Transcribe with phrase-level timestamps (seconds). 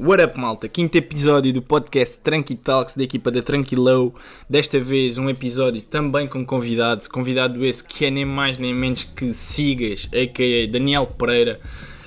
[0.00, 0.68] What up, malta?
[0.68, 4.14] Quinto episódio do podcast Tranqui Talks da equipa da Tranquilou.
[4.48, 7.10] Desta vez um episódio também com convidado.
[7.10, 10.70] Convidado esse que é nem mais nem menos que Sigas, a.k.a.
[10.70, 11.58] Daniel Pereira,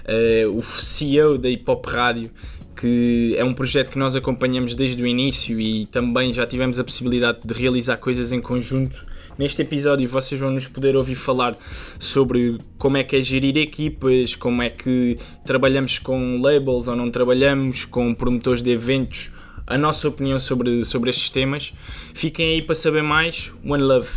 [0.05, 2.31] uh, o CEO da Hip Hop Rádio,
[2.77, 6.85] que é um projeto que nós acompanhamos desde o início e também já tivemos a
[6.85, 9.10] possibilidade de realizar coisas em conjunto
[9.41, 11.57] Neste episódio vocês vão nos poder ouvir falar
[11.97, 17.09] sobre como é que é gerir equipas, como é que trabalhamos com labels ou não
[17.09, 19.31] trabalhamos, com promotores de eventos,
[19.65, 21.73] a nossa opinião sobre, sobre estes temas.
[22.13, 23.51] Fiquem aí para saber mais.
[23.65, 24.09] One Love.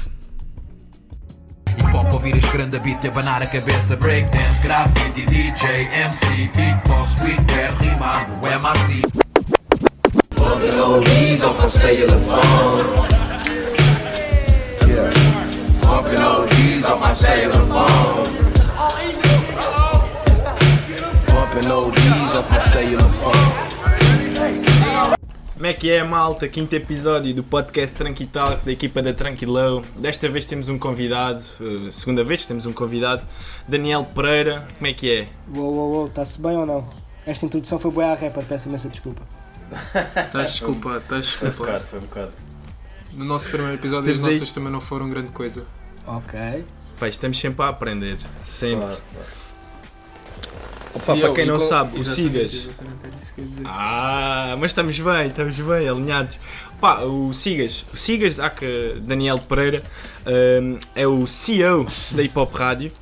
[1.71, 7.75] Hip hop, ouvir este grande beat, abanar a cabeça, breakdance, graffiti, DJ, MC, beatbox, streetwear,
[7.79, 8.31] rimado,
[8.61, 9.01] MAC.
[10.37, 13.24] Bumping oldies off a cellular phone.
[15.95, 18.35] Bumping ODs off my cellular phone.
[21.29, 23.35] Bumping ODs off my cellular phone.
[25.55, 26.49] Como é que é, malta?
[26.49, 29.85] Quinto episódio do podcast Tranqui Talks da equipa da Tranquilão.
[29.95, 33.25] Desta vez temos um convidado, uh, segunda vez temos um convidado,
[33.69, 34.67] Daniel Pereira.
[34.75, 35.29] Como é que é?
[35.55, 36.89] Uou, uou, uou, está-se bem ou não?
[37.25, 39.23] Esta introdução foi boa à rapper, peço imensa desculpa.
[40.27, 41.45] Estás desculpado, estás desculpado.
[41.45, 42.33] Foi um bocado, foi um bocado.
[43.13, 45.65] No nosso primeiro episódio as nossas também não foram grande coisa.
[46.07, 46.65] Ok.
[46.99, 48.19] Pai, estamos sempre a aprender.
[48.43, 48.87] Sempre.
[48.87, 49.45] Claro, claro.
[50.97, 52.55] Opa, para quem não sabe, o Exatamente, Sigas.
[52.55, 53.65] exatamente, era isso que eu ia dizer.
[53.67, 56.39] Ah, mas estamos bem, estamos bem, alinhados.
[56.81, 59.83] Pá, o Sigas, o Sigas, há que Daniel Pereira,
[60.27, 62.93] hum, é o CEO da Hip Hop Rádio.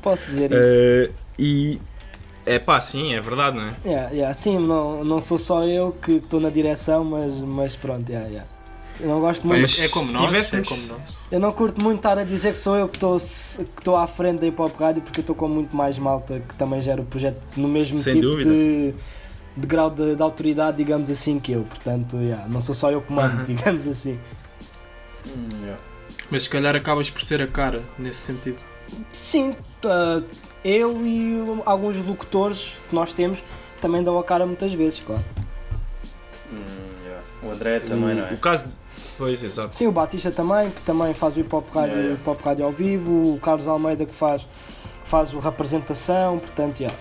[0.00, 1.10] Posso dizer isso?
[1.10, 1.80] Uh, e
[2.46, 3.74] é pá, sim, é verdade, não é?
[3.84, 4.34] Yeah, yeah.
[4.34, 8.50] Sim, não, não sou só eu que estou na direção, mas, mas pronto, yeah, yeah.
[9.00, 9.62] Eu não gosto muito.
[9.62, 11.00] Mas É como nós, tivéssemos- é como nós.
[11.30, 14.46] Eu não curto muito estar a dizer que sou eu que estou à frente da
[14.46, 17.40] Hip Hop Rádio porque eu estou com muito mais malta que também gera o projeto
[17.56, 18.50] no mesmo Sem tipo dúvida.
[18.50, 18.94] de,
[19.56, 21.62] de grau de, de autoridade, digamos assim, que eu.
[21.62, 24.18] Portanto, yeah, não sou só eu que mando, digamos assim.
[25.28, 25.82] Hum, yeah.
[26.30, 28.58] Mas se calhar acabas por ser a cara nesse sentido.
[29.12, 29.50] Sim,
[29.84, 30.24] uh,
[30.64, 33.38] eu e alguns locutores que nós temos
[33.80, 35.24] também dão a cara muitas vezes, claro.
[36.52, 36.56] Hum,
[37.04, 37.22] yeah.
[37.42, 38.32] O André também, o, não é?
[38.32, 38.66] o caso.
[39.20, 39.76] Pois, exato.
[39.76, 42.14] Sim, o Batista também, que também faz o hip hop rádio, Yeah, yeah.
[42.22, 44.44] hip -hop rádio ao vivo, o Carlos Almeida que faz,
[45.02, 46.98] que faz o representação, portanto, yeah.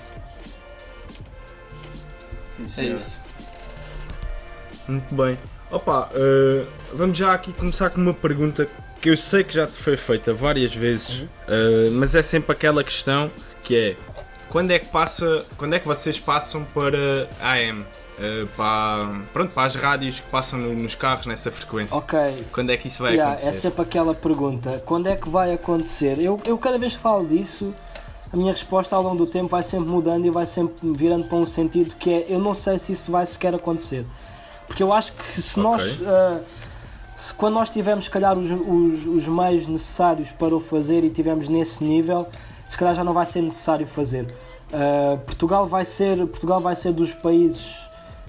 [2.58, 2.96] Sim, É senhor.
[2.98, 3.18] isso.
[4.86, 5.40] Muito bem.
[5.72, 8.68] Opa, uh, vamos já aqui começar com uma pergunta
[9.00, 12.84] que eu sei que já te foi feita várias vezes, uh, mas é sempre aquela
[12.84, 13.32] questão
[13.64, 13.98] que é
[14.50, 17.82] quando é que passa, quando é que vocês passam para AM?
[18.20, 21.96] Uh, para, pronto, para as rádios que passam no- nos carros nessa frequência.
[21.96, 22.20] Ok,
[22.52, 23.50] Quando é que isso vai Yeah, acontecer?
[23.50, 26.20] é sempre aquela pergunta: quando é que vai acontecer?
[26.20, 27.74] Eu, eu cada vez que falo disso,
[28.34, 31.38] a minha resposta ao longo do tempo vai sempre mudando e vai sempre virando para
[31.38, 34.06] um sentido que é: eu não sei se isso vai sequer acontecer.
[34.68, 35.64] Porque eu acho que se Ok.
[35.64, 36.00] nós.
[36.06, 36.40] ah,
[37.16, 41.10] se quando nós tivermos, se calhar, os, os, os meios necessários para o fazer e
[41.10, 42.28] tivermos nesse nível,
[42.70, 44.28] se calhar já não vai ser necessário fazer.
[44.72, 47.76] Ah, Portugal vai ser Portugal vai ser dos países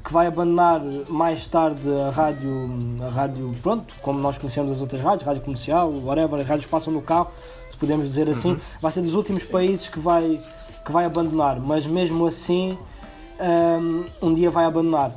[0.03, 0.81] que vai abandonar
[1.11, 2.71] mais tarde a rádio,
[3.03, 6.91] a rádio, pronto, como nós conhecemos as outras rádios, rádio comercial, whatever, as rádios passam
[6.91, 7.31] no carro,
[7.69, 10.43] se podemos dizer assim, vai ser dos últimos países que vai,
[10.87, 12.79] que vai abandonar, mas mesmo assim
[13.79, 15.13] hum, um, dia vai abandonar.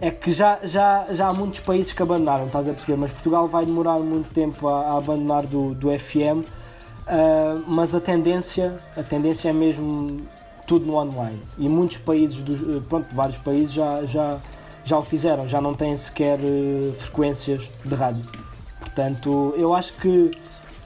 [0.00, 2.96] É que já, já, já há muitos países que abandonaram, estás a perceber?
[2.96, 6.42] Mas Portugal vai demorar muito tempo a, a abandonar do, do FM,
[7.06, 10.22] ah, mas a tendência, a tendência é mesmo
[10.66, 11.40] tudo no online.
[11.58, 14.38] E muitos países, dos, eh, pronto, vários países já, já,
[14.84, 18.24] já o fizeram, já não têm sequer eh, frequências de rádio.
[18.80, 20.30] Portanto, eu acho que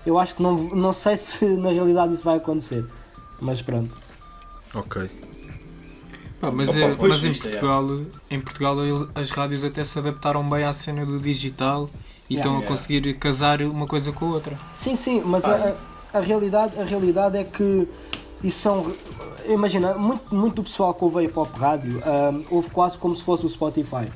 [0.04, 2.84] eu acho que não, não sei se na realidade isso vai acontecer.
[3.40, 3.90] Mas pronto.
[4.74, 5.10] Ok.
[6.40, 7.32] Pá, mas Opa, é- mas em é.
[7.32, 7.84] Portugal,
[8.30, 8.76] em Portugal
[9.14, 11.88] as rádios até se adaptaram bem à cena do digital
[12.28, 12.40] e Yeah.
[12.40, 12.68] estão a Yeah.
[12.68, 14.58] conseguir casar uma coisa com a outra.
[14.72, 17.88] Sim, sim, mas Ah, a, a, realidade, a realidade é que
[18.42, 18.92] isso são.
[19.46, 23.14] Imagina, muito, muito do pessoal que ouve a hip hop rádio ahm, ouve quase como
[23.14, 24.10] se fosse o Spotify.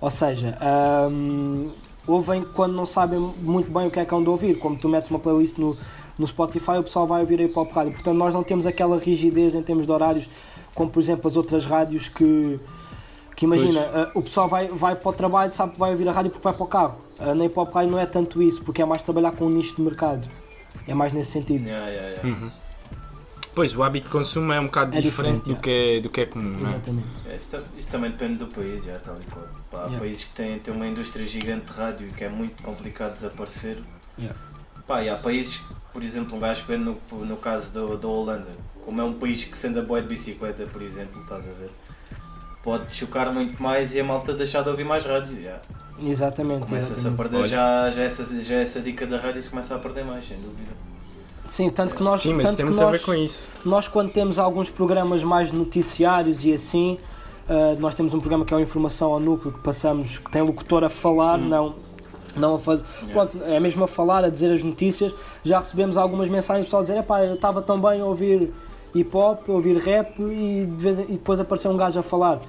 [0.00, 1.70] Ou seja, ahm,
[2.06, 4.58] ouvem quando não sabem muito bem o que é que hão de ouvir.
[4.58, 5.76] Como tu metes uma playlist no,
[6.18, 7.92] no Spotify, o pessoal vai ouvir a hip hop rádio.
[7.92, 10.28] Portanto, nós não temos aquela rigidez em termos de horários,
[10.74, 12.60] como por exemplo as outras rádios que.
[13.34, 16.12] Que imagina, ah, o pessoal vai, vai para o trabalho, sabe que vai ouvir a
[16.12, 17.00] rádio porque vai para o carro.
[17.18, 19.50] Ah, na hip hop rádio não é tanto isso, porque é mais trabalhar com um
[19.50, 20.26] nicho de mercado.
[20.86, 21.66] É mais nesse sentido.
[21.66, 22.28] Yeah, yeah, yeah.
[22.28, 22.50] Uhum.
[23.54, 26.10] Pois, o hábito de consumo é um bocado É diferente, diferente, do, que é, do
[26.10, 26.62] que é comum, é?
[26.70, 27.08] Exatamente.
[27.26, 29.46] É, Isso, isso também depende do país, já, tal e qual.
[29.70, 29.98] Pá, há Yeah.
[29.98, 33.78] países que têm, têm uma indústria gigante de rádio que é muito complicado desaparecer.
[34.18, 34.38] Yeah.
[34.86, 35.58] Pá, e há países,
[35.92, 38.50] por exemplo, um gajo pega no, no caso do- da Holanda,
[38.84, 41.70] como é um país que se anda boa de bicicleta, por exemplo, estás a ver?
[42.62, 45.40] pode chocar muito mais e a malta deixar de ouvir mais rádio.
[45.42, 45.60] já.
[46.02, 46.66] Exatamente.
[46.66, 47.46] Começa-se a perder Olha.
[47.46, 50.70] já, já, essa, já essa dica da rádio se começa a perder mais, sem dúvida.
[51.46, 53.48] Sim, tanto que nós, Sim, mas tanto tem que muito a nós, ver com isso.
[53.64, 56.98] nós quando temos alguns programas mais noticiários e assim,
[57.48, 60.42] uh, nós temos um programa que é o Informação ao Núcleo, que passamos, que tem
[60.42, 61.76] locutor a falar, não,
[62.36, 62.84] não a fazer.
[63.12, 65.14] Pronto, é mesmo a falar, a dizer as notícias.
[65.44, 68.52] Já recebemos algumas mensagens do pessoal a dizer, epá, eu estava tão bem a ouvir
[68.92, 72.40] hip hop, a ouvir rap e, de vez e depois apareceu um gajo a falar.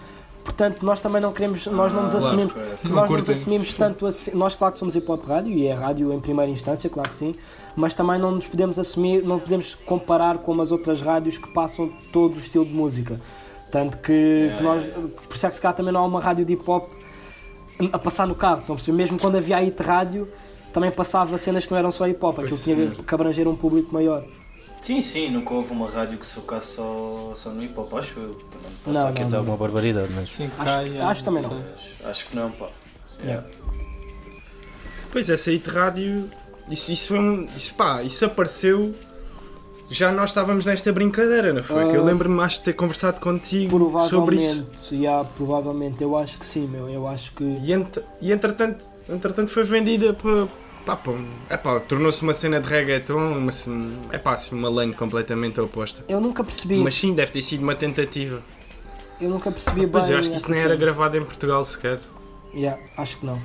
[0.47, 2.77] Portanto, nós também não queremos, nós não nos Ah, assumimos, claro.
[2.85, 4.31] Nós não nos assumimos tanto assim.
[4.33, 7.15] Nós, claro que somos hip hop rádio e é rádio em primeira instância, claro que
[7.17, 7.35] sim,
[7.75, 11.91] mas também não nos podemos assumir, não podemos comparar com as outras rádios que passam
[12.13, 13.19] todo o estilo de música.
[13.69, 14.83] Tanto que, que nós,
[15.27, 16.91] por isso é que se cá também não há uma rádio de hip hop
[17.91, 18.97] a passar no carro, estão a perceber?
[18.97, 20.29] Mesmo quando havia hit rádio,
[20.73, 23.93] também passava cenas que não eram só hip hop, aquilo tinha que abranger um público
[23.93, 24.23] maior.
[24.81, 28.19] Sim, sim, nunca houve uma rádio que se focasse só, só no hip hop, acho
[28.19, 28.35] eu.
[28.35, 29.39] Também Não, posso aqui não, dizer não.
[29.39, 30.29] alguma barbaridade, mas.
[30.29, 31.49] Sim, Acho- cai, acho também não.
[32.01, 32.67] mas acho que não, pá.
[33.23, 33.45] Yeah.
[35.11, 36.29] Pois essa hit rádio,
[36.69, 37.47] isso, isso foi um.
[37.55, 38.93] Isso, pá, isso apareceu.
[39.89, 41.85] Já nós estávamos nesta brincadeira, não foi?
[41.85, 43.71] Ah, que eu lembro-me acho de ter conversado contigo
[44.09, 44.45] sobre isso.
[44.65, 47.43] Provavelmente, yeah, provavelmente, eu acho que sim, meu, eu acho que.
[47.43, 50.47] E, ent- e entretanto, entretanto foi vendida para.
[50.87, 51.11] Pá, pá,
[51.51, 53.51] epá, tornou-se uma cena de reggaeton, uma,
[54.13, 56.03] epá, assim, uma lane completamente oposta.
[56.07, 58.41] Eu nunca percebi, Mas sim, deve ter sido uma tentativa.
[59.19, 60.13] eu nunca percebi Pois bem.
[60.13, 61.99] eu acho que isso nem era gravado em Portugal sequer.
[62.55, 63.37] Yeah, acho que não.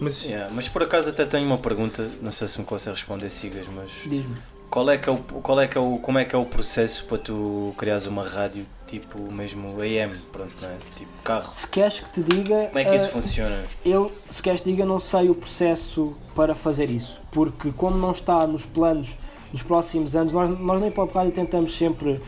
[0.00, 3.28] Mas Yeah, mas por acaso até tenho uma pergunta, não sei se me consegue responder,
[3.30, 4.36] sigas, mas Diz-me.
[4.70, 6.44] Qual é que é o, qual é que é o, como é que é o
[6.44, 10.76] processo para tu criares uma rádio tipo mesmo AM, pronto, não é?
[10.96, 11.52] Tipo carro.
[11.52, 12.66] Se queres que te diga.
[12.66, 13.64] Como é que isso eh, funciona?
[13.84, 17.20] Eu, se queres que diga, não sei o processo para fazer isso.
[17.30, 19.16] Porque, como não está nos planos
[19.52, 22.20] dos próximos anos, nós, nós na Hip Hop Rádio tentamos sempre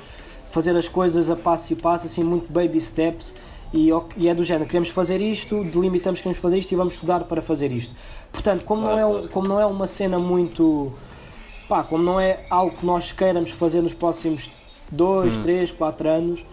[0.50, 3.34] fazer as coisas a passo e passo, assim, muito baby steps.
[3.74, 6.94] E, e é do género, queremos fazer isto, delimitamos que queremos fazer isto e vamos
[6.94, 7.94] estudar para fazer isto.
[8.30, 9.28] Portanto, como, Claro, não, é, claro.
[9.30, 10.92] como não é uma cena muito.
[11.68, 14.50] Pá, como não é algo que nós queiramos fazer nos próximos
[14.90, 16.44] 2, 3, 4 anos.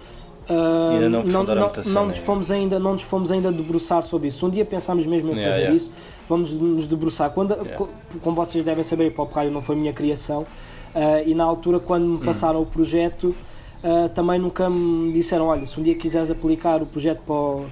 [0.48, 1.56] Ainda não não, não,
[1.94, 2.22] não nos é.
[2.22, 4.46] fomos ainda não nos fomos ainda debruçar sobre isso.
[4.46, 5.76] Um dia pensámos mesmo em fazer yeah.
[5.76, 5.92] isso,
[6.28, 7.30] vamos nos debruçar.
[7.32, 7.76] Quando, Yeah.
[7.76, 7.90] co-
[8.24, 10.48] como vocês devem saber, o Pop Rádio não foi minha criação,
[10.96, 12.18] ah, e na altura, quando Hum.
[12.18, 13.36] me passaram o projeto,
[13.84, 17.66] ah, também nunca me disseram: olha, se um dia quiseres aplicar o projeto para o,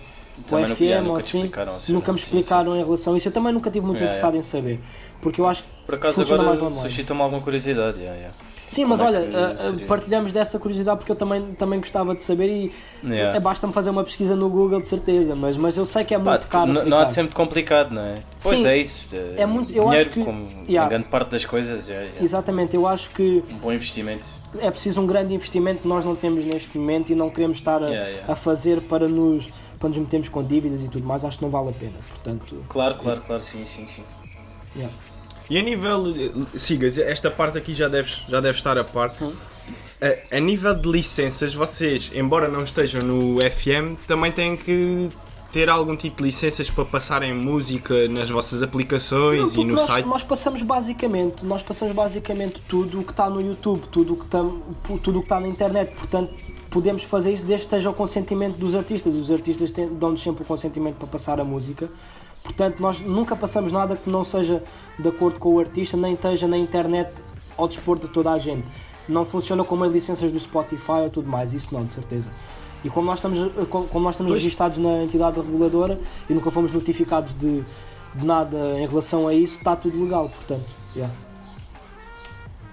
[0.48, 2.38] para o FM ou assim, explicaram assim, nunca me sim, sim.
[2.40, 3.28] explicaram em relação a isso.
[3.28, 4.80] Eu também nunca tive muito interessado em saber,
[5.20, 7.98] porque eu acho que Por acaso funciona agora suscita-me alguma curiosidade.
[7.98, 8.38] Yeah, yeah.
[8.70, 9.88] Sim, mas Como é olha, ah, ah, seria?
[9.88, 13.38] partilhamos dessa curiosidade porque eu também, também gostava de saber e Yeah.
[13.38, 16.20] é, basta-me fazer uma pesquisa no Google de certeza, mas, mas eu sei que é
[16.20, 16.72] Pá, muito caro.
[16.74, 18.20] n- não há de ser muito complicado, não é?
[18.44, 19.06] Pois Sim, é isso.
[19.38, 20.90] é muito- eu dinheiro, acho que- como yeah.
[20.90, 24.28] grande parte das coisas, é, é Exatamente, eu acho que um bom investimento.
[24.60, 27.82] é preciso um grande investimento que nós não temos neste momento e não queremos estar
[27.82, 28.34] a, Yeah, yeah.
[28.34, 29.48] a fazer para nos,
[29.80, 31.94] para nos metermos com dívidas e tudo mais, acho que não vale a pena.
[32.10, 34.04] Portanto, Claro, claro, claro, sim, sim, sim.
[35.50, 36.04] E a nível.
[36.56, 39.16] Sigas, esta parte aqui já deves, já deve estar a par.
[39.22, 39.32] Hum.
[40.02, 45.10] A, a nível de licenças, vocês, embora não estejam no FM, também têm que
[45.52, 49.84] ter algum tipo de licenças para passarem música nas vossas aplicações Não, e no nós,
[49.84, 50.06] site.
[50.06, 54.26] nós passamos basicamente, nós passamos basicamente tudo o que está no YouTube, tudo o que
[54.26, 54.40] está,
[55.02, 56.34] tudo o que está na internet, portanto
[56.70, 59.16] podemos fazer isso desde que esteja o consentimento dos artistas.
[59.16, 61.90] Os artistas dão-nos sempre o consentimento para passar a música.
[62.48, 64.64] Portanto, nós nunca passamos nada que não seja
[64.98, 67.12] de acordo com o artista, nem esteja na internet
[67.58, 68.66] ao dispor de toda a gente.
[69.08, 72.30] Não funciona como as licenças do Spotify ou tudo mais, isso não, de certeza.
[72.86, 73.40] E como nós estamos,
[73.70, 74.42] como como nós estamos Pois.
[74.42, 76.00] registados na entidade reguladora
[76.30, 77.64] e nunca fomos notificados de,
[78.16, 80.66] de nada em relação a isso, está tudo legal, portanto.
[80.96, 81.14] yeah.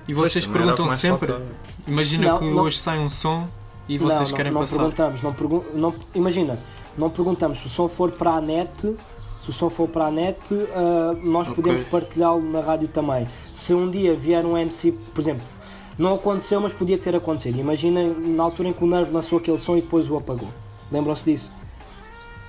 [0.07, 1.51] E vocês perguntam sempre, faltava.
[1.89, 2.63] imagina Não, que não.
[2.63, 3.49] hoje sai um som
[3.89, 4.77] e vocês não, querem não, passar.
[4.77, 6.59] Não perguntamos, não pergun não, imagina,
[6.97, 8.95] não perguntamos se o som for para a net,
[9.45, 10.39] se o som for para a net,
[10.75, 11.57] ah, nós Ok.
[11.63, 13.29] podemos partilhá-lo na rádio também.
[13.53, 15.45] Se um dia vier um MC, por exemplo,
[15.99, 17.59] não aconteceu, mas podia ter acontecido.
[17.61, 20.49] Imagina na altura em que o Nerve lançou aquele som e depois o apagou.
[20.91, 21.53] Lembram-se disso?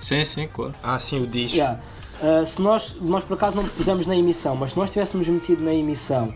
[0.02, 0.74] Sim, sim, claro.
[0.82, 1.58] Ah, sim, o disco.
[1.58, 1.80] Yeah.
[2.22, 5.62] Uh, se nós, nós por acaso não pusemos na emissão, mas se nós tivéssemos metido
[5.64, 6.34] na emissão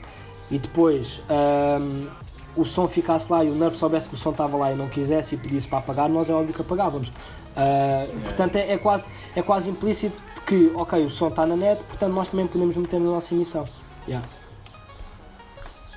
[0.52, 2.08] e depois um,
[2.56, 4.90] o som ficasse lá e o Nerve soubesse que o som estava lá e não
[4.90, 7.08] quisesse e pedisse para apagar, nós é óbvio que apagávamos.
[7.10, 11.84] Uh, Portanto, é, é quase, é quase implícito que, ok, o som está na net,
[11.84, 13.68] portanto nós também podemos meter na nossa emissão.
[14.08, 14.28] Yeah.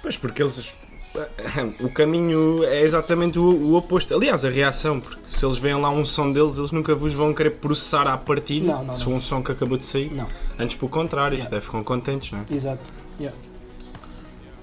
[0.03, 0.77] Pois, porque eles.
[1.81, 4.15] O caminho é exatamente o, o oposto.
[4.15, 7.35] Aliás, a reação, porque se eles veem lá um som deles, eles nunca vos vão
[7.35, 10.11] querer processar à partida Não, não, se for um som que acabou de sair.
[10.11, 10.27] Não,
[10.59, 11.51] Antes, pelo contrário, Yeah.
[11.51, 12.45] deve ficam contentes, não é?
[12.51, 12.83] exato.
[13.21, 13.37] Yeah.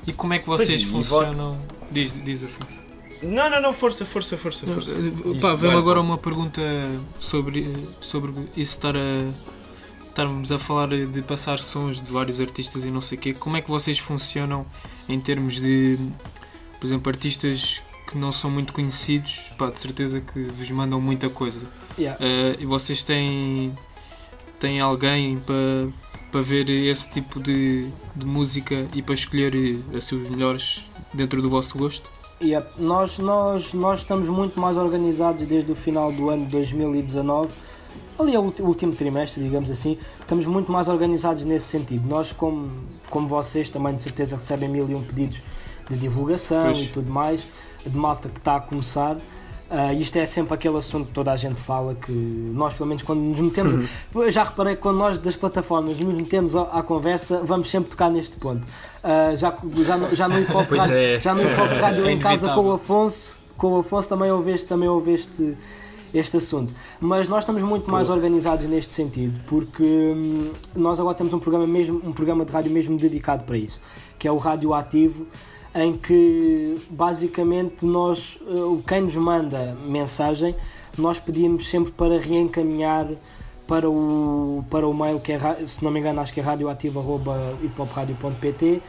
[0.08, 1.60] E como é que vocês Pois, funcionam?
[1.92, 2.80] Diz, diz Afonso.
[3.22, 4.92] Não, não, não, força, força, força, força.
[5.42, 6.62] Pá, vai, agora uma pergunta
[7.20, 9.32] sobre, sobre isso estar a.
[10.20, 13.34] Estarmos a falar de passar sons de vários artistas e não sei o quê.
[13.34, 14.66] Como é que vocês funcionam
[15.08, 15.98] em termos de,
[16.78, 19.50] por exemplo, artistas que não são muito conhecidos?
[19.58, 21.66] Pá, de certeza que vos mandam muita coisa.
[21.98, 22.22] Yeah.
[22.22, 23.74] Eh, e vocês têm,
[24.60, 25.88] têm alguém para,
[26.34, 30.84] para ver esse tipo de, de música e para escolher eh, assim, os melhores
[31.14, 32.12] dentro do vosso gosto?
[32.42, 37.50] Yeah, nós, nós, nós estamos muito mais organizados desde o final do ano de 2019,
[38.20, 42.08] ali é o último trimestre, digamos assim, estamos muito mais organizados nesse sentido.
[42.08, 42.70] Nós, como,
[43.10, 45.42] como vocês, também de certeza recebem mil e um pedidos
[45.90, 46.80] de divulgação Pois.
[46.82, 47.42] e tudo mais,
[47.86, 49.18] de malta que está a começar.
[49.72, 53.04] Ah, isto é sempre aquele assunto que toda a gente fala que nós, pelo menos,
[53.04, 53.76] quando nos metemos.
[54.16, 57.92] Eu já reparei que quando nós das plataformas nos metemos à, à conversa, vamos sempre
[57.92, 58.68] tocar neste ponto.
[59.04, 61.20] Ah, já, já, no- já no hip hop Pois rádio- é.
[61.20, 62.64] já no hip hop rádio É em casa inevitável.
[62.64, 65.12] com o Afonso, com o Afonso também houve este, também houve
[66.14, 66.74] este, assunto.
[67.00, 71.68] Mas nós estamos muito mais organizados neste sentido, porque hum, nós agora temos um programa,
[71.68, 73.80] mesmo, um programa de rádio mesmo dedicado para isso,
[74.18, 75.28] que é o Rádio Ativo,
[75.74, 80.56] em que basicamente nós, eh, quem nos manda mensagem,
[80.98, 83.08] nós pedimos sempre para reencaminhar
[83.68, 88.82] para o, para o mail que é, se não me engano, acho que é radioativo.hipopradio.pt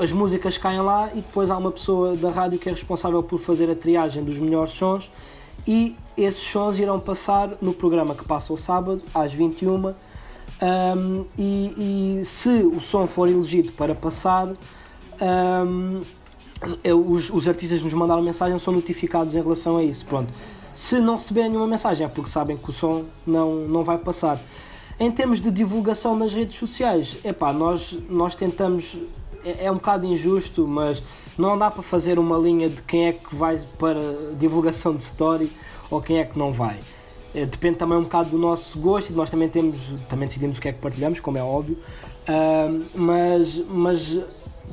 [0.00, 3.38] as músicas caem lá e depois há uma pessoa da rádio que é responsável por
[3.38, 5.12] fazer a triagem dos melhores sons
[5.66, 9.94] e esses sons irão passar no programa que passa o sábado às 21
[10.62, 14.48] um, e, e se o som for elegido para passar
[15.20, 16.02] um,
[16.84, 20.04] é, os, os artistas nos mandaram mensagem são notificados em relação a isso.
[20.04, 20.32] Pronto.
[20.74, 24.40] Se não receberem nenhuma mensagem é porque sabem que o som não, não vai passar.
[24.98, 28.96] Em termos de divulgação nas redes sociais, epá, nós, nós tentamos,
[29.42, 31.02] é, é um bocado injusto, mas
[31.40, 34.00] não dá para fazer uma linha de quem é que vai para
[34.38, 35.50] divulgação de story
[35.90, 36.78] ou quem é que não vai.
[37.34, 40.60] Eh, Depende também um bocado do nosso gosto e nós também temos, também decidimos o
[40.60, 41.78] que é que partilhamos, como é óbvio,
[42.28, 44.18] Ahm, mas, mas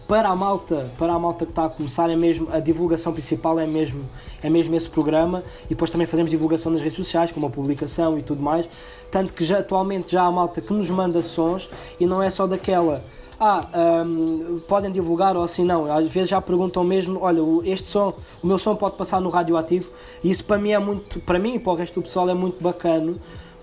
[0.07, 3.59] para a malta, para a malta que está a começar é mesmo a divulgação principal
[3.59, 4.05] é mesmo
[4.43, 8.19] é mesmo esse programa e depois também fazemos divulgação nas redes sociais, como a publicação
[8.19, 8.67] e tudo mais,
[9.09, 11.69] tanto que já atualmente já há malta que nos manda sons
[11.99, 13.03] e não é só daquela
[13.39, 18.13] ah, hum, podem divulgar ou assim não, às vezes já perguntam mesmo, olha, este som,
[18.41, 19.89] o meu som pode passar no radioativo
[20.23, 22.33] e isso para mim é muito, para mim e para o resto do pessoal é
[22.33, 23.15] muito bacana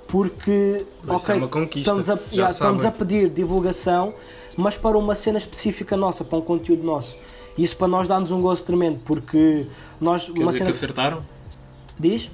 [0.07, 4.15] porque Vai ser ok, uma conquista, estamos, a, já estamos a pedir divulgação,
[4.57, 7.17] mas para uma cena específica nossa, para um conteúdo nosso.
[7.57, 9.67] Isso para nós dá-nos um gosto tremendo, porque
[10.01, 10.27] nós.
[10.27, 11.23] Quer uma dizer cena que acertaram?
[11.99, 12.31] diz?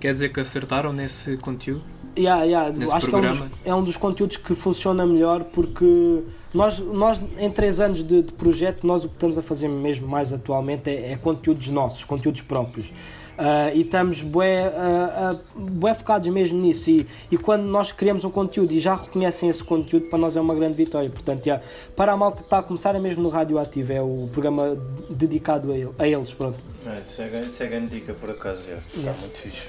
[0.00, 1.82] Quer dizer que acertaram nesse conteúdo?
[2.18, 3.52] Yeah, yeah, Nesse acho que é um, dos, programa?
[3.64, 6.22] é um dos conteúdos que funciona melhor porque
[6.54, 10.06] nós, nós em três anos de, de projeto, nós o que estamos a fazer mesmo
[10.06, 12.92] mais atualmente é, é conteúdos nossos, conteúdos próprios.
[13.38, 16.90] Ah, e estamos bué, ah, ah, bué focados mesmo nisso.
[16.90, 20.40] E, e quando nós criamos um conteúdo e já reconhecem esse conteúdo, para nós é
[20.40, 21.08] uma grande vitória.
[21.08, 21.64] Portanto, yeah,
[21.96, 24.76] para a malta que está a começar, é mesmo no Radioativo, é o programa
[25.08, 26.32] dedicado a, ele- a eles.
[26.34, 26.58] Pronto.
[26.86, 28.76] É, isso, é, grande- isso é grande dica por acaso, já.
[28.76, 29.18] Está Yeah.
[29.20, 29.62] muito fixe.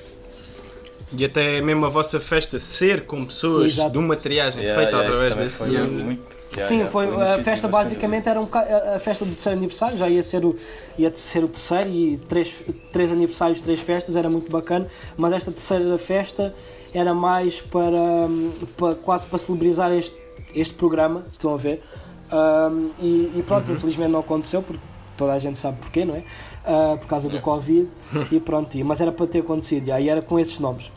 [1.17, 3.91] E até mesmo a vossa festa ser com pessoas Exato.
[3.91, 5.69] de uma triagem Yeah, feita yeah, através desse.
[5.69, 6.32] foi muito.
[6.55, 8.47] Yeah, Sim, yeah, foi, uma a festa basicamente era um
[8.95, 10.55] a festa do terceiro aniversário, já ia ser o,
[10.97, 12.53] ia ser o terceiro e três,
[12.91, 16.53] três aniversários, três festas, era muito bacana, mas esta terceira festa
[16.93, 20.15] era mais para, hum, para quase para celebrizar este,
[20.53, 21.83] este programa, estão a ver?
[22.31, 26.23] Hum, e, e pronto, infelizmente não aconteceu porque toda a gente sabe porquê, não é?
[26.65, 27.87] Ah, por causa do Covid
[28.31, 30.91] e pronto, mas era para ter acontecido, já, e era com esses nomes.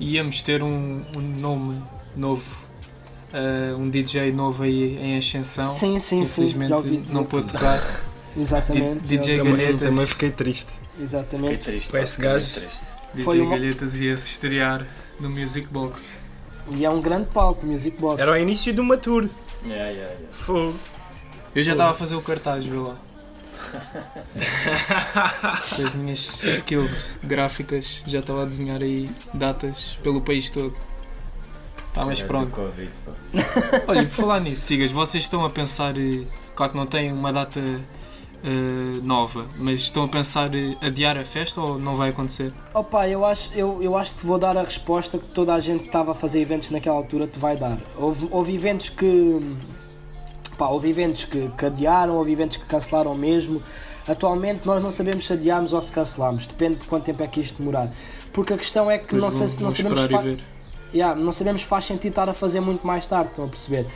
[0.00, 1.82] Íamos ter um, um nome
[2.14, 2.67] novo,
[3.32, 5.70] eh, um DJ novo aí em ascensão.
[5.70, 7.12] Sim, sim, sim, Infelizmente dizer.
[7.14, 7.80] não pôde tocar.
[8.36, 9.00] Exatamente.
[9.08, 9.80] D- DJ Também, Galhetas.
[9.80, 10.66] também fiquei triste.
[10.72, 11.58] Fiquei exatamente.
[11.58, 11.88] triste.
[11.88, 12.46] Com esse fiquei gajo.
[13.14, 14.86] DJ Foi uma- Galhetas ia se estrear
[15.20, 16.18] no Music Box.
[16.74, 18.20] E é um grande palco, Music Box.
[18.20, 19.28] Era o início de uma tour.
[19.66, 20.26] Yeah, yeah, yeah.
[20.30, 20.74] Fogo.
[21.54, 22.96] Eu já estava a fazer o cartaz, vê lá.
[25.84, 30.74] As minhas skills gráficas já estava a desenhar aí datas pelo país todo.
[31.92, 32.68] Tá, mas Caralho, do pronto.
[32.70, 33.12] Covid, pá.
[33.86, 36.22] Olha, por falar nisso, sigas, vocês estão a pensar, eh,
[36.54, 41.24] claro que não têm uma data eh, nova, mas estão a pensar eh, adiar a
[41.24, 42.52] festa ou não vai acontecer?
[42.72, 45.60] Opa, eu acho, eu, eu acho que te vou dar a resposta que toda a
[45.60, 47.78] gente que estava a fazer eventos naquela altura te vai dar.
[47.96, 49.40] Houve, houve eventos que.
[50.56, 53.62] Pá, houve eventos que, que adiaram, houve eventos que cancelaram mesmo.
[54.08, 57.40] Atualmente nós não sabemos se adiamos ou se cancelamos, depende de quanto tempo é que
[57.40, 57.92] isto demorar.
[58.32, 60.22] Porque a questão é que Depois não, vou- sei se, não sabemos fa-.
[60.94, 63.86] Yeah, não sabemos se faz sentido estar a fazer muito mais tarde, estão a perceber?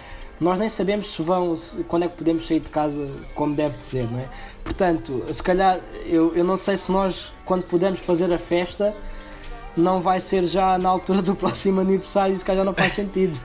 [0.41, 3.79] nós nem sabemos se vão, se- quando é que podemos sair de casa como deve
[3.79, 4.27] de ser, não é?
[4.65, 8.93] Portanto, se calhar, eu, eu não sei se nós, quando pudermos fazer a festa,
[9.77, 13.39] não vai ser já na altura do próximo aniversário, se calhar já não faz sentido.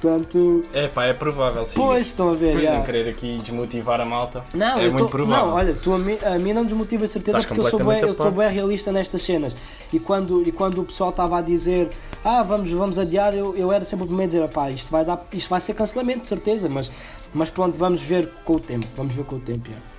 [0.00, 1.76] Portanto, É pá, é provável, sim.
[1.80, 2.52] pois, estão a ver.
[2.52, 2.72] Pois, já.
[2.74, 4.44] sem querer aqui desmotivar a malta.
[4.52, 5.46] Não, é muito tô- provável.
[5.46, 7.86] Não, olha, tu a, mim, a mim não desmotiva a certeza Estás porque eu sou
[7.86, 9.56] bem, eu estou bem realista nestas cenas.
[9.92, 11.88] E quando, e quando o pessoal estava a dizer
[12.22, 15.04] ah, vamos, vamos adiar, eu, eu era sempre o primeiro a dizer, pá, isto vai,
[15.06, 16.90] dar, isto vai ser cancelamento, de certeza, mas,
[17.32, 18.86] mas pronto, vamos ver com o tempo.
[18.94, 19.70] Vamos ver com o tempo.
[19.70, 19.93] já.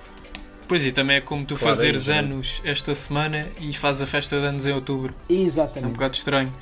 [0.68, 4.06] Pois e também é como tu Claro, fazeres é anos esta semana e fazes a
[4.06, 5.14] festa de anos em outubro.
[5.28, 5.92] É um Exatamente.
[5.92, 6.52] bocado estranho.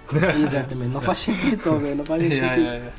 [0.43, 0.91] Exatamente.
[0.91, 1.81] Não faz sentido?
[1.97, 2.65] Não faz muito Yeah, sentido.
[2.65, 2.93] yeah, yeah.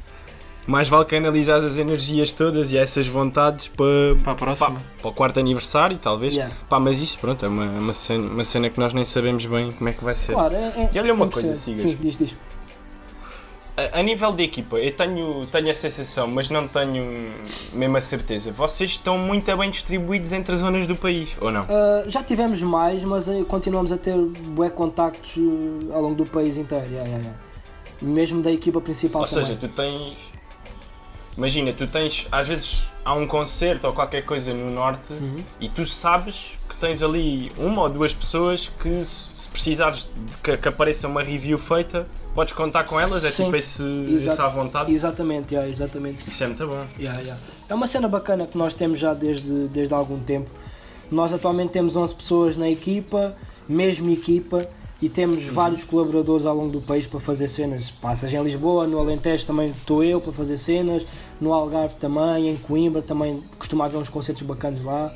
[0.67, 4.81] Mais vale canalizar as energias todas e essas vontades para, Para a próxima.
[4.99, 6.33] para o quarto aniversário, talvez.
[6.33, 6.55] Yeah.
[6.67, 9.71] Pá, mas isso, pronto, é uma, uma, cena, uma cena que nós nem sabemos bem
[9.71, 10.33] como é que vai ser.
[10.33, 11.53] Claro, é, é, E olha uma coisa.
[11.55, 11.81] Sigas.
[11.81, 12.35] Sim, diz, diz.
[13.77, 17.33] A, a nível de equipa, eu tenho, tenho a sensação, mas não tenho
[17.73, 18.51] mesmo a certeza.
[18.51, 21.63] Vocês estão muito bem distribuídos entre as zonas do país, ou não?
[21.63, 26.29] Uh, já tivemos mais, mas eh, continuamos a ter bué contactos uh, ao longo do
[26.29, 26.85] país inteiro.
[26.85, 27.39] yeah, yeah, yeah.
[28.01, 29.45] Mesmo da equipa principal Ou também.
[29.45, 30.17] seja, tu tens.
[31.37, 32.27] Imagina, tu tens.
[32.31, 35.43] Às vezes há um concerto ou qualquer coisa no norte Uhum.
[35.59, 40.37] e tu sabes que tens ali uma ou duas pessoas que, se se precisares de
[40.37, 43.23] que, que apareça uma review feita, podes contar com elas.
[43.23, 43.45] É Sim.
[43.45, 43.81] tipo esse,
[44.15, 44.93] esse à vontade.
[44.93, 46.29] Exatamente, yeah, exatamente.
[46.29, 46.85] Isso é muito bom.
[46.99, 47.41] Yeah, yeah.
[47.67, 50.51] É uma cena bacana que nós temos já desde, desde há algum tempo.
[51.09, 53.33] Nós atualmente temos 11 pessoas na equipa,
[53.69, 54.67] mesma equipa,
[55.01, 57.91] e temos vários colaboradores ao longo do país para fazer cenas.
[57.91, 61.05] Pá, seja em Lisboa, no Alentejo também estou eu para fazer cenas,
[61.39, 65.13] no Algarve também, em Coimbra também costuma haver uns concertos bacanas lá,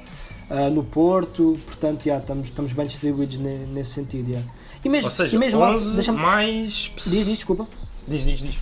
[0.50, 4.30] ah, no Porto, portanto, yeah, estamos, estamos bem distribuídos ne- nesse sentido.
[4.30, 4.48] yeah.
[4.84, 6.92] E mesmo, Ou seja, e mesmo lá- 11 deixa-me- mais.
[6.96, 7.68] diz, diz, desculpa.
[8.08, 8.58] Diz, diz, diz.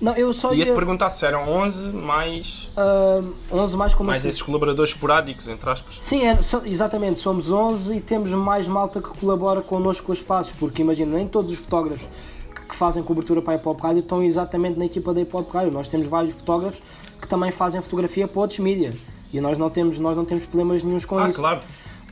[0.00, 0.74] Não, eu só ia.
[0.74, 4.28] perguntar se eram 11 mais, ah, 11 mais como mais assim?
[4.28, 5.96] esses colaboradores esporádicos, entre aspas.
[6.00, 10.20] Sim, é, so- exatamente, somos 11 e temos mais malta que colabora connosco com os
[10.20, 12.06] passos, porque imagina, nem todos os fotógrafos
[12.54, 15.34] que, que fazem cobertura para a Hip Hop Rádio estão exatamente na equipa da Hip
[15.34, 15.72] Hop Rádio.
[15.72, 16.82] Nós temos vários fotógrafos
[17.22, 18.92] que também fazem fotografia para outros mídia
[19.32, 21.38] e nós não temos, nós não temos problemas nenhums com Ah, isso.
[21.40, 21.60] claro.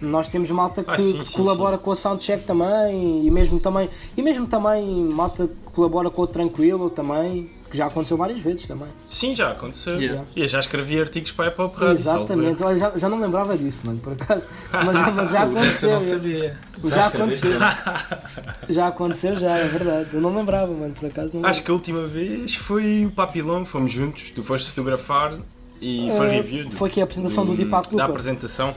[0.02, 3.60] Nós temos malta que, Ah, sim, que sim, colabora com a Soundcheck também e mesmo
[3.60, 8.38] também, e mesmo também malta que colabora com o Tranquilo também, que já aconteceu várias
[8.40, 8.88] vezes também.
[9.08, 9.98] Sim, já aconteceu.
[9.98, 10.24] Yeah.
[10.36, 12.62] E eu já escrevi artigos para a Apple salvo Exatamente.
[12.62, 14.46] Olha, já, já não lembrava disso, mano, por acaso.
[14.72, 15.90] Mas, mas já aconteceu.
[15.92, 16.58] não sabia.
[16.84, 17.50] Já aconteceu.
[18.68, 20.08] Já aconteceu, já, é verdade.
[20.12, 23.64] Eu não lembrava, mano, por acaso não Acho que a última vez foi o Papilão,
[23.64, 25.38] fomos juntos, tu foste fotografar
[25.80, 26.70] e foi Eh, review.
[26.72, 28.10] Foi aqui a apresentação do Hum, Deepak Da Looper.
[28.10, 28.74] apresentação.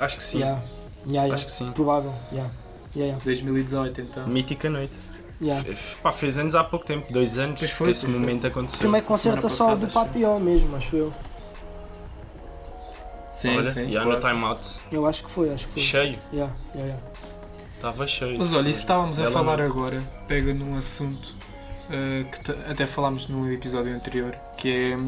[0.00, 0.38] Acho que sim.
[0.38, 0.62] Yeah.
[1.06, 1.34] Yeah, yeah.
[1.34, 1.70] Acho que sim.
[1.72, 2.50] Provável, yeah.
[2.96, 4.26] Yeah, 2018 então.
[4.26, 4.96] Mítica noite.
[5.40, 5.62] yeah.
[5.70, 8.14] F- Pá, fez anos há pouco tempo, dois anos Pois foi, que esse foi.
[8.18, 8.78] momento aconteceu.
[8.80, 11.12] Primeiro concerto do passada, acho Papillon mesmo, acho eu.
[13.30, 13.92] Sim, Olha, sim.
[13.92, 14.16] já claro.
[14.20, 14.60] no time out.
[14.90, 15.82] Eu acho que foi, acho que foi.
[15.82, 16.18] Cheio.
[16.32, 17.02] Yeah, yeah, yeah.
[17.76, 18.38] Estava cheio.
[18.38, 19.70] Mas olha, isso estávamos a falar noite.
[19.70, 21.34] agora, pega num assunto
[21.90, 24.98] eh, que até falámos no episódio anterior, que é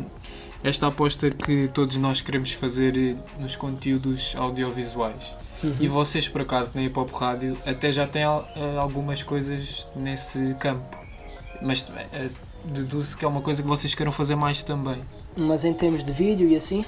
[0.63, 5.35] esta aposta que todos nós queremos fazer nos conteúdos audiovisuais.
[5.63, 5.93] E Uhum.
[5.93, 10.97] vocês, por acaso, na Hip Hop Rádio, até já têm eh, algumas coisas nesse campo.
[11.61, 12.31] Mas eh,
[12.65, 14.99] deduzo que é uma coisa que vocês queiram fazer mais também.
[15.37, 16.85] Mas em termos de vídeo e assim?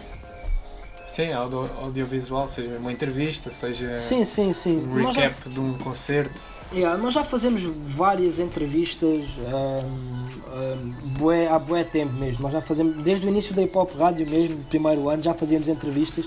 [1.06, 4.78] Sim, audio- audiovisual, seja uma entrevista, seja Sim, sim, sim.
[4.78, 6.42] um Nós já, recap de um concerto.
[6.74, 12.42] Yeah, nós já fazemos várias entrevistas um, um, há bué tempo mesmo.
[12.42, 15.68] Nós já fazemos, desde o início da Hip Hop Rádio mesmo, primeiro ano, já fazíamos
[15.68, 16.26] entrevistas.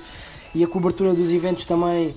[0.56, 2.16] E a cobertura dos eventos também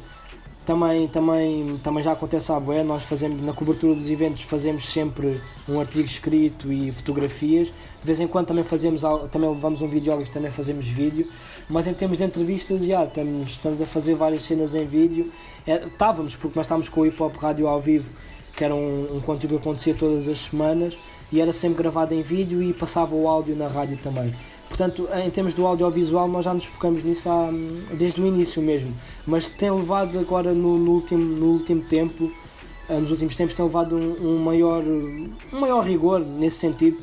[0.65, 5.41] também, também, também já acontece à bué, nós fazemos, na cobertura dos eventos fazemos sempre
[5.69, 10.31] um artigo escrito e fotografias, de vez em quando também fazemos, também levamos um videólogo,
[10.31, 11.27] também fazemos vídeo,
[11.69, 15.33] mas em termos de entrevistas, já, estamos, estamos a fazer várias cenas em vídeo,
[15.67, 18.11] É, estávamos, porque nós estávamos com o Hip Hop Rádio ao vivo,
[18.57, 20.97] que era um, um conteúdo que acontecia todas as semanas,
[21.33, 24.35] e era sempre gravado em vídeo e passava o áudio na rádio também.
[24.69, 27.51] Portanto, em termos do audiovisual, nós já nos focamos nisso há,
[27.93, 28.95] desde o início mesmo.
[29.27, 32.33] Mas tem levado agora no, no último, no último tempo,
[32.89, 36.99] eh, nos últimos tempos, tem levado um, um maior, um maior rigor nesse sentido,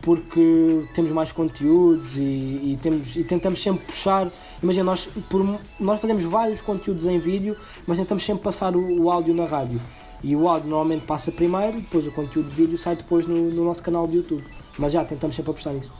[0.00, 4.30] porque temos mais conteúdos e, e temos, e tentamos sempre puxar.
[4.62, 9.10] Imagina, nós, por, nós fazemos vários conteúdos em vídeo, mas tentamos sempre passar o, o
[9.10, 9.80] áudio na rádio.
[10.22, 13.64] E o áudio normalmente passa primeiro, depois o conteúdo de vídeo sai depois no, no
[13.64, 14.44] nosso canal de YouTube.
[14.76, 15.92] Mas já tentamos sempre apostar nisso.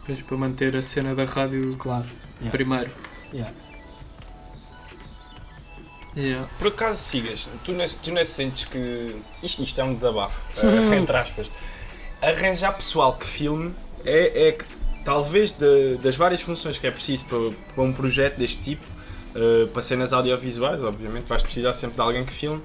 [0.00, 2.06] Depois para manter a cena da rádio Claro.
[2.40, 2.50] Yeah.
[2.50, 2.90] primeiro.
[3.32, 3.54] Yeah.
[6.16, 6.48] Yeah.
[6.58, 9.16] Por acaso sigas, tu não, tu não sentes que.
[9.42, 11.50] Isto, isto é um desabafo, eh, entre aspas.
[12.20, 14.64] Arranjar pessoal que filme é, é que
[15.08, 17.38] talvez de- das várias funções que é preciso para,
[17.74, 18.84] para um projeto deste tipo,
[19.34, 22.60] uh, para cenas audiovisuais, obviamente vais precisar sempre de alguém que filme.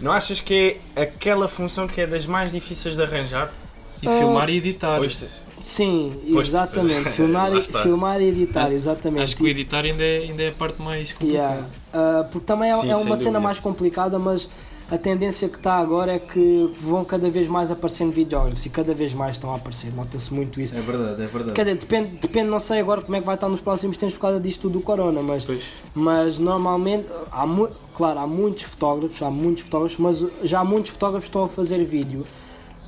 [0.00, 3.52] Não achas que é aquela função que é das mais difíceis de arranjar?
[4.00, 4.98] E Ah, filmar e editar.
[4.98, 7.02] Pois, Sim, Pois, exatamente.
[7.02, 9.24] pois, filmar, e, filmar e editar, exatamente.
[9.24, 11.54] Acho que o editar ainda é, ainda é a parte mais complicada.
[11.54, 11.66] Yeah.
[11.92, 13.40] Ah, porque também é, Sim, é uma cena dúvida.
[13.40, 14.48] mais complicada, mas
[14.90, 18.92] a tendência que está agora é que vão cada vez mais aparecendo videógrafos e cada
[18.92, 19.92] vez mais estão a aparecer.
[19.94, 20.74] Nota-se muito isso.
[20.76, 21.52] É verdade, é verdade.
[21.52, 24.14] Quer dizer, depende, depende, não sei agora como é que vai estar nos próximos tempos
[24.16, 25.62] por causa disto do corona, mas, Pois.
[25.94, 30.90] mas normalmente, há mu- claro, há muitos fotógrafos, há muitos fotógrafos, mas já há muitos
[30.90, 32.26] fotógrafos que estão a fazer vídeo,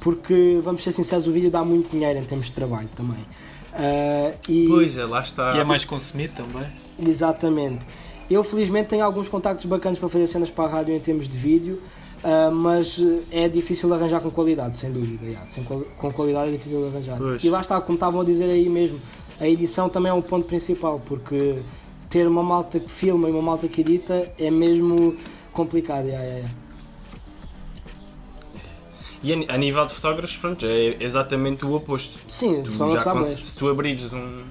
[0.00, 3.24] porque, vamos ser sinceros, o vídeo dá muito dinheiro em termos de trabalho também.
[3.74, 5.54] Ah, e, Pois é, lá está.
[5.56, 6.66] E é mais consumido também.
[6.98, 7.86] Exatamente.
[8.30, 11.36] Eu felizmente tenho alguns contactos bacanas para fazer cenas para a rádio em termos de
[11.36, 11.80] vídeo,
[12.24, 12.98] ah, mas
[13.30, 15.24] eh, é difícil de arranjar com qualidade, sem dúvida.
[15.24, 15.46] yeah.
[15.46, 17.18] Sem com qualidade é difícil de arranjar.
[17.18, 17.42] Pois.
[17.42, 19.00] E lá está, como estavam a dizer aí mesmo,
[19.40, 21.56] a edição também é um ponto principal, porque
[22.08, 25.16] ter uma malta que filma e uma malta que edita é mesmo
[25.52, 26.06] complicado.
[26.06, 26.62] yeah, yeah, yeah.
[29.24, 32.18] E a, nível de fotógrafos, pronto, é exatamente o oposto.
[32.26, 34.42] Sim, Tu já se tu abrires um.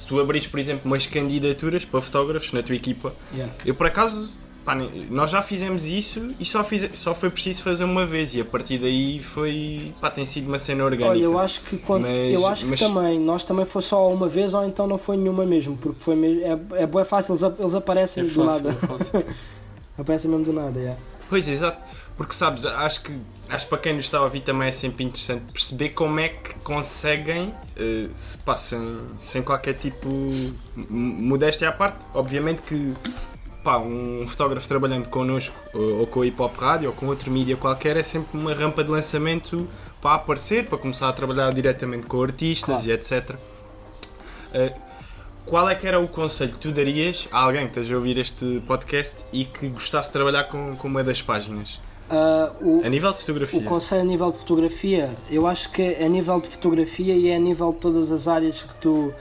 [0.00, 3.52] Se tu abrires, por exemplo, umas candidaturas para fotógrafos na tua equipa, Yeah.
[3.66, 4.32] eu por acaso,
[4.64, 4.74] pá,
[5.10, 8.44] nós já fizemos isso e só, fiz, só foi preciso fazer uma vez e a
[8.44, 9.92] partir daí foi.
[10.00, 11.10] pá, tem sido uma cena orgânica.
[11.10, 14.08] Olha, eu acho que quando, Mas- eu acho que mas- também, nós também foi só
[14.10, 17.32] uma vez ou então não foi nenhuma mesmo, porque foi mesmo, é, é, bué fácil,
[17.34, 18.78] eles, eles aparecem É do fácil, nada.
[19.18, 19.24] é.
[20.00, 20.98] Aparecem mesmo do nada, yeah.
[21.28, 21.78] Pois, exato.
[22.20, 25.02] Porque sabes, acho que, acho que para quem nos está a ouvir também é sempre
[25.04, 30.06] interessante perceber como é que conseguem, eh, se pá, sem, qualquer tipo
[30.76, 32.94] modéstia à parte, obviamente que
[33.64, 37.30] pá, um fotógrafo trabalhando connosco ou, ou com a Hip Hop Rádio ou com outro
[37.30, 39.66] mídia qualquer é sempre uma rampa de lançamento
[40.02, 42.86] para aparecer, para começar a trabalhar diretamente com artistas Claro.
[42.86, 43.34] e etc.
[44.52, 44.74] Eh,
[45.46, 48.18] qual é que era o conselho que tu darias a alguém que esteja a ouvir
[48.18, 51.80] este podcast e que gostasse de trabalhar com, com uma das páginas?
[52.10, 53.60] Ah, o, A nível de fotografia.
[53.60, 57.28] o conselho a nível de fotografia, eu acho que é a nível de fotografia e
[57.28, 59.14] é a nível de todas as áreas que tu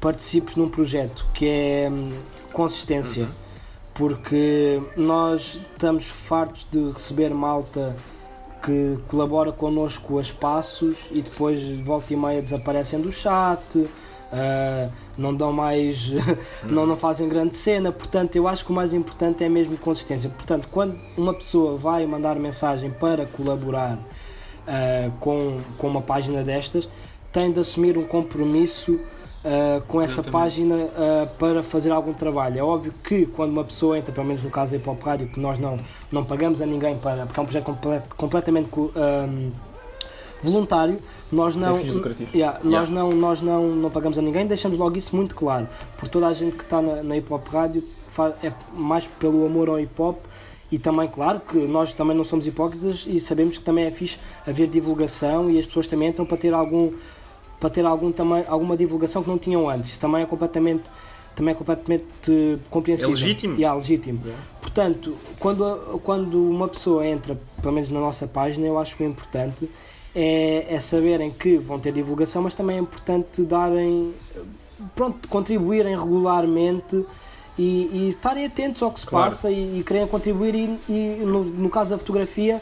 [0.00, 2.12] participes num projeto, que é hum,
[2.52, 3.28] consistência.
[3.94, 7.94] Porque nós estamos fartos de receber malta
[8.62, 13.60] que colabora connosco a espaços e depois volta e meia desaparecem do chat,
[14.32, 16.10] ah, não dão mais,
[16.64, 20.30] não, não fazem grande cena, portanto eu acho que o mais importante é mesmo consistência.
[20.30, 23.98] Portanto, quando uma pessoa vai mandar mensagem para colaborar
[24.66, 26.88] ah, com, com uma página destas,
[27.32, 28.98] tem de assumir um compromisso
[29.44, 30.32] ah, com essa Exatamente.
[30.32, 32.58] página ah, para fazer algum trabalho.
[32.58, 35.28] É óbvio que quando uma pessoa entra, pelo menos no caso da Hip Hop Rádio,
[35.28, 35.78] que nós não,
[36.10, 39.50] não pagamos a ninguém para, porque é um projeto comple- completamente co- ahm,
[40.42, 40.98] voluntário,
[41.32, 41.80] nós não.
[41.80, 42.60] Yeah, Yeah.
[42.62, 45.66] nós, não, nós não, não pagamos a ninguém, deixamos logo isso muito claro,
[45.96, 47.82] porque toda a gente que está na, na Hip Hop Rádio
[48.42, 50.18] é mais pelo amor ao hip hop
[50.70, 54.18] e também, claro, que nós também não somos hipócritas e sabemos que também é fixe
[54.46, 56.92] haver divulgação e as pessoas também entram para ter algum
[57.58, 59.90] para ter algum, também, alguma divulgação que não tinham antes.
[59.90, 60.82] Isso também é completamente,
[61.36, 63.10] também é completamente eh, compreensível.
[63.10, 63.54] É legítimo.
[63.54, 64.20] Yeah, legítimo.
[64.60, 69.06] Portanto, quando, quando uma pessoa entra, pelo menos na nossa página, eu acho que o
[69.06, 69.70] importante
[70.14, 74.12] é, é saberem que vão ter divulgação, mas também é importante darem,
[74.94, 77.04] pronto, contribuírem regularmente
[77.58, 79.26] e, e estarem atentos ao que se Claro.
[79.30, 82.60] passa e, e querem contribuir e, e no, no caso da fotografia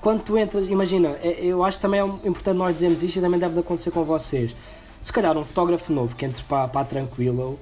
[0.00, 3.20] quando tu entras, imagina, é- eu acho que também é importante nós dizermos isto e
[3.20, 4.54] também deve de acontecer com vocês.
[5.02, 7.58] Se calhar um fotógrafo novo que entre para, para a Tranquilo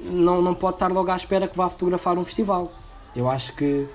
[0.00, 2.72] não, não pode estar logo à espera que vá fotografar um festival.
[3.14, 3.86] Eu acho que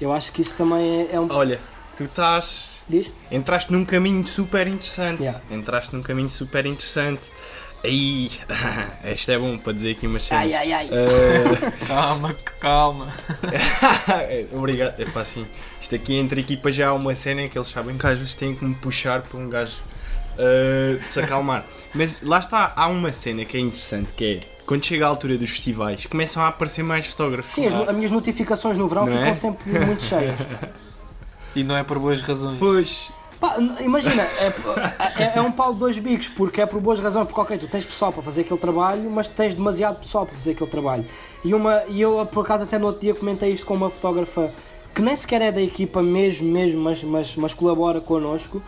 [0.00, 1.26] eu acho que isso também é, é um.
[1.30, 1.60] Olha,
[1.98, 2.82] tu estás.
[2.88, 3.12] Diz?
[3.30, 5.22] Entraste num caminho super interessante.
[5.22, 5.42] Yeah.
[5.50, 7.22] Entraste num caminho super interessante.
[7.84, 8.30] Aí,
[9.04, 10.40] este é bom para dizer aqui uma cena.
[10.40, 10.88] Ai ai ai.
[10.90, 13.14] Eh, Calma, calma.
[14.52, 15.00] Obrigado.
[15.00, 15.46] É pá, assim,
[15.80, 18.34] isto aqui entre equipas já há uma cena em que eles sabem que às vezes
[18.34, 19.76] têm que me puxar para um gajo
[20.38, 21.64] eh, se acalmar.
[21.94, 25.38] Mas lá está, há uma cena que é interessante que é quando chega a altura
[25.38, 27.54] dos festivais começam a aparecer mais fotógrafos.
[27.54, 29.34] Sim, as, as minhas notificações no verão Não ficam é?
[29.34, 30.36] sempre muito cheias.
[31.54, 32.58] E não é por boas razões.
[32.58, 34.52] Pois, Pá, imagina, é,
[35.22, 37.68] é, é um pau de dois bicos, porque é por boas razões, porque ok, tu
[37.68, 41.06] tens pessoal para fazer aquele trabalho, mas tens demasiado pessoal para fazer aquele trabalho.
[41.44, 44.52] E, uma, e eu, por acaso, até no outro dia comentei isto com uma fotógrafa
[44.92, 48.60] que nem sequer é da equipa mesmo, mesmo, mas, mas, mas colabora connosco.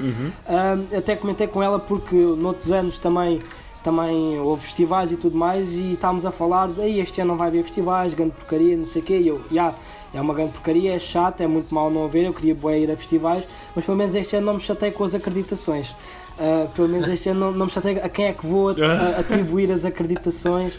[0.47, 3.43] Ahm, até comentei com ela porque noutros anos também,
[3.83, 7.49] também houve festivais e tudo mais e estávamos a falar, aí este ano não vai
[7.49, 9.75] haver festivais, grande porcaria, não sei o quê, e eu, "Ya,
[10.13, 12.25] É uma grande porcaria, é chato, é muito mal não haver.
[12.25, 13.45] Eu queria boa ir a festivais,
[13.75, 15.91] mas pelo menos este ano não me chatei com as acreditações.
[16.39, 18.71] Uh, pelo menos este ano não, não me chatei a quem é que vou
[19.19, 20.73] atribuir as acreditações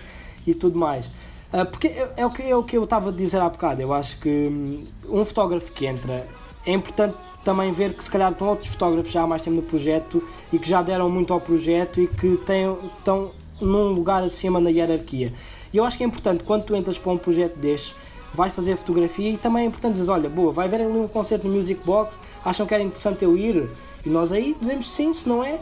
[0.46, 1.06] e tudo mais.
[1.54, 3.82] Uh, porque é, é o que, é o que eu estava a dizer há bocado.
[3.82, 6.28] Eu acho que hum, um fotógrafo que entra
[6.66, 9.64] é importante também ver que se calhar estão outros fotógrafos já há mais tempo no
[9.64, 14.60] projeto e que já deram muito ao projeto e que têm, estão num lugar acima
[14.60, 15.34] na hierarquia.
[15.74, 17.96] E eu acho que é importante quando tu entras para um projeto destes,
[18.34, 21.48] vais fazer fotografia e também é importante dizer, olha, boa, vai haver ali um concerto
[21.48, 23.70] no Music Box, acham que era interessante eu ir?
[24.06, 25.60] E nós aí dizemos sim, se não é,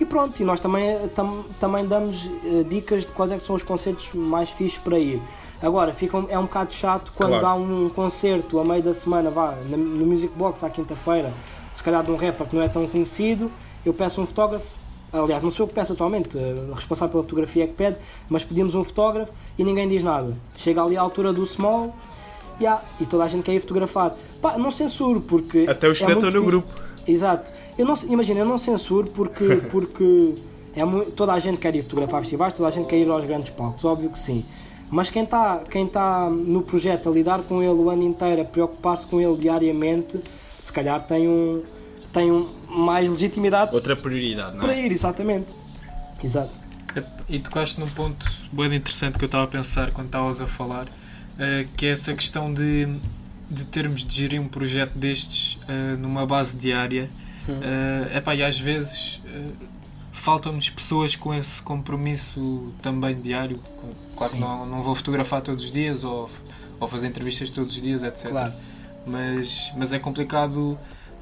[0.00, 3.56] e pronto, e nós também, tam- também damos eh, dicas de quais é que são
[3.56, 5.20] os concertos mais fixos para ir.
[5.60, 7.46] Agora, fica, um- é um bocado chato quando Claro.
[7.46, 11.32] há um concerto a meio da semana, vá, na- no Music Box à quinta-feira,
[11.74, 13.50] se calhar de um rapper que não é tão conhecido,
[13.84, 14.66] eu peço um fotógrafo,
[15.12, 17.98] aliás, não sou eu que peço atualmente, eh, o responsável pela fotografia é que pede,
[18.28, 20.34] mas pedimos um fotógrafo e ninguém diz nada.
[20.56, 21.94] Chega ali à altura do small,
[22.60, 24.16] yeah, e toda a gente quer ir fotografar.
[24.40, 25.66] Pá, não censuro, porque.
[25.68, 26.68] Até os que é estão muito no grupo.
[27.06, 27.50] Exato.
[27.78, 30.34] Eu não, imagina, eu não censuro porque, porque
[30.74, 33.24] é mu- toda a gente quer ir fotografar festivais, toda a gente quer ir aos
[33.24, 34.44] grandes palcos, óbvio que sim.
[34.90, 38.44] Mas quem está quem tá no projeto a lidar com ele o ano inteiro, a
[38.44, 40.18] preocupar-se com ele diariamente,
[40.62, 41.62] se calhar tem, um,
[42.18, 44.86] tem um, mais legitimidade Outra prioridade, não para é?
[44.86, 45.54] ir, exatamente.
[46.22, 46.50] Exato.
[47.28, 50.86] E tocaste num ponto bem interessante que eu estava a pensar quando estavas a falar,
[51.38, 52.88] eh, que é essa questão de,
[53.48, 57.08] de termos de gerir um projeto destes eh, numa base diária.
[57.48, 59.22] Eh, epá, e às vezes
[60.12, 63.60] faltam-nos pessoas com esse compromisso também diário.
[64.16, 66.28] Claro que não, não vou fotografar todos os dias ou,
[66.80, 68.30] ou fazer entrevistas todos os dias, etc.
[68.30, 68.54] Claro.
[69.06, 70.76] Mas, mas é complicado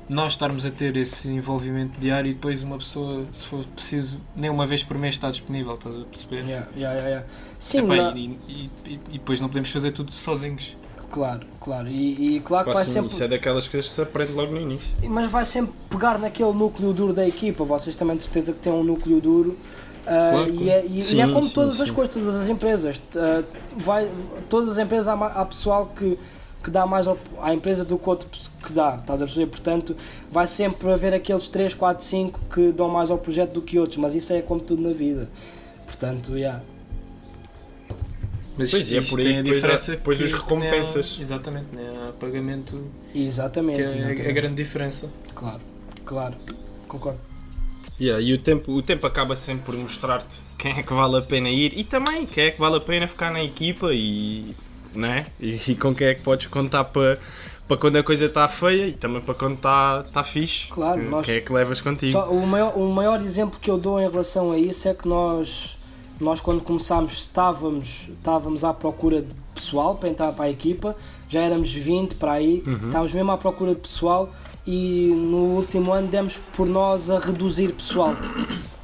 [0.08, 4.48] nós estarmos a ter esse envolvimento diário e depois uma pessoa, se for preciso, nem
[4.50, 6.44] uma vez por mês está disponível, estás a perceber?
[6.44, 7.26] Yeah, yeah, yeah, yeah.
[7.58, 10.76] Sim, Epá, na- e, e- e- e depois não podemos fazer tudo sozinhos.
[11.10, 11.88] claro, claro.
[11.88, 13.12] E, e claro que Pá, vai sim, sempre.
[13.12, 14.96] Isso é daquelas coisas que se aprende logo no início.
[15.08, 17.64] Mas vai sempre pegar naquele núcleo duro da equipa.
[17.64, 19.56] Vocês também de certeza que têm um núcleo duro.
[20.06, 22.48] ah, Claro, e, é, e- e Sim, é como sim, todas as coisas, todas as
[22.48, 23.00] empresas.
[23.16, 23.42] Ah,
[23.76, 24.08] vai,
[24.48, 26.16] todas as empresas há, há pessoal que,
[26.66, 27.06] que dá mais
[27.40, 28.28] à empresa do que outro
[28.64, 28.96] que dá.
[29.00, 29.46] Estás a perceber?
[29.46, 29.96] Portanto,
[30.32, 33.96] vai sempre haver aqueles 3, 4, 5 que dão mais ao projeto do que outros.
[33.98, 35.28] Mas isso é como tudo na vida.
[35.86, 36.60] Portanto, yeah.
[38.58, 41.12] Mas Pois, é por aí a depois há- diferença depois os recompensas.
[41.12, 42.82] nem há- exatamente, nem há pagamento
[43.14, 43.76] exatamente.
[43.76, 44.28] que é exatamente.
[44.28, 45.08] a grande diferença.
[45.34, 45.60] Claro,
[46.04, 46.34] claro.
[46.88, 47.20] Concordo.
[48.00, 51.22] Yeah, e o tempo, o tempo acaba sempre por mostrar-te quem é que vale a
[51.22, 54.54] pena ir e também quem é que vale a pena ficar na equipa e,
[54.96, 55.26] né?
[55.40, 57.18] e, e com quem é que podes contar para,
[57.68, 60.68] para quando a coisa está feia e também para quando está está fixe.
[60.68, 62.12] Claro, nós- Quem é que levas contigo?
[62.12, 65.06] Só o, maior, o maior exemplo que eu dou em relação a isso é que
[65.06, 65.76] nós,
[66.20, 70.94] nós quando começámos, estávamos, estávamos à procura de pessoal para entrar para a equipa,
[71.28, 74.30] já éramos 20 para aí, estávamos mesmo à procura de pessoal
[74.66, 78.14] e no último ano demos por nós a reduzir pessoal.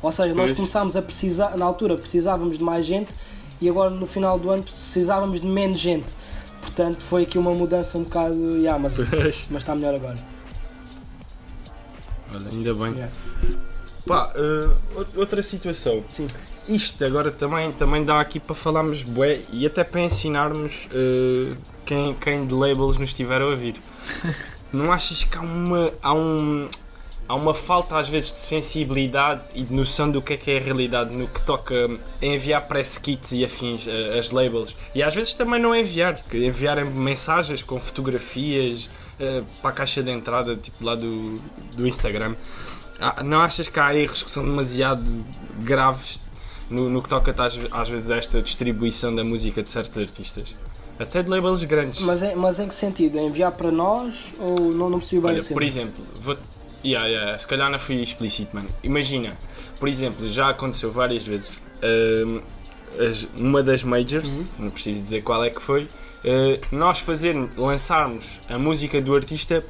[0.01, 0.53] Ou seja, nós Pois.
[0.53, 3.13] começámos a precisar, na altura precisávamos de mais gente
[3.63, 6.13] e agora no final do ano precisávamos de menos gente.
[6.61, 8.35] Portanto, foi aqui uma mudança um bocado.
[8.57, 8.97] Yeah, mas,
[9.51, 10.17] mas está melhor agora.
[12.35, 12.93] Olha, ainda bem.
[12.93, 13.13] Yeah.
[14.07, 14.33] Pá,
[14.97, 16.03] ou- outra situação.
[16.11, 16.27] Sim.
[16.69, 22.15] Isto agora também, também dá aqui para falarmos bué e até para ensinarmos eh, quem,
[22.15, 23.75] quem de labels nos estiver a ouvir.
[24.73, 26.69] Não achas que há uma, há, um,
[27.33, 30.59] há uma falta às vezes de sensibilidade e de noção do que é que é
[30.59, 31.75] a realidade no que toca
[32.21, 34.77] a enviar press kits e afins eh, as labels?
[34.95, 40.11] E às vezes também não enviar, enviarem mensagens com fotografias eh, para a caixa de
[40.11, 41.41] entrada, tipo lá do,
[41.75, 42.35] do Instagram.
[43.01, 45.03] Ah, Não achas que há erros que são demasiado
[45.61, 46.21] graves
[46.69, 50.55] no, no que toca às, às vezes a esta distribuição da música de certos artistas?
[50.99, 52.01] Até de labels grandes.
[52.01, 53.19] Mas, em, mas em que sentido?
[53.19, 56.37] É enviar para nós ou não, não percebi bem Olha, por exemplo, vou...
[56.85, 58.69] yeah, yeah, se calhar não fui explícito, mano.
[58.83, 59.37] Imagina,
[59.79, 61.51] por exemplo, já aconteceu várias vezes.
[62.99, 64.47] as- uma das majors, Uhum.
[64.59, 69.65] não preciso dizer qual é que foi, uh, nós fazer, lançarmos a música do artista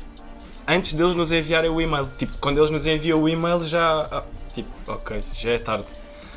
[0.66, 2.08] antes deles nos enviarem o e-mail.
[2.18, 4.08] Tipo, quando eles nos enviam o e-mail já.
[4.10, 5.84] ah, tipo, ok, já é tarde.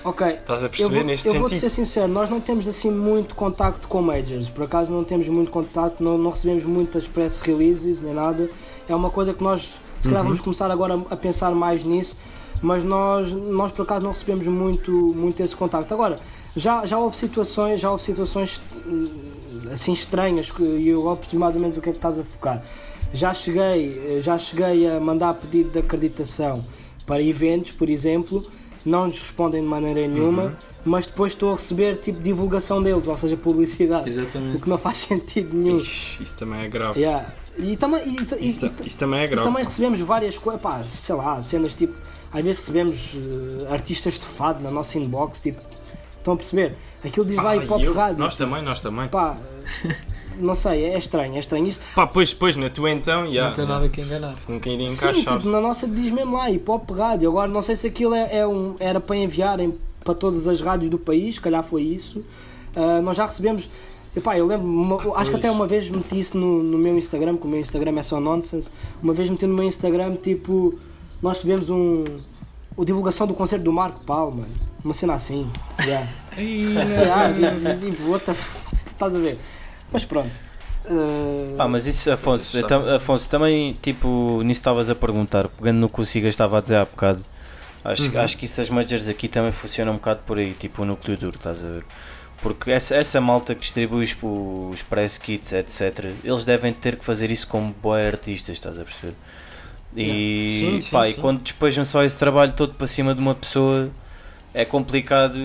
[0.03, 1.69] Ok, Estás a eu perceber vou, neste eu vou te sentido?
[1.71, 5.49] ser sincero, nós não temos assim muito contacto com majors, por acaso não temos muito
[5.49, 8.47] contacto, não, não recebemos muitas press releases nem nada,
[8.87, 9.73] é uma coisa que nós
[10.05, 10.27] se calhar Uhum.
[10.29, 12.15] vamos começar agora a pensar mais nisso,
[12.61, 15.93] mas nós, nós por acaso não recebemos muito, muito esse contacto.
[15.93, 16.15] Agora,
[16.55, 19.05] já, já houve situações, já houve situações hum,
[19.71, 22.63] assim estranhas e eu aproximadamente o que é que estás a focar.
[23.13, 26.63] Já cheguei, já cheguei a mandar pedido de acreditação
[27.05, 28.41] para eventos, por exemplo,
[28.85, 30.51] não nos respondem de maneira nenhuma, Uhum.
[30.85, 34.05] mas depois estou a receber tipo divulgação deles, ou seja, publicidade.
[34.05, 34.61] O Exatamente.
[34.61, 35.79] que não faz sentido nenhum.
[35.79, 36.99] Ixi, isso também é grave.
[36.99, 37.25] Yeah.
[37.57, 39.47] E, também, e, e- Isso, e- isso também é e grave.
[39.47, 41.93] também recebemos várias coisas, pá, sei lá, cenas tipo.
[42.33, 45.61] Às vezes recebemos eh, artistas de fado na nossa inbox, tipo.
[46.17, 46.75] Estão a perceber?
[47.03, 48.17] Aquilo diz lá Ah, hip hop e eu- rádio.
[48.19, 49.07] Nós também, nós também.
[49.07, 49.37] Pá,
[50.37, 51.65] não sei, é estranho, é estranho.
[51.67, 53.47] Isso, Pá, pois, pois, na tua então, já.
[53.49, 54.33] Não tem nada que enganar.
[54.33, 55.37] Se nunca iria sim, encaixar.
[55.37, 57.29] tipo, na nossa diz mesmo lá, hip hop rádio.
[57.29, 60.89] Agora não sei se aquilo é, é um, era para enviarem para todas as rádios
[60.91, 62.21] do país, se calhar foi isso.
[62.75, 63.69] Ah, nós já recebemos.
[64.15, 67.35] Epá, eu lembro, uma- acho que até uma vez meti isso no, no meu Instagram,
[67.35, 68.69] que o meu Instagram é só nonsense.
[69.03, 70.79] Uma vez meti no meu Instagram, tipo,
[71.21, 72.03] nós tivemos um.
[72.79, 74.49] A divulgação do concerto do Marco Paulo, mano.
[74.83, 75.47] Uma cena assim.
[75.83, 76.07] Yeah.
[76.37, 78.57] yeah, tipo, tipo, what the f-
[78.91, 79.37] Estás a ver?
[79.91, 80.29] Mas pronto.
[80.87, 85.89] Ah, Ah, mas isso, Afonso, tam- Afonso, também, tipo, nisso estavas a perguntar, pegando no
[85.89, 87.23] que o Siga estava a dizer há bocado,
[87.83, 88.19] acho, Uhum.
[88.19, 91.17] acho que isso as majors aqui também funcionam um bocado por aí, tipo o núcleo
[91.17, 91.85] duro, estás a ver?
[92.41, 94.15] Porque essa, essa malta que distribui os,
[94.71, 98.83] os press kits, etc., eles devem ter que fazer isso como boa artistas, estás a
[98.83, 99.15] perceber?
[99.95, 101.15] E, Sim, sim, pá, e sim.
[101.15, 103.91] quando despejam só esse trabalho todo para cima de uma pessoa,
[104.53, 105.37] é complicado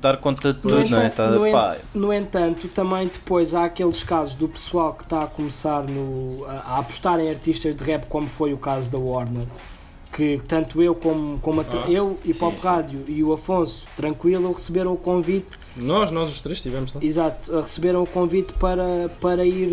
[0.00, 1.10] dar conta de tudo, não é?
[1.10, 5.26] Tá- no en- No entanto, também depois há aqueles casos do pessoal que está a
[5.26, 9.46] começar no, a, a apostar em artistas de rap, como foi o caso da Warner,
[10.12, 12.62] que tanto eu como, como a, Ah, eu, e sim, Pop sim.
[12.62, 17.00] Rádio e o Afonso, tranquilo, receberam o convite, Nós, nós os três estivemos lá.
[17.02, 19.70] exato, receberam o convite para, para ir,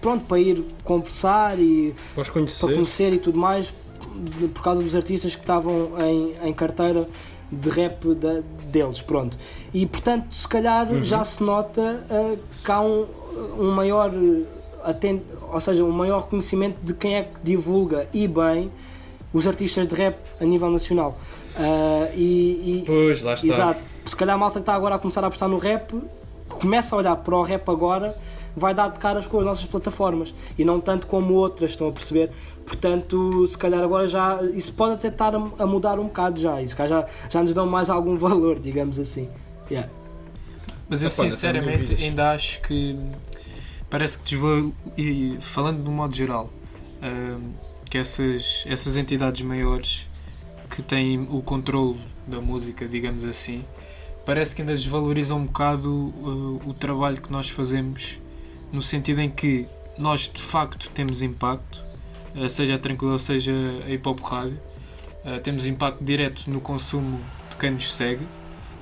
[0.00, 2.60] pronto, para ir conversar e para conhecer.
[2.74, 3.72] conhecer e tudo mais,
[4.54, 7.08] por causa dos artistas que estavam em, em carteira
[7.50, 9.36] de rap da- deles, pronto.
[9.72, 11.04] E portanto, se calhar Uhum.
[11.04, 13.06] já se nota ah, que há um,
[13.58, 14.10] um maior
[14.82, 18.70] ah, aten- ou seja, um maior reconhecimento de quem é que divulga e bem
[19.32, 21.18] os artistas de rap a nível nacional.
[21.56, 23.46] Ah, e, e- Pois, lá está.
[23.48, 23.93] Exato.
[24.06, 25.94] Se calhar a malta que está agora a começar a apostar no rap,
[26.48, 28.16] começa a olhar para o rap agora,
[28.56, 31.92] vai dar de caras com as nossas plataformas e não tanto como outras, estão a
[31.92, 32.30] perceber?
[32.64, 34.42] Portanto, se calhar agora já.
[34.54, 36.62] Isso pode até estar a, mudar um bocado já.
[36.62, 39.28] E se calhar já, já nos dão mais algum valor, digamos assim.
[39.70, 39.90] Yeah.
[40.88, 42.98] Mas eu sinceramente ainda acho que
[43.88, 44.74] parece que desvalo...
[44.98, 46.50] e falando de um modo geral,
[47.88, 50.06] que essas, essas entidades maiores
[50.68, 53.64] que têm o controle da música, digamos assim,
[54.24, 58.18] parece que ainda desvalorizam um bocado uh, o trabalho que nós fazemos,
[58.72, 61.84] no sentido em que nós de facto temos impacto,
[62.34, 63.52] uh, seja a Tranquilo, seja
[63.86, 64.58] a Hip Hop Rádio,
[65.24, 68.26] uh, temos impacto direto no consumo de quem nos segue,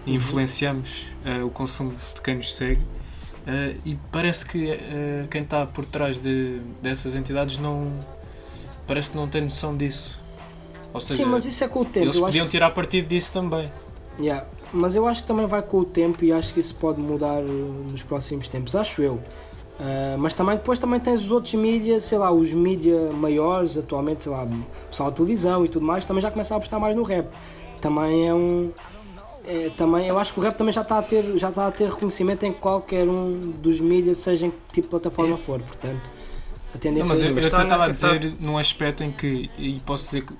[0.06, 2.82] influenciamos uh, o consumo de quem nos segue.
[3.84, 4.78] e parece que
[5.30, 7.92] quem está por trás de, dessas entidades não
[8.86, 10.20] parece que não tem noção disso.
[10.94, 12.06] Ou seja, Sim, mas isso é com o tempo.
[12.06, 13.66] eles podiam acho, tirar partido disso também.
[14.20, 14.46] Yeah.
[14.72, 17.42] Mas eu acho que também vai com o tempo e acho que isso pode mudar
[17.42, 19.14] uh, nos próximos tempos, acho eu.
[19.14, 24.24] Uh, mas também depois também tens os outros mídias, sei lá, os mídias maiores, atualmente,
[24.24, 26.94] sei lá, o pessoal da televisão e tudo mais, também já começam a apostar mais
[26.96, 27.26] no rap.
[27.80, 28.70] Também é um.
[29.46, 31.70] é, também, eu acho que o rap também já está, a ter, já está a
[31.70, 36.00] ter reconhecimento em qualquer um dos mídias, seja em que tipo de plataforma for, portanto.
[36.74, 39.10] A tendência Não, mas é- eu, mas eu está estava a dizer num aspecto em
[39.10, 40.32] que, e posso dizer que,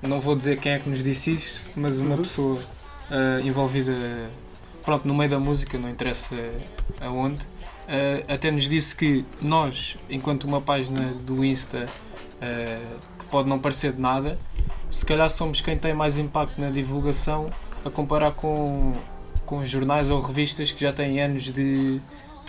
[0.00, 2.22] não vou dizer quem é que nos disse isso, mas uma Uhum.
[2.22, 2.58] pessoa
[3.10, 3.92] ah, envolvida
[4.82, 6.36] pronto, no meio da música, não interessa
[7.00, 7.42] aonde,
[7.88, 11.86] ah, até nos disse que nós, enquanto uma página do Insta
[12.40, 14.38] ah, que pode não parecer de nada,
[14.90, 17.50] se calhar somos quem tem mais impacto na divulgação
[17.84, 18.92] a comparar com,
[19.44, 22.00] com jornais ou revistas que já têm anos de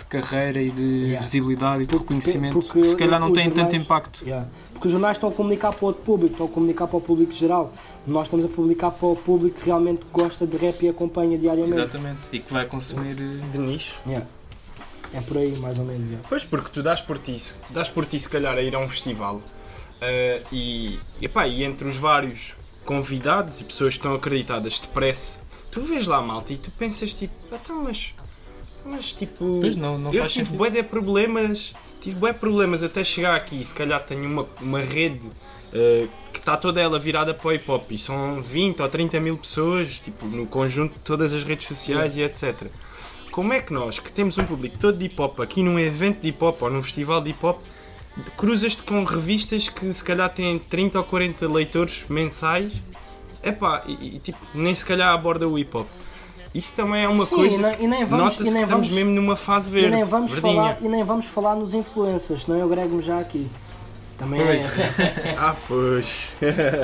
[0.08, 1.20] carreira e de Yeah.
[1.20, 4.24] visibilidade e de Porque- reconhecimento porque que se calhar não têm tanto impacto.
[4.24, 4.48] Yeah.
[4.72, 7.32] Porque os jornais estão a comunicar para outro público, estão a comunicar para o público
[7.32, 7.72] geral.
[8.06, 11.78] Nós estamos a publicar para o público que realmente gosta de rap e acompanha diariamente.
[11.78, 12.20] Exatamente.
[12.32, 13.16] E que vai consumir.
[13.20, 13.94] eh, De nicho.
[14.06, 14.26] Yeah.
[15.14, 16.02] É por aí, mais ou menos.
[16.06, 16.20] yeah.
[16.28, 17.40] Pois, porque tu dás por ti,
[17.70, 19.40] dás por ti se calhar a ir a um festival
[20.00, 25.40] eh, e, epá, e entre os vários convidados e pessoas que estão acreditadas de pressa,
[25.70, 28.14] tu vês lá a malta e tu pensas tipo, então mas,
[28.86, 33.34] mas tipo, Pois não, não eu tive bué de problemas, tive bué problemas até chegar
[33.34, 35.28] aqui, se calhar tenho uma, uma rede
[35.72, 39.20] eh, que está toda ela virada para o hip hop e são 20 ou 30
[39.20, 42.68] mil pessoas, tipo, no conjunto de todas as redes sociais e etc.
[43.30, 46.20] Como é que nós, que temos um público todo de hip hop, aqui num evento
[46.20, 47.60] de hip hop ou num festival de hip hop,
[48.36, 52.70] cruzas-te com revistas que se calhar têm 30 ou 40 leitores mensais,
[53.42, 55.86] epá, e, e tipo, nem se calhar aborda o hip hop.
[56.56, 57.54] Isso também é uma Sim, coisa.
[57.54, 59.90] e nem, e nem vamos, e que nem estamos vamos, mesmo numa fase e verde.
[59.90, 60.54] nem vamos verdinha.
[60.54, 63.46] falar e nem vamos falar nos influencers, senão eu grego-me já aqui.
[64.18, 64.44] Também é.
[64.46, 64.76] Pois.
[65.38, 66.36] Ah, pois.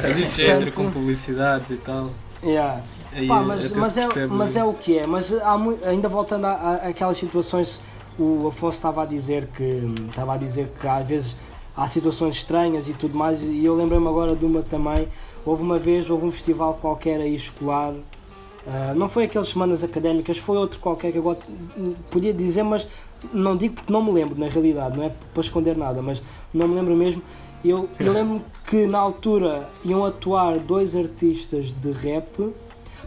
[0.02, 2.10] Mas isso já entra Portanto- com publicidades e tal.
[2.44, 2.82] Yeah.
[3.14, 5.06] Aí Pá, mas, mas, é, mas é o que é.
[5.06, 5.56] Mas há
[5.86, 7.80] ainda voltando àquelas situações,
[8.18, 9.64] o Afonso estava a dizer que
[10.08, 11.36] estava a dizer que às vezes
[11.76, 13.40] há situações estranhas e tudo mais.
[13.40, 15.08] E eu lembrei-me agora de uma também.
[15.44, 17.94] Houve uma vez, houve um festival qualquer aí escolar.
[18.66, 21.38] Ah, não foi aqueles semanas académicas, foi outro qualquer que agora
[22.10, 22.86] podia dizer, mas
[23.32, 26.68] não digo porque não me lembro, na realidade, não é para esconder nada, mas não
[26.68, 27.22] me lembro mesmo.
[27.64, 32.52] Eu, eu lembro que na altura iam atuar dois artistas de rap.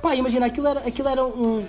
[0.02, 1.66] Pá, imagina, aquilo era, aquilo era um.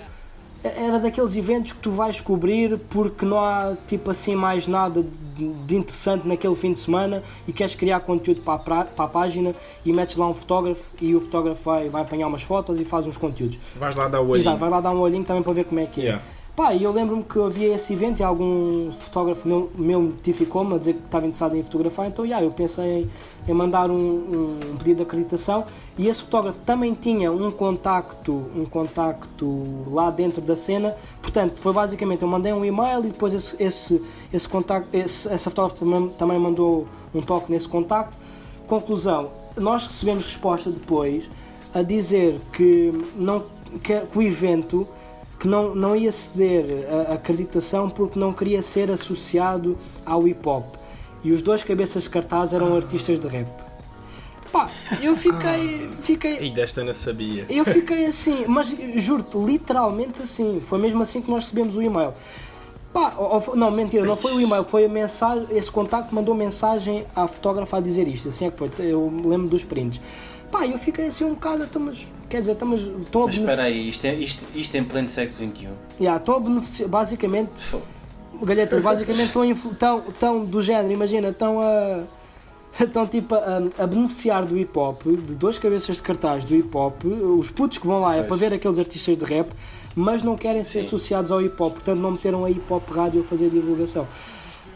[0.75, 5.05] Era daqueles eventos que tu vais cobrir porque não há tipo assim mais nada
[5.65, 9.07] de interessante naquele fim de semana e queres criar conteúdo para a, pra- para a
[9.07, 9.53] página
[9.85, 13.05] e metes lá um fotógrafo e o fotógrafo vai, vai apanhar umas fotos e faz
[13.05, 13.57] uns conteúdos.
[13.75, 14.41] Vais lá dar o olhinho.
[14.43, 16.19] Exato, vai lá dar um olhinho também para ver como é que é.
[16.57, 20.79] Pá, e eu lembro-me que havia esse evento e algum fotógrafo meu, meu notificou-me a
[20.79, 23.11] dizer que estava interessado em fotografar, então yeah, eu pensei em,
[23.47, 25.65] em mandar um, um pedido de acreditação
[25.99, 31.71] e esse fotógrafo também tinha um contacto, um contacto lá dentro da cena, portanto foi
[31.71, 34.03] basicamente, eu mandei um e-mail e depois esse, esse,
[34.33, 38.17] esse contacto, esse, essa fotógrafa também, também mandou um toque nesse contacto.
[38.65, 41.29] Conclusão, nós recebemos resposta depois
[41.71, 43.43] a dizer que, não,
[43.83, 44.87] que o evento
[45.39, 50.75] que não, não ia ceder a, acreditação porque não queria ser associado ao hip hop.
[51.23, 53.47] E os dois cabeças de cartaz eram artistas de rap.
[54.51, 54.69] Pá,
[55.01, 55.89] eu fiquei.
[56.01, 57.45] fiquei E desta não sabia.
[57.49, 60.61] eu fiquei assim, mas juro-te, literalmente assim.
[60.61, 62.13] Foi mesmo assim que nós recebemos o e-mail.
[62.93, 65.47] Pá, ou- não, mentira, não foi o e-mail, foi a mensagem.
[65.51, 68.29] Esse contacto mandou mensagem à fotógrafa a dizer isto.
[68.29, 69.99] Assim é que foi, eu me lembro dos prints.
[70.49, 73.63] Pá, eu fiquei assim um bocado, então, mas, quer dizer, mas estão a Mas espera
[73.63, 75.67] aí, isto, é, isto, isto em pleno século XXI.
[75.99, 78.45] Yeah, estão a beneficiar, basicamente, Foda-se.
[78.45, 82.03] Galhetas, basicamente estão, estão, estão do género, imagina, estão a.
[82.79, 86.69] Estão tipo a, a beneficiar do hip hop, de dois cabeças de cartaz do hip
[86.77, 87.05] hop,
[87.39, 89.49] os putos que vão lá é para ver aqueles artistas de rap,
[89.95, 90.87] mas não querem ser Sim.
[90.87, 94.05] associados ao hip hop, portanto não meteram a hip hop rádio a fazer divulgação.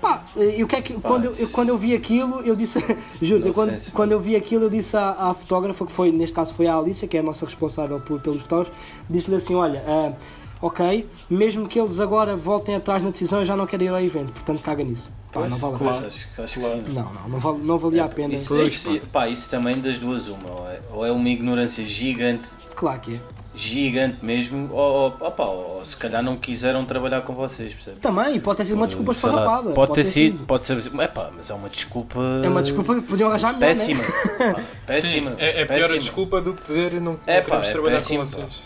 [0.01, 2.79] Pá, e o que é que, quando, eu, quando eu vi aquilo, eu disse,
[3.21, 6.35] juro, eu quando, quando eu vi aquilo, eu disse à, à fotógrafa, que foi, neste
[6.35, 8.73] caso foi a Alicia, que é a nossa responsável por, pelos fotógrafos,
[9.07, 10.13] disse-lhe assim: Olha, ah,
[10.59, 14.01] ok, mesmo que eles agora voltem atrás na decisão, eu já não quero ir ao
[14.01, 15.09] evento, portanto caga nisso.
[15.31, 16.07] Pá, Pois, não vale a pena.
[16.07, 16.83] acho, acho Claro.
[16.87, 18.33] Não, não, não, vale, não valia a pena.
[18.33, 22.47] Isso, isso, pá, isso também das duas uma, ou é, ou é uma ignorância gigante,
[22.75, 23.19] Claro que é.
[23.53, 27.99] Gigante mesmo, ou, ou, opá, ou se calhar não quiseram trabalhar com vocês, percebe?
[27.99, 29.71] Também, pode ter sido uma desculpa esfarrapada.
[29.71, 33.01] Pode ter sido, pode ser, é pá, mas é uma desculpa É uma desculpa que
[33.01, 34.03] podiam arranjar melhor, péssima.
[34.03, 34.53] Né?
[34.53, 35.31] pá, péssima.
[35.31, 35.95] Sim, é, é pior péssima.
[35.95, 38.63] a desculpa do que dizer não, não É pá, queremos é trabalhar péssimo, com vocês.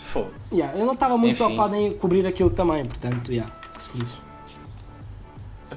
[0.52, 1.44] Yeah, eu não estava muito Enfim.
[1.44, 4.26] preocupado em cobrir aquilo também, portanto, yeah, que se lixe.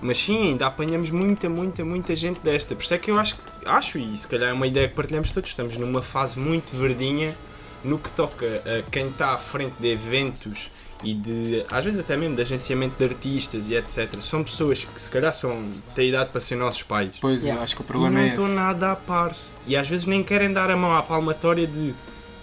[0.01, 2.76] Mas sim, ainda apanhamos muita, muita, muita gente desta.
[2.76, 4.93] Por isso é que eu acho que acho, e se calhar é uma ideia que
[4.93, 7.36] partilhamos todos, estamos numa fase muito verdinha
[7.84, 10.70] no que toca a quem está à frente de eventos
[11.04, 14.22] e de, às vezes até mesmo de agenciamento de artistas e etc.
[14.22, 17.12] São pessoas que se calhar são, têm idade para ser nossos pais.
[17.22, 17.60] Pois, Yeah.
[17.60, 18.54] eu acho que o E problema não é estão esse.
[18.56, 19.34] nada a par.
[19.66, 21.94] E às vezes nem querem dar a mão à palmatória de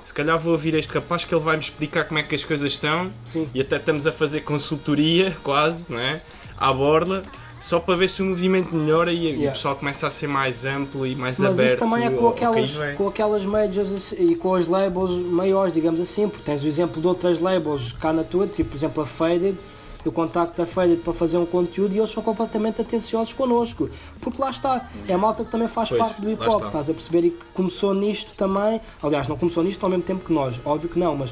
[0.03, 2.45] se calhar vou ouvir este rapaz que ele vai me explicar como é que as
[2.45, 3.49] coisas estão Sim.
[3.53, 6.23] e até estamos a fazer consultoria, quase, não é?
[6.57, 7.25] À borla,
[7.61, 9.49] só para ver se o movimento melhora e Yeah.
[9.51, 11.69] o pessoal começa a ser mais amplo e mais Mas aberto.
[11.71, 16.01] isso também é com aquelas, com aquelas majors assim, e com os labels maiores, digamos
[16.01, 19.07] assim, porque tens o exemplo de outras labels cá na tua, tipo por exemplo a
[19.07, 19.57] Faded,
[20.05, 23.91] eu contacto a Faded para fazer um conteúdo e eles são completamente atenciosos connosco,
[24.21, 26.67] porque lá está, é a malta que também faz Pois, parte do hip hop, está.
[26.67, 30.25] estás a perceber e que começou nisto também, aliás não começou nisto ao mesmo tempo
[30.25, 31.31] que nós, óbvio que não, mas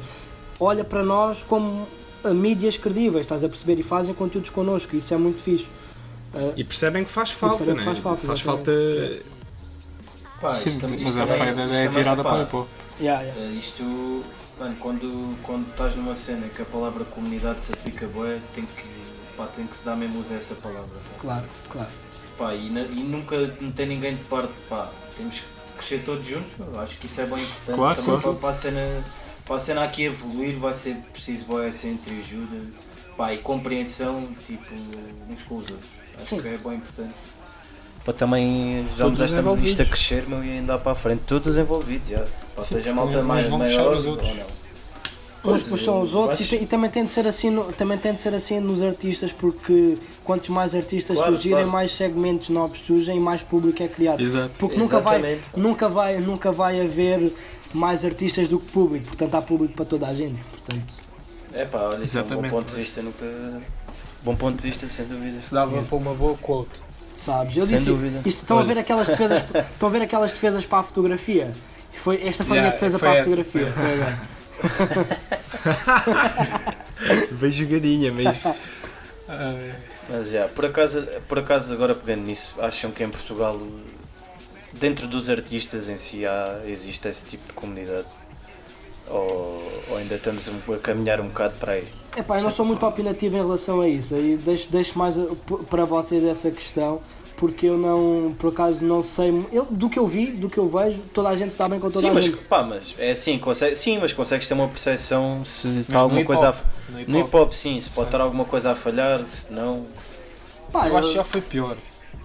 [0.59, 1.87] olha para nós como
[2.25, 5.65] mídias credíveis, estás a perceber, e fazem conteúdos connosco, isso é muito fixe.
[6.55, 7.75] E percebem que faz falta, né?
[7.75, 8.71] que faz falta, Faz falta.
[10.41, 12.55] Pá, Sim, isto tam- mas a também- isto é também, virada pá, para o hip
[12.55, 12.67] hop.
[12.99, 13.41] yeah, yeah.
[13.41, 14.23] Eh, Isto,
[14.59, 18.85] mano, quando, quando estás numa cena que a palavra comunidade se aplica bué, tem que,
[19.37, 20.87] pá, tem que se dar mesmo uso a essa palavra.
[20.89, 21.19] tá?
[21.19, 21.89] Claro, claro.
[22.37, 25.45] Pá, e, na- e nunca não tem ninguém de parte, pá, temos que
[25.77, 27.75] crescer todos juntos, meu, acho que isso é bem importante.
[27.77, 29.03] Claro, Também sim, para, a cena,
[29.45, 32.57] para a cena aqui evoluir vai ser preciso bué essa entreajuda,
[33.15, 34.65] pá, e compreensão, tipo,
[35.29, 35.89] uns com os outros.
[36.19, 36.39] Acho Sim.
[36.41, 37.13] que é bem importante.
[38.03, 41.23] Para também Todos vamos os esta lista crescer meu, e andar para a frente.
[41.25, 42.19] Todos envolvidos, já.
[42.61, 44.29] Sim, seja malta mais maior os outros.
[44.29, 44.65] ou não.
[45.53, 48.19] Uns puxam os outros e, e também tem de ser assim no, também tem de
[48.21, 51.71] ser assim nos artistas porque quantos mais artistas Claro, surgirem claro.
[51.71, 54.49] mais segmentos novos surgem e mais público é criado Exato.
[54.57, 57.31] porque nunca vai nunca vai nunca vai haver
[57.71, 60.95] mais artistas do que público portanto há público para toda a gente portanto
[61.53, 63.25] É pá, olha, isso é um bom ponto de vista, nunca...
[64.25, 65.39] Bom ponto de vista, sem dúvida.
[65.39, 66.81] Se dava para uma boa quote.
[67.15, 68.17] sabes eu Sem disse dúvida.
[68.25, 71.51] isto estão a ver aquelas defesas estão a ver aquelas defesas para a fotografia
[71.93, 74.27] foi esta foi a minha Yeah, defesa para a essa, fotografia foi agora.
[77.39, 78.55] Bem jogadinha mesmo.
[80.09, 83.59] Mas já, por acaso, por acaso agora pegando nisso, acham que em Portugal,
[84.73, 88.07] dentro dos artistas em si, há, existe esse tipo de comunidade?
[89.09, 91.87] Ou, ou ainda estamos a caminhar um bocado para aí?
[92.17, 94.15] Epá, eu não sou muito opinativo em relação a isso.
[94.15, 97.01] Aí deixo, deixo mais a- p- para vocês essa questão,
[97.37, 99.45] porque eu não, por acaso, não sei.
[99.51, 101.87] Eu, do que eu vi, do que eu vejo, toda a gente está bem com
[101.91, 102.37] toda Sim a mas, gente.
[102.37, 106.23] pá, mas é assim, consegue, sim, mas consegues ter uma percepção se Mas está alguma
[106.23, 106.53] coisa a,
[107.07, 108.15] no hip hop, sim, se pode Sim.
[108.15, 109.85] estar alguma coisa a falhar, se não.
[110.71, 111.77] Pá, Eu acho que já foi pior.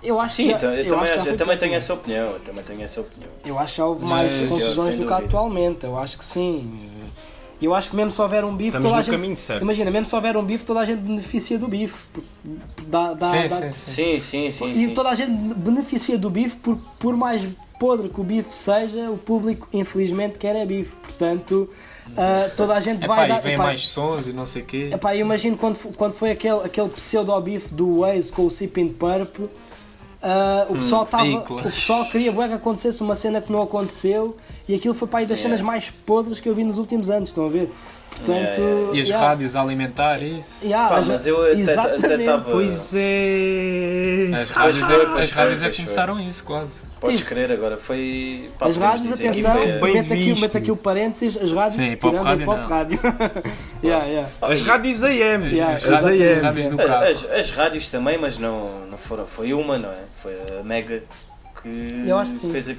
[0.03, 2.31] Eu acho Sim, que já, então, eu, eu também, acho eu também tenho essa opinião.
[2.33, 3.31] Eu também tenho essa opinião.
[3.45, 5.85] Eu acho que houve Mas mais eu- confusões do que atualmente.
[5.85, 6.89] Eu acho que sim.
[7.61, 9.13] Eu acho que mesmo se houver um bife, Estamos toda a no gente.
[9.15, 9.63] caminho certo.
[9.63, 11.95] Imagina, mesmo se houver um bife, toda a gente beneficia do bife.
[12.87, 13.93] Dá, dá, sim, dá- sim, sim.
[13.93, 14.73] Sim, sim, sim.
[14.73, 14.95] E sim.
[14.95, 17.43] toda a gente beneficia do bife, por, por mais
[17.79, 20.95] podre que o bife seja, o público infelizmente quer é bife.
[21.03, 21.69] Portanto,
[22.17, 23.41] ah, toda a gente Epá, vai e dar.
[23.41, 24.91] vem epá, mais sons e não sei o quê.
[24.93, 29.49] epá, imagino quando, quando foi aquele, aquele pseudo-bife do Waze com o Sipping Purple.
[30.23, 33.63] Ah, o, pessoal tava, Ei, o pessoal queria bué que acontecesse uma cena que não
[33.63, 34.37] aconteceu
[34.69, 35.57] e aquilo foi para aí das Yeah.
[35.57, 37.73] cenas mais podres que eu vi nos últimos anos, estão a ver?
[38.11, 40.65] Portanto, Yeah, yeah, E as yeah, rádios a alimentar isso.
[40.67, 42.51] yeah, Pá, as- mas eu até- estava.
[42.51, 44.31] Pois é.
[44.43, 46.81] As rádios, é, as foi, rádios é começaram isso, quase.
[47.01, 47.27] Podes Sim.
[47.27, 48.51] crer, agora foi.
[48.59, 52.47] Pá, As rádios, atenção, mete aqui, mete aqui o parênteses, as rádios Sim, tirando rádio,
[52.47, 52.67] não.
[52.67, 52.99] rádio.
[53.83, 54.29] yeah, yeah.
[54.43, 55.47] As rádios AM.
[55.51, 57.05] Yeah, as As rádios as rádios do carro.
[57.05, 59.27] as- as rádios também, mas não, não foram.
[59.27, 60.03] Foi uma, não é?
[60.15, 61.03] Foi a Mega
[61.63, 62.75] que Eu acho que fez a,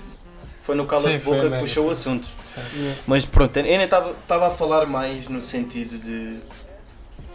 [0.62, 2.28] Foi no cala Sim, de boca que puxou o assunto.
[2.46, 2.62] Sim.
[3.08, 6.40] Mas pronto, eu nem estava estava a falar mais no sentido de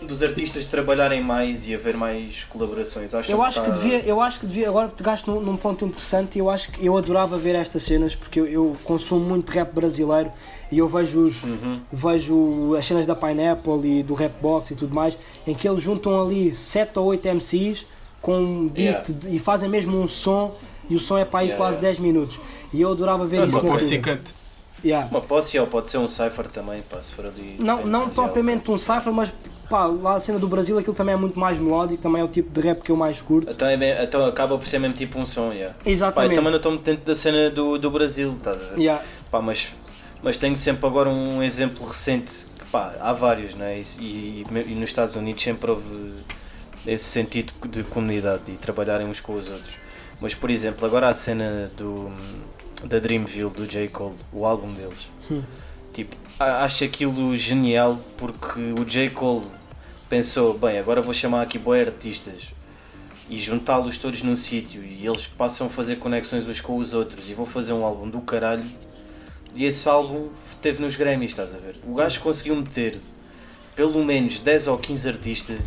[0.02, 3.14] dos artistas trabalharem mais e haver mais colaborações.
[3.14, 5.86] Acho Eu acho que tá- devia, eu acho que devia, agora pegaste num, num ponto
[5.86, 9.48] interessante e eu acho que eu adorava ver estas cenas porque eu, eu consumo muito
[9.50, 10.30] rap brasileiro
[10.70, 11.80] e eu vejo os, Uhum.
[11.90, 15.16] vejo as cenas da Pineapple e do Rapbox e tudo mais,
[15.46, 17.86] em que eles juntam ali 7 ou 8 MCs
[18.26, 19.04] com um beat Yeah.
[19.08, 20.56] de- e fazem mesmo um som
[20.90, 21.88] e o som é para aí Yeah, quase yeah.
[21.96, 22.40] 10 minutos.
[22.72, 24.34] E eu adorava ver Ah, isso uma ser cut.
[24.84, 25.08] Yeah.
[25.10, 27.54] Uma posse ou pode ser um cipher também, pá, se for ali.
[27.60, 29.32] Não, não propriamente um cypher, mas
[29.70, 32.28] pá, lá a cena do Brasil aquilo também é muito mais melódico, também é o
[32.28, 33.48] tipo de rap que eu mais curto.
[33.48, 35.72] Então, é bem- então acaba por ser mesmo tipo um som, yeah.
[35.74, 36.34] Pá, eu Exatamente.
[36.34, 38.78] também não estou muito dentro da cena do, do Brasil, estás a ver?
[38.80, 39.02] Yeah.
[39.30, 39.68] Pá, mas,
[40.22, 43.78] mas tenho sempre agora um exemplo recente, que, pá, há vários, né?
[43.78, 46.12] E, e, e nos Estados Unidos sempre houve
[46.86, 49.76] esse sentido de comunidade e trabalharem uns com os outros.
[50.20, 52.10] Mas, por exemplo, agora a cena do,
[52.84, 53.88] da Dreamville, do J.
[53.88, 55.08] Cole, o álbum deles.
[55.30, 55.42] Hum.
[55.92, 59.10] Tipo, acho aquilo genial porque o J.
[59.10, 59.46] Cole
[60.08, 62.52] pensou, bem, agora vou chamar aqui boé artistas
[63.28, 67.28] e juntá-los todos num sítio e eles passam a fazer conexões uns com os outros
[67.28, 68.64] e vou fazer um álbum do caralho
[69.54, 70.28] e esse álbum
[70.62, 71.76] teve nos Grammys, estás a ver?
[71.84, 73.00] O gajo conseguiu meter
[73.74, 75.58] pelo menos 10 ou 15 artistas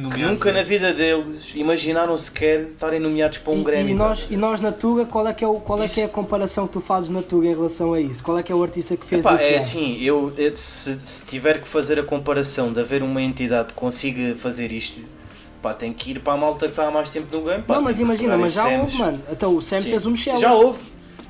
[0.00, 0.52] Nomeados, nunca é.
[0.52, 3.90] na vida deles imaginaram sequer estarem nomeados para um E- Grammy.
[3.90, 6.04] e, nós, e nós na Tuga, qual é, que é, o, qual é que é
[6.04, 8.22] a comparação que tu fazes na Tuga em relação a isso?
[8.22, 9.44] Qual é que é o artista que fez Epá, isso?
[9.44, 13.68] é assim, eu, eu- se, se tiver que fazer a comparação de haver uma entidade
[13.68, 15.00] que consiga fazer isto,
[15.62, 17.62] pá, tem que ir para a malta que está há mais tempo no game.
[17.62, 19.22] pá, não, mas imagina, mas já houve, mano.
[19.30, 19.90] Então o Sam Sim.
[19.90, 20.38] fez o Michel.
[20.38, 20.80] Já houve.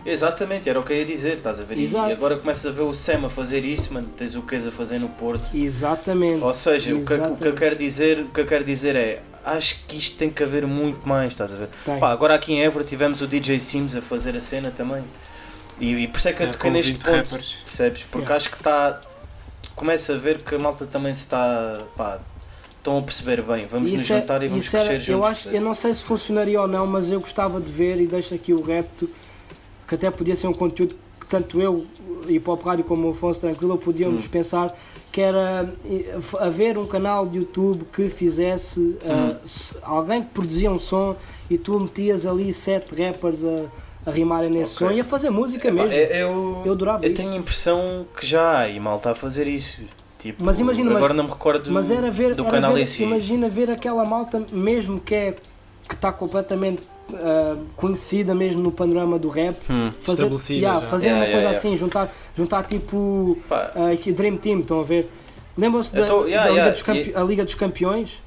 [0.05, 1.78] Exatamente, era o que eu ia dizer, estás a ver?
[1.78, 2.09] E- Exato.
[2.11, 4.70] E agora começas a ver o Sam a fazer isso, mano, tens o Kes a
[4.70, 5.44] fazer no Porto.
[5.55, 6.40] Exatamente.
[6.42, 7.53] Ou seja, o que, o que eu Exatamente.
[7.59, 11.07] quero dizer, o que eu quero dizer é, acho que isto tem que haver muito
[11.09, 11.68] mais, estás a ver?
[11.98, 15.05] Pá, agora aqui em Évora tivemos o DJ Sims a fazer a cena também.
[15.78, 17.55] E, e por isso é que eu É, toquei com neste 20 ponto, rappers.
[17.64, 18.03] percebes?
[18.05, 18.36] Porque Yeah.
[18.36, 19.01] acho que está.
[19.74, 21.78] Começa a ver que a malta também se está.
[21.96, 22.18] pá,
[22.76, 23.66] estão a perceber bem.
[23.66, 25.30] Vamos nos Isso é- juntar e vamos era- crescer eu, juntos.
[25.30, 28.34] acho, eu não sei se funcionaria ou não, mas eu gostava de ver e deixo
[28.34, 29.09] aqui o repto,
[29.91, 31.84] que até podia ser um conteúdo que tanto eu
[32.28, 34.28] e Pop Rádio como o Afonso Tranquilo podíamos Hum.
[34.28, 34.72] pensar
[35.11, 35.68] que era
[36.38, 39.34] haver um canal de YouTube que fizesse Hum.
[39.45, 41.16] s- alguém que produzia um som
[41.51, 44.86] e tu metias ali sete rappers a, a rimarem nesse Ok.
[44.88, 45.93] som e a fazer música Epá, mesmo.
[45.97, 47.20] eu, Eu adorava eu isso.
[47.20, 49.82] tenho a impressão que já há e mal está a fazer isso.
[50.20, 52.82] Tipo, Mas imagina, mas- agora não me recordo Mas era ver, do era canal ver-
[52.82, 53.03] em si.
[53.03, 55.34] imagina ver aquela malta mesmo que é
[55.88, 56.82] que está completamente
[57.14, 59.90] ah, conhecida mesmo no panorama do rap, Hum.
[60.00, 60.86] fazer, Estabelecida yeah, já.
[60.88, 61.58] fazer Yeah, uma yeah, coisa yeah.
[61.58, 63.38] assim, juntar, juntar tipo
[63.92, 65.11] aqui Dream Team, estão a ver?
[65.56, 68.22] Lembram-se da, Então, yeah, da Liga yeah, dos Campe- e- a Liga dos Campeões?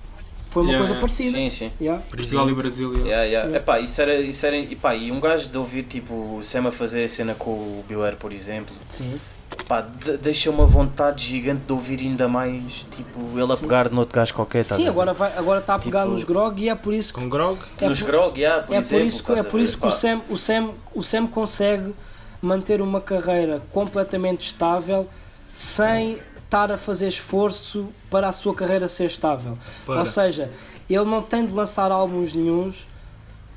[0.50, 1.32] Foi uma Yeah, coisa parecida.
[1.38, 1.72] sim, sim.
[1.82, 2.04] Yeah.
[2.12, 2.90] Portugal e Brasil.
[2.94, 3.08] yeah.
[3.08, 3.48] Yeah, yeah.
[3.48, 3.58] Yeah.
[3.58, 6.72] Epá, isso era, isso era, epá, e um gajo de ouvir tipo o Sam a
[6.72, 9.20] fazer a cena com o Bill por exemplo, Sim.
[9.68, 13.62] Pá, de- deixa uma vontade gigante de ouvir ainda mais, tipo, ele a Sim.
[13.64, 16.24] pegar no outro gajo qualquer, estás Sim, agora vai, agora está a pegar Tipo- nos
[16.24, 17.60] grog e é por isso que Com grog.
[17.80, 19.00] é Nos por- grog, yeah, por é exemplo.
[19.00, 21.94] por isso que, é por isso que o, Sam, o, Sam, o Sam consegue
[22.42, 25.08] manter uma carreira completamente estável
[25.54, 29.58] sem estar a fazer esforço para a sua carreira ser estável.
[29.86, 30.00] Para.
[30.00, 30.52] Ou seja,
[30.90, 32.86] ele não tem de lançar álbuns nenhuns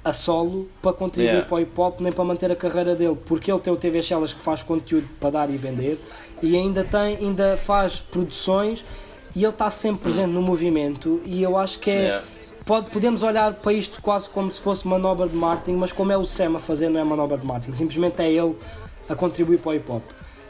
[0.09, 1.49] a solo para contribuir Yeah.
[1.49, 4.01] para o hip hop nem para manter a carreira dele, porque ele tem o TV
[4.01, 6.01] Shellas que faz conteúdo para dar e vender
[6.41, 8.85] e ainda tem, ainda faz produções
[9.35, 12.25] e ele está sempre presente no movimento e eu acho que é Yeah.
[12.65, 16.17] pode, podemos olhar para isto quase como se fosse manobra de marketing, mas como é
[16.17, 18.55] o Sam a fazer, não é manobra de marketing, simplesmente é ele
[19.09, 20.03] a contribuir para o hip hop.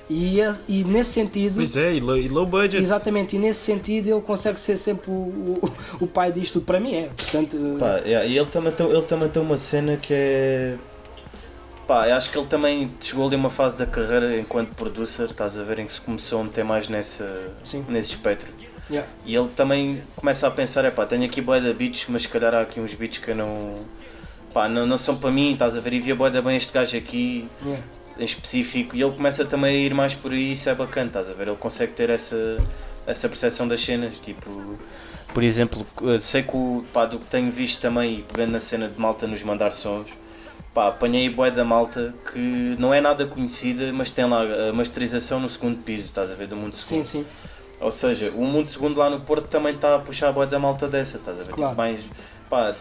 [0.08, 0.38] E,
[0.68, 2.80] e nesse sentido, Pois é, e low, e low budget.
[2.80, 6.78] exatamente, e nesse sentido ele consegue ser sempre o, o, o pai disto tudo para
[6.78, 7.08] mim, é.
[7.16, 10.76] Portanto, Pá, yeah, e ele também, tem, ele também tem uma cena que é.
[11.88, 15.24] Pá, eu acho que ele também chegou ali a uma fase da carreira enquanto producer,
[15.30, 17.84] estás a ver, em que se começou a meter mais nessa, sim.
[17.88, 18.48] nesse espectro.
[18.88, 19.08] Yeah.
[19.24, 22.28] E ele também começa a pensar: é pá, tenho aqui boia de beats, mas se
[22.28, 23.74] calhar há aqui uns beats que eu não.
[24.52, 26.96] pá, não, não são para mim, estás a ver, e via boia bem este gajo
[26.96, 27.82] aqui Yeah.
[28.18, 31.30] Em específico, e ele começa também a ir mais por aí, isso é bacana, estás
[31.30, 31.48] a ver?
[31.48, 32.58] Ele consegue ter essa,
[33.06, 34.76] essa percepção das cenas, tipo.
[35.34, 38.60] Por exemplo, eu sei que o, pá, do que tenho visto também, e pegando na
[38.60, 40.08] cena de malta nos mandar sons,
[40.72, 45.38] pá, apanhei boé da malta que não é nada conhecida, mas tem lá a masterização
[45.38, 46.46] no segundo piso, estás a ver?
[46.46, 47.06] Do mundo Sim, segundo.
[47.06, 47.26] sim.
[47.78, 50.58] Ou seja, o mundo segundo lá no Porto também está a puxar a boé da
[50.58, 51.52] malta dessa, estás a ver?
[51.52, 51.72] Claro.
[51.72, 52.00] Tipo, mais,
[52.48, 52.74] pá,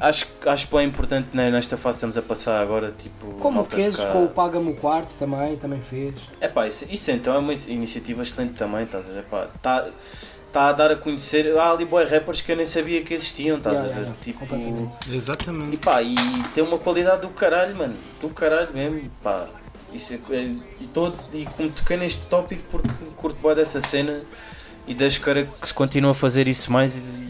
[0.00, 3.26] acho, acho bem importante né, nesta fase que estamos a passar agora, tipo.
[3.34, 6.14] Como o tocar- com o Paga-me o Quarto também, também fez.
[6.40, 9.24] é pá, isso, isso então é uma iniciativa excelente também, estás a ver?
[9.24, 9.88] Pá, tá,
[10.52, 11.56] tá a dar a conhecer.
[11.58, 14.02] Há ali boy rappers que eu nem sabia que existiam, estás Yeah, a ver?
[14.06, 14.96] yeah, tipo, completamente.
[15.08, 15.76] e Exatamente.
[15.76, 16.14] pá, e
[16.54, 17.94] tem uma qualidade do caralho, mano.
[18.20, 19.46] Do caralho mesmo, pá.
[19.92, 24.20] Isso é, é- e, todo, e como toquei neste tópico porque curto boa dessa cena
[24.86, 27.29] e deixo cara que se continua a fazer isso mais e,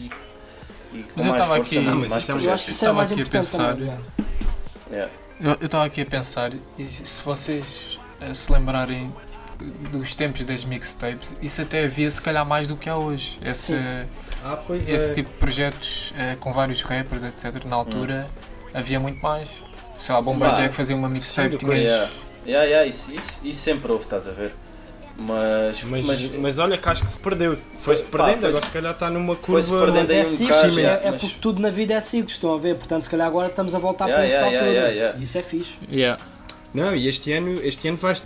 [1.15, 2.87] Mas eu mais tava força, aqui- mano, mas é um- Eu acho que isso é
[2.87, 3.99] estava mais aqui a pensar- também.
[4.91, 5.11] Yeah.
[5.39, 9.11] Eu estava aqui a pensar, e se vocês eh, se lembrarem
[9.91, 13.39] dos tempos das mixtapes, isso até havia se calhar mais do que há hoje.
[13.43, 13.75] Esse.
[14.43, 17.63] Ah, pois esse tipo de projetos eh, com vários rappers, etc.
[17.65, 18.29] Na altura
[18.73, 19.49] havia muito mais.
[19.99, 20.21] Sei lá,
[20.53, 21.79] Jack fazia uma mixtape, tinhas.
[21.79, 22.09] Yeah.
[22.43, 24.51] Yeah, yeah, isso, isso, isso sempre houve, estás a ver?
[25.27, 27.57] Mas, Mas, mas, mas, olha que acho que se perdeu.
[27.77, 29.51] Foi-se perdendo, agora se calhar está numa curva.
[29.53, 32.33] foi-se perdendo Mas é um bocado, é, yeah, é porque tudo na vida é ciclos,
[32.33, 32.75] estão a ver?
[32.75, 34.71] Portanto, se calhar agora estamos a voltar Yeah, para essa yeah, altura.
[34.71, 35.23] yeah, yeah, yeah.
[35.23, 35.71] Isso é fixe.
[35.91, 36.23] Yeah.
[36.73, 38.23] Não, e este ano, este ano vais.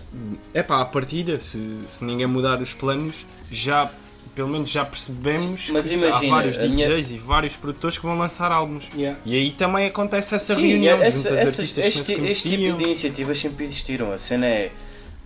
[0.53, 3.15] É pá, à partida, se, se ninguém mudar os planos,
[3.51, 3.89] já.
[4.33, 7.97] Pelo menos já percebemos Mas que imagina, há vários a minha- DJs e vários produtores
[7.97, 8.89] que vão lançar álbuns.
[8.93, 9.17] Yeah.
[9.23, 12.49] E aí também acontece essa Sim, reunião essa- essas- artistas este, que não se este
[12.49, 14.11] tipo de iniciativas sempre existiram.
[14.11, 14.71] A cena é.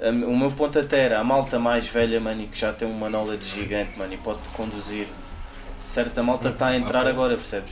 [0.02, 3.10] O meu ponto até era a malta mais velha, mano, e que já tem uma
[3.10, 5.08] knowledge gigante, mano, e pode conduzir.
[5.80, 7.12] Certa malta que está a entrar Ok.
[7.12, 7.72] agora, percebes?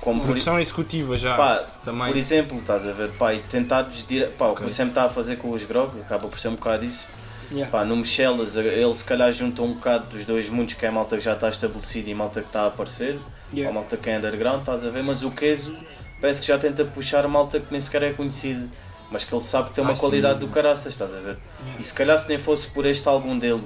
[0.00, 1.36] Como por, Produção executiva já.
[1.36, 2.08] pá, também.
[2.08, 4.26] por exemplo, estás a ver, pá, e tentar desdire...
[4.36, 6.84] pá, o que sempre está a fazer com os grog, acaba por ser um bocado
[6.84, 7.06] isso.
[7.52, 7.70] Yeah.
[7.70, 10.92] Pá, no Michelas, ele se calhar junta um bocado dos dois mundos, que é a
[10.92, 13.18] malta que já está estabelecida e a malta que está a aparecer,
[13.52, 13.70] Yeah.
[13.70, 15.76] a malta que é underground, estás a ver, mas o Queso
[16.20, 18.66] parece que já tenta puxar a malta que nem sequer é conhecida,
[19.14, 20.00] mas que ele sabe que tem uma Ah, sim.
[20.00, 21.38] qualidade do caraças, estás a ver?
[21.78, 23.62] E se calhar se nem fosse por este álbum dele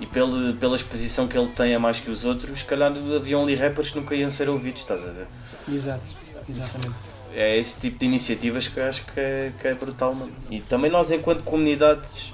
[0.00, 3.42] e pela, pela exposição que ele tem a mais que os outros, se calhar haviam
[3.42, 5.26] ali rappers que nunca iam ser ouvidos, estás a ver?
[5.68, 6.04] Exato.
[6.48, 6.94] Exatamente.
[7.34, 10.32] É esse tipo de iniciativas que eu acho que é, que é brutal, mano.
[10.48, 12.32] E também nós, enquanto comunidades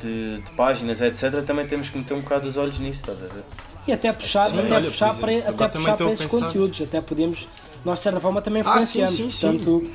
[0.00, 3.32] de, de páginas, etc., também temos que meter um bocado os olhos nisso, estás a
[3.34, 3.44] ver?
[3.86, 6.46] E até puxar, Sim, até olha, puxar, para, até puxar para esses pensar.
[6.46, 6.80] conteúdos.
[6.82, 7.48] Até podemos,
[7.84, 9.34] nós de certa forma também Ah, sim, influenciamos.
[9.34, 9.92] sim, sim.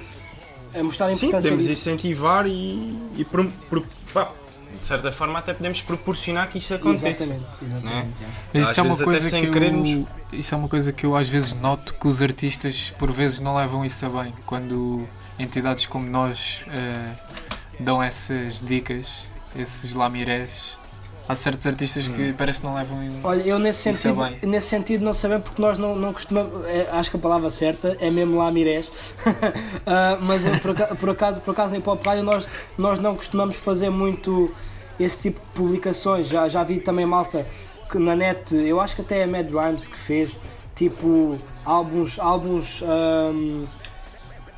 [0.77, 1.89] É mostrar a Sim, importância podemos disso.
[1.89, 4.31] incentivar e, e pro- pro- pá,
[4.79, 7.23] de certa forma até podemos proporcionar que isso aconteça.
[7.23, 8.17] Exatamente, exatamente.
[8.19, 8.37] yeah.
[8.53, 10.05] Mas Às isso é uma coisa que eu, querermos.
[10.33, 13.55] isso é uma coisa que eu às vezes noto que os artistas por vezes não
[13.55, 15.07] levam isso a bem quando
[15.39, 17.11] entidades como nós eh,
[17.79, 20.76] dão essas dicas, esses lamirés.
[21.29, 24.39] Há certos artistas que parece que não levam em- Olha, eu nesse é sentido, bem.
[24.49, 27.97] nesse sentido não sabemos porque nós não, não costumamos, é, acho que a palavra certa
[27.99, 28.89] é mesmo lá Mirés,
[29.85, 32.47] Ah, mas eu, por, aca- por acaso, por acaso em Pop Radio nós,
[32.77, 34.49] nós não costumamos fazer muito
[34.99, 37.45] esse tipo de publicações, já, já vi também malta
[37.91, 40.31] que na net, eu acho que até é a Mad Rhymes que fez,
[40.75, 43.65] tipo álbuns, álbuns ahm,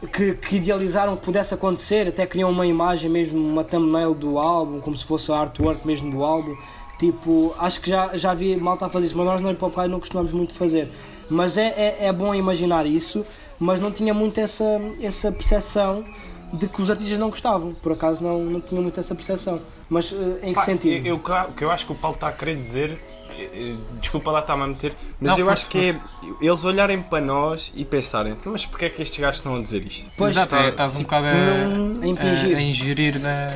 [0.07, 4.79] que, que idealizaram que pudesse acontecer, até criam uma imagem mesmo, uma thumbnail do álbum,
[4.79, 6.55] como se fosse a artwork mesmo do álbum.
[6.99, 9.77] Tipo, acho que já, já vi malta a fazer isso, mas nós no Hip Hop
[9.89, 10.89] não costumamos muito fazer.
[11.29, 13.25] Mas é, é, é bom imaginar isso,
[13.59, 14.65] mas não tinha muito essa,
[15.01, 16.03] essa percepção
[16.51, 17.73] de que os artistas não gostavam.
[17.73, 19.61] Por acaso não, não tinha muito essa percepção.
[19.89, 21.05] Mas eh, em que Pá, sentido?
[21.05, 22.99] Eu, eu- o que eu acho que o Paulo está a querer dizer,
[23.99, 25.99] desculpa lá estar-me a meter, mas Não, eu acho que é
[26.41, 29.61] eles olharem para nós e pensarem, "Então, mas porquê é que estes gajos estão a
[29.61, 30.11] dizer isto?
[30.17, 32.55] Pois, Exato, é, estás um bocado a, a impingir.
[32.55, 33.47] a, a ingerir na.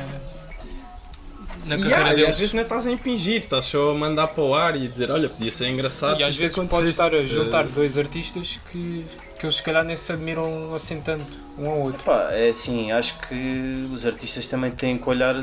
[1.66, 2.30] na E carreira e deles.
[2.30, 5.10] às vezes não estás a impingir, estás só a mandar para o ar e dizer,
[5.10, 6.20] olha, podia ser engraçado.
[6.20, 7.34] E às vezes isto pode estar a acontecesse.
[7.34, 9.04] juntar Eh, dois artistas que,
[9.38, 11.26] que eles se calhar nem se admiram assim tanto
[11.58, 12.04] um ao outro.
[12.04, 15.34] Pá, é assim, acho que os artistas também têm que olhar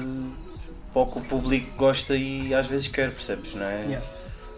[0.94, 3.82] para o que o público gosta e às vezes quer, percebes, não é?
[3.86, 4.06] Yeah.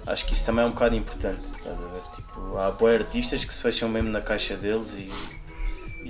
[0.05, 2.01] Acho que isso também é um bocado importante, estás a ver?
[2.15, 5.09] Tipo, há boi artistas que se fecham mesmo na caixa deles e,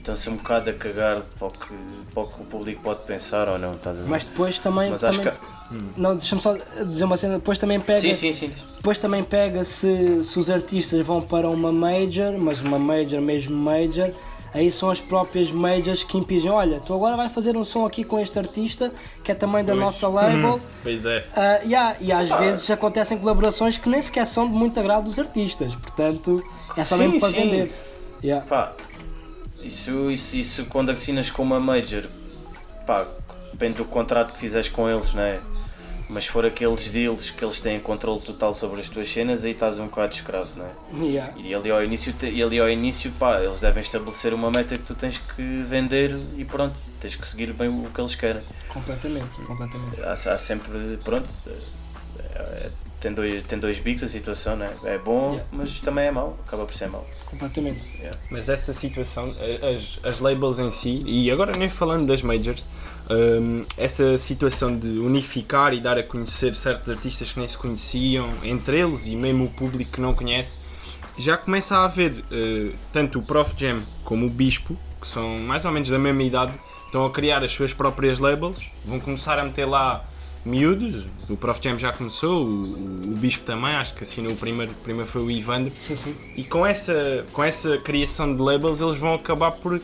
[0.04, 1.74] estão-se um bocado a cagar para o, que,
[2.14, 4.10] para o que o público pode pensar ou não, estás a ver?
[4.10, 4.92] Mas depois também.
[4.92, 6.00] Mas acho também que.
[6.00, 7.36] Não, deixa-me só dizer uma cena.
[7.36, 8.00] Depois também pega.
[8.00, 8.52] Sim, sim, sim.
[8.76, 13.56] Depois também pega se, se os artistas vão para uma major, mas uma major mesmo
[13.56, 14.14] major,
[14.54, 18.04] aí são as próprias majors que impingem, olha, tu agora vai fazer um som aqui
[18.04, 18.92] com este artista,
[19.24, 19.84] que é também da Pois.
[19.84, 20.60] nossa label.
[20.82, 21.26] Pois é.
[21.36, 25.18] Ah, yeah, e às vezes acontecem colaborações que nem sequer são de muito agrado dos
[25.18, 26.44] artistas, portanto
[26.78, 27.36] é só Sim, mesmo para sim.
[27.36, 27.74] vender.
[28.24, 28.46] Yeah.
[28.46, 28.74] Pá,
[29.62, 32.04] isso, isso, isso quando assinas com uma major,
[32.86, 33.08] pá,
[33.52, 35.40] depende do contrato que fizeres com eles, não é?
[36.10, 39.52] Mas se for aqueles deals que eles têm controle total sobre as tuas cenas, aí
[39.52, 41.06] estás um bocado escravo, não é?
[41.06, 41.34] Yeah.
[41.38, 44.84] E ali ao início, e ali ao início pá, eles devem estabelecer uma meta que
[44.84, 48.44] tu tens que vender e pronto, tens que seguir bem o que eles querem.
[48.68, 50.02] Completamente, completamente.
[50.02, 51.28] Há, há sempre, pronto,
[52.36, 54.74] é- tem, dois, tem dois bicos a situação, não é?
[54.96, 55.50] É bom, Yeah.
[55.52, 57.06] mas também é mau, acaba por ser mau.
[57.26, 57.82] Completamente.
[58.32, 59.36] Mas essa situação,
[59.76, 62.66] as, as labels em si, e agora nem falando das majors,
[63.10, 68.30] hum, essa situação de unificar e dar a conhecer certos artistas que nem se conheciam
[68.44, 70.58] entre eles e mesmo o público que não conhece,
[71.18, 73.54] já começa a haver eh, tanto o Prof.
[73.58, 76.54] Jam como o Bispo, que são mais ou menos da mesma idade,
[76.86, 80.04] estão a criar as suas próprias labels, vão começar a meter lá
[80.46, 81.60] miúdos, o Prof.
[81.64, 85.22] Jam já começou, o, o Bispo também, acho que assinou o primeiro, o primeiro foi
[85.22, 86.16] o Ivandro, Sim, sim.
[86.36, 89.80] e com essa, com essa criação de labels, eles vão acabar por,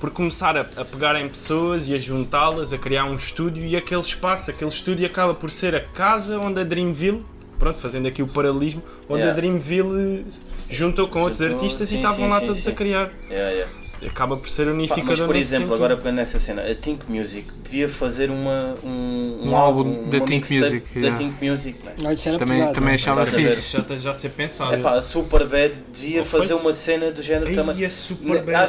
[0.00, 3.64] por começar a, a pegar em pessoas e a juntá-las, a criar um estúdio.
[3.64, 7.24] E aquele espaço, aquele estúdio acaba por ser a casa onde a Dreamville,
[7.58, 9.32] pronto, fazendo aqui o paralelismo, onde Yeah.
[9.32, 10.26] a Dreamville
[10.68, 13.12] juntou com outros Juntou, artistas sim, e estavam sim, lá sim, todos a criar.
[13.28, 13.72] Yeah, yeah.
[14.06, 15.74] Acaba por ser unificador mas por exemplo, sentido.
[15.74, 20.54] agora pegando nessa cena, a Think Music devia fazer uma, um, Um álbum da Think
[20.58, 21.16] Music, da yeah.
[21.18, 21.78] Think Music.
[21.84, 21.92] né?
[22.04, 23.72] Olha, isso era Também- pesado, também achava fixe.
[23.72, 24.74] Já está já a ser pensado.
[24.74, 26.40] É pá, a Superbad devia foi?
[26.40, 27.78] fazer uma cena do género também.
[27.78, 28.08] Ei, às,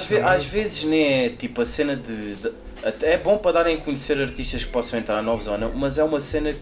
[0.06, 0.24] ve- também.
[0.34, 2.52] às vezes nem é tipo a cena de, de-
[2.84, 5.98] até É bom para darem a conhecer artistas que possam entrar novos ou não, mas
[5.98, 6.54] é uma cena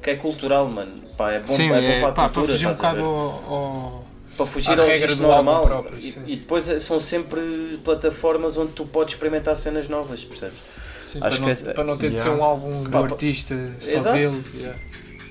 [0.00, 0.92] que é cultural, mano.
[1.16, 2.52] Pá, é bom, Sim, é bom é, para a pá, para cultura.
[2.52, 4.04] fugir um bocado ao, ao-
[4.38, 5.66] para fugir ao registro normal.
[5.66, 10.56] próprio, e, e depois é- são sempre plataformas onde tu podes experimentar cenas novas, percebes?
[11.00, 12.40] Sim, Acho para, não, que é- para não ter de ser Yeah.
[12.42, 14.16] um álbum do artista só Exato.
[14.16, 14.44] dele.
[14.54, 14.78] yeah.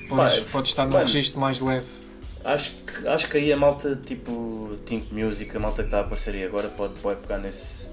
[0.10, 1.88] Podes, Pá, podes estar num registro mais leve.
[2.44, 6.02] Acho, que- acho que aí a malta, tipo, Think Music, a malta que está a
[6.02, 7.88] aparecer aí agora, pode, pode pegar nesse,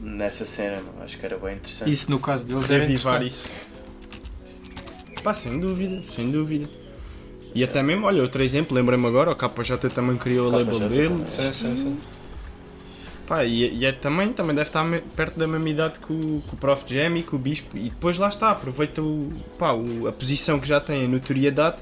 [0.00, 0.76] nessa cena.
[0.76, 1.02] mano.
[1.02, 1.90] Acho que era bem interessante.
[1.90, 3.30] Isso no caso deles era reavivar interessante.
[3.48, 3.66] isso.
[5.22, 6.68] Pá, sem dúvida, sem dúvida.
[7.56, 11.08] E até mesmo, olha, outro exemplo, lembrei-me agora, o KJ também criou a label dele.
[11.26, 11.96] Sim, sim, sim.
[13.26, 14.84] Pá, e, e é também, também deve estar
[15.16, 17.76] perto da mesma idade que o, que o Prof Jam e que o Bispo.
[17.76, 21.78] E depois lá está, aproveita o, pá, o- a posição que já tem, a notoriedade,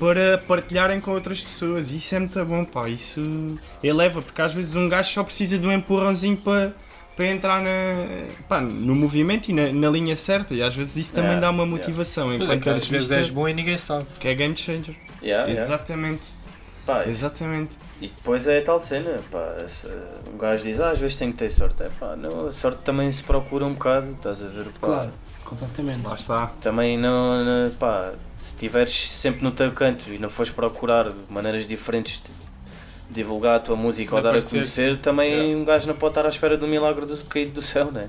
[0.00, 1.92] para partilharem com outras pessoas.
[1.92, 2.88] Isso é muito bom, pá.
[2.88, 3.20] Isso
[3.82, 6.74] eleva, porque às vezes um gajo só precisa de um empurrãozinho para,
[7.16, 7.70] para entrar na,
[8.48, 10.52] pá, no movimento e na, na linha certa.
[10.54, 11.76] E às vezes isso também Yeah, dá uma yeah.
[11.78, 12.26] motivação.
[12.28, 14.06] Pois é, Enquanto às vezes és bom e ninguém sabe.
[14.18, 14.94] que é game changer.
[15.22, 15.52] Yeah, yeah.
[15.62, 16.34] Exatamente,
[16.84, 17.76] Pá, exatamente.
[18.00, 19.54] E depois é a tal cena, pá,
[20.32, 21.82] um gajo diz, ah, às vezes tem que ter sorte.
[21.82, 24.64] É pá, não, a sorte também se procura um bocado, estás a ver?
[24.64, 25.12] Pá, Claro,
[25.44, 26.04] completamente.
[26.06, 26.46] Lá está.
[26.60, 31.66] Também não, não- pá, se estiveres sempre no teu canto e não fores procurar maneiras
[31.66, 32.43] diferentes de
[33.10, 34.50] divulgar a tua música ou dar a aparecer.
[34.50, 35.58] conhecer, também Yeah.
[35.60, 38.08] um gajo não pode estar à espera do milagre do caído do céu, né?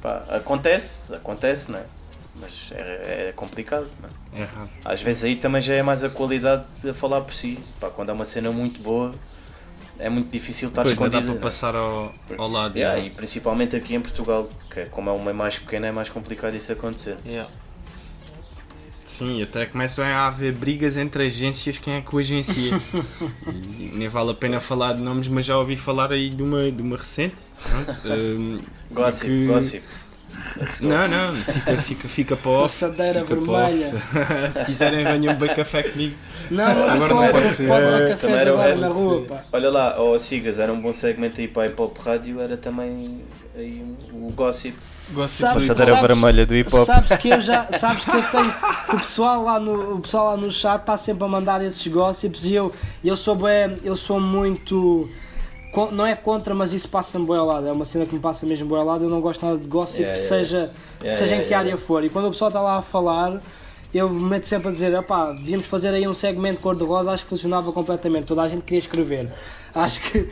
[0.00, 1.84] Pá, acontece, acontece, né?
[2.34, 4.08] Mas é, é complicado, né?
[4.34, 4.70] É errado.
[4.84, 7.58] Às vezes aí também já é mais a qualidade a falar por si.
[7.78, 9.12] Pá, quando é uma cena muito boa,
[9.98, 12.76] é muito difícil estar Depois não dá para passar ao, ao lado.
[12.76, 13.12] Yeah, yeah.
[13.12, 16.54] e principalmente aqui em Portugal, que é- como é uma mais pequena, é mais complicado
[16.56, 17.16] isso acontecer.
[19.04, 22.78] Sim, até começam a haver brigas entre agências, quem é que o agencia.
[23.48, 26.70] e nem vale a pena falar de nomes, mas já ouvi falar aí de uma,
[26.70, 27.34] de uma recente.
[27.62, 28.58] Pronto, hum,
[28.90, 29.82] Gossip, que- gossip.
[30.80, 32.62] Não, não, fica, fica, fica para off.
[32.62, 33.92] Passadeira Fica vermelha.
[34.50, 36.14] Se quiserem, venham beber café comigo.
[36.50, 37.68] Não, não Agora não pode, pode não se ser.
[37.68, 39.44] pode cafés era- agora era- na rua, pá.
[39.52, 42.56] Olha lá, oh Sigas, era um bom segmento aí para a Hip Hop Rádio, era
[42.56, 43.20] também
[43.54, 44.74] aí um- o gossip.
[45.12, 48.52] Gosto Sabes- de Passadeira vermelha do hip Sabes que eu já, sabes que eu tenho,
[48.88, 51.86] que o pessoal lá no, o pessoal lá no chat está sempre a mandar esses
[51.86, 52.72] gossips e eu,
[53.04, 55.08] eu sou bem, eu sou muito,
[55.92, 57.66] não é contra, mas isso passa-me bem ao lado.
[57.66, 59.04] É uma cena que me passa mesmo bem ao lado.
[59.04, 60.70] Eu não gosto nada de gossip, Yeah, yeah, seja,
[61.02, 62.04] Yeah, seja yeah, em que yeah, área for.
[62.04, 63.40] E quando o pessoal está lá a falar,
[63.92, 67.10] eu me meto sempre a dizer: opá, devíamos fazer aí um segmento cor-de-rosa.
[67.10, 68.26] Acho que funcionava completamente.
[68.26, 69.30] Toda a gente queria escrever.
[69.74, 70.28] Acho que.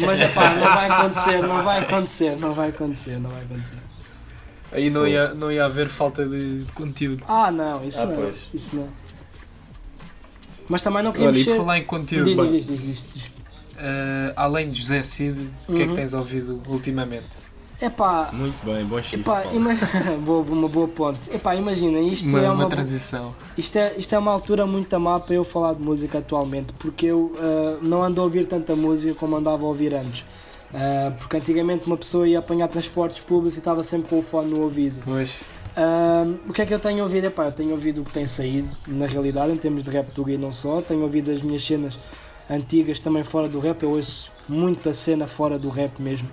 [0.00, 3.76] Mas epá, não vai acontecer, não vai acontecer, não vai acontecer, não vai acontecer.
[4.70, 7.24] Aí não ia, não ia haver falta de, conteúdo.
[7.26, 8.14] Ah, não, isso Ah, não.
[8.14, 8.48] pois.
[8.52, 8.88] Isso não.
[10.68, 11.56] Mas também não Olha, queríamos e por ser.
[11.56, 13.30] falar em conteúdo, Diz, diz, diz, diz, diz.
[13.78, 15.88] eh, além de José Cid, o que é Uhum.
[15.90, 17.48] que tens ouvido ultimamente?
[17.80, 19.20] Epá, Muito bem, bom shift.
[19.20, 19.44] epá
[20.22, 21.20] boa, uma boa ponte.
[21.32, 22.68] Epá, imagina, isto Uma, é uma uma.
[22.68, 23.34] transição.
[23.56, 27.06] Isto é, isto é uma altura muito má para eu falar de música atualmente, porque
[27.06, 30.24] eu ah, não ando a ouvir tanta música como andava a ouvir antes.
[30.74, 34.50] Ah, porque antigamente uma pessoa ia apanhar transportes públicos e estava sempre com o fone
[34.50, 35.00] no ouvido.
[35.04, 35.42] Pois.
[35.76, 37.26] Ah, o que é que eu tenho ouvido?
[37.26, 40.28] Epá, eu tenho ouvido o que tem saído, na realidade, em termos de rap do
[40.28, 40.80] e não só.
[40.82, 41.98] Tenho ouvido as minhas cenas
[42.50, 43.82] antigas também fora do rap.
[43.82, 46.28] Eu ouço muita cena fora do rap mesmo.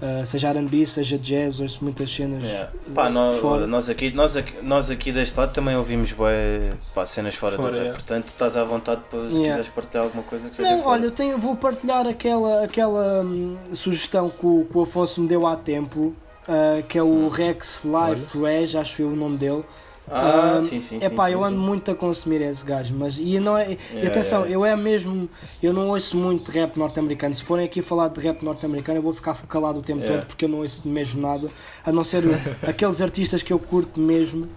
[0.00, 2.70] Ah, seja R&B, seja jazz, ouço muitas cenas Yeah.
[2.94, 3.66] Pá, nós, fora.
[3.66, 7.68] nós, aqui, nós, aqui, nós aqui deste lado também ouvimos bué, pá, cenas fora, Fora,
[7.70, 7.82] do rap.
[7.82, 7.94] yeah.
[7.98, 9.46] Portanto, estás à vontade para se Yeah.
[9.56, 10.90] quiseres partilhar alguma coisa que seja Não, fora.
[11.00, 15.28] olha, eu tenho, vou partilhar aquela, aquela hum, sugestão que o, que o Afonso me
[15.28, 16.14] deu há tempo,
[16.46, 19.64] ah, que é o Rex Life Reg, acho eu o nome dele.
[20.10, 21.16] Ah, Ah, sim, sim, É sim.
[21.16, 21.44] pá, sim, eu sim.
[21.46, 23.76] ando muito a consumir esse gajo, mas e não é.
[23.90, 25.28] Yeah, atenção, yeah, eu é mesmo.
[25.62, 27.34] Eu não ouço muito rap norte-americano.
[27.34, 30.18] Se forem aqui falar de rap norte-americano, eu vou ficar calado o tempo Yeah.
[30.20, 31.48] todo porque eu não ouço mesmo nada,
[31.84, 32.22] a não ser
[32.66, 34.48] aqueles artistas que eu curto mesmo.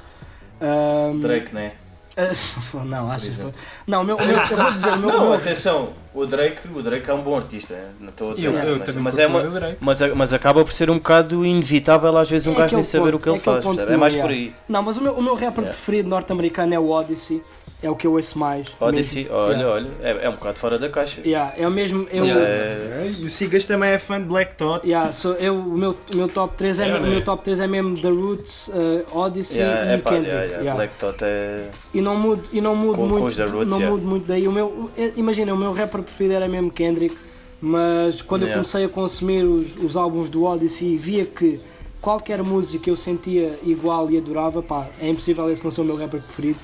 [0.62, 1.74] Ahm, Drake, né?
[2.86, 3.54] não, achas exemplo.
[3.88, 6.82] Não, o meu, meu- eu vou dizer, o meu, Não, meu- atenção, o Drake, o
[6.82, 9.28] Drake é um bom artista, não estou a dizer Eu, nada, eu mas, mas é
[9.28, 9.44] uma,
[9.80, 12.84] mas, mas acaba por ser um bocado inevitável às vezes um É gajo aquele nem
[12.90, 14.34] saber ponto, o que ele é aquele faz, que é mais não por é.
[14.34, 14.54] aí.
[14.68, 15.70] Não, mas o meu, o meu rapper Yeah.
[15.74, 17.42] preferido norte-americano é o Odyssey.
[17.82, 18.68] É o que eu ouço mais.
[18.78, 19.38] Odyssey, mesmo.
[19.38, 19.74] olha, Yeah.
[19.74, 21.22] olha, é, é um bocado fora da caixa.
[21.26, 22.06] Yeah, é o mesmo.
[22.12, 22.46] Eu, yeah.
[22.46, 24.86] é- E o Sigas também é fã de Black Thought.
[25.14, 27.68] sou, eu, o, meu, o meu top 3 é, É, o meu top 3 é
[27.68, 30.28] mesmo The Roots, uh, Odyssey Yeah, e é pá, Kendrick.
[30.30, 30.76] yeah, yeah, yeah.
[30.76, 31.70] Black Thought é.
[31.94, 33.96] E não mudo, e não mudo Com- com muito, os The Roots, não yeah.
[33.96, 34.46] mudo muito daí.
[34.46, 37.16] O meu, é- imagina, o meu rapper preferido era mesmo Kendrick,
[37.62, 38.62] mas quando eu Yeah.
[38.62, 41.60] comecei a consumir os, os álbuns do Odyssey via que
[42.02, 45.96] qualquer música eu sentia igual e adorava, pá, é impossível esse não ser o meu
[45.96, 46.60] rapper preferido.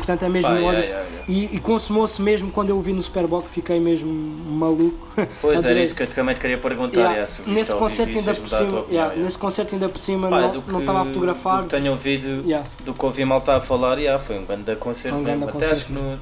[0.00, 0.94] Portanto é mesmo Pá, o yeah, Odyssey.
[0.96, 1.32] yeah, yeah.
[1.52, 5.06] E, e consumou-se mesmo quando eu o vi no Superbox, fiquei mesmo maluco.
[5.42, 7.00] Pois era isso que eu também te queria perguntar.
[7.00, 10.72] Yeah, nesse concerto ainda por cima, opinião, nesse concerto ainda por cima Pá, não, que-
[10.72, 11.58] não estava a fotografar.
[11.58, 12.42] Do que tenho ouvido,
[12.84, 15.58] do que ouvi mal estar a falar, yeah, foi um grande concerto um grande Até
[15.58, 15.84] acho concerto.
[15.86, 16.18] que no,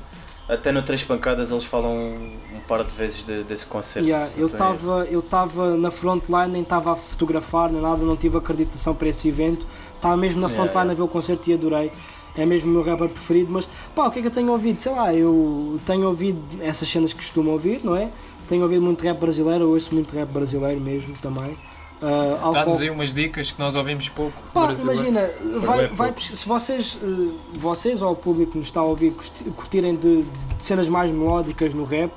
[0.49, 4.09] até no Três Pancadas eles falam um par de vezes de- desse concerto.
[4.09, 8.37] Yeah, eu estava eu estava na frontline, nem estava a fotografar, nem nada, não tive
[8.37, 9.65] acreditação para esse evento.
[9.95, 10.93] Estava mesmo na frontline yeah.
[10.93, 11.93] a ver o concerto e adorei.
[12.39, 14.79] É mesmo o meu rapper preferido, mas pá, o que é que eu tenho ouvido?
[14.81, 18.09] Sei lá, eu tenho ouvido essas cenas que costumo ouvir, não é?
[18.49, 21.57] Tenho ouvido muito rap brasileiro, ouço muito rap brasileiro mesmo também.
[22.01, 24.41] Ah, álcool- Dá-nos aí umas dicas que nós ouvimos pouco.
[24.55, 25.31] Pá, imagina,
[25.61, 29.45] vai, vai, se vocês, eh, vocês ou o público que nos está a ouvir curti-
[29.51, 32.13] curtirem de, de cenas mais melódicas no rap,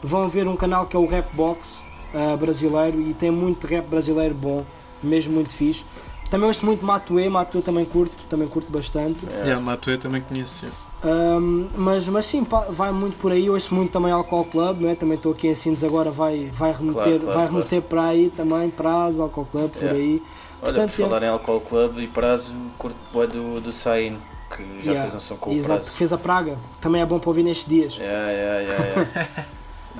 [0.00, 1.82] vão ver um canal que é o Rapbox
[2.14, 4.64] eh, brasileiro e tem muito rap brasileiro bom,
[5.02, 5.82] mesmo muito fixe.
[6.30, 9.18] Também ouço muito Matuê, Matuê também curto, também curto bastante.
[9.26, 10.66] Yeah, Matuê também conheço.
[11.04, 14.88] Ahm, mas, mas sim, pá, vai muito por aí, ouço muito também Alcohol Club, não
[14.90, 14.94] é?
[14.94, 17.52] também estou aqui em Sines agora, vai, vai remeter, Claro, claro, vai claro.
[17.52, 19.98] remeter para aí também, Prazo, Alcohol Club, por Yeah.
[19.98, 20.22] aí.
[20.62, 24.18] Olha, Portanto, por falar em Alcohol Club e prazo, curto bué do, do Sain,
[24.50, 25.02] que já Yeah.
[25.02, 25.90] fez um som com o Exato, prazo.
[25.92, 27.94] fez a Praga, também é bom para ouvir nestes dias.
[27.96, 29.28] Yeah, yeah, yeah, yeah.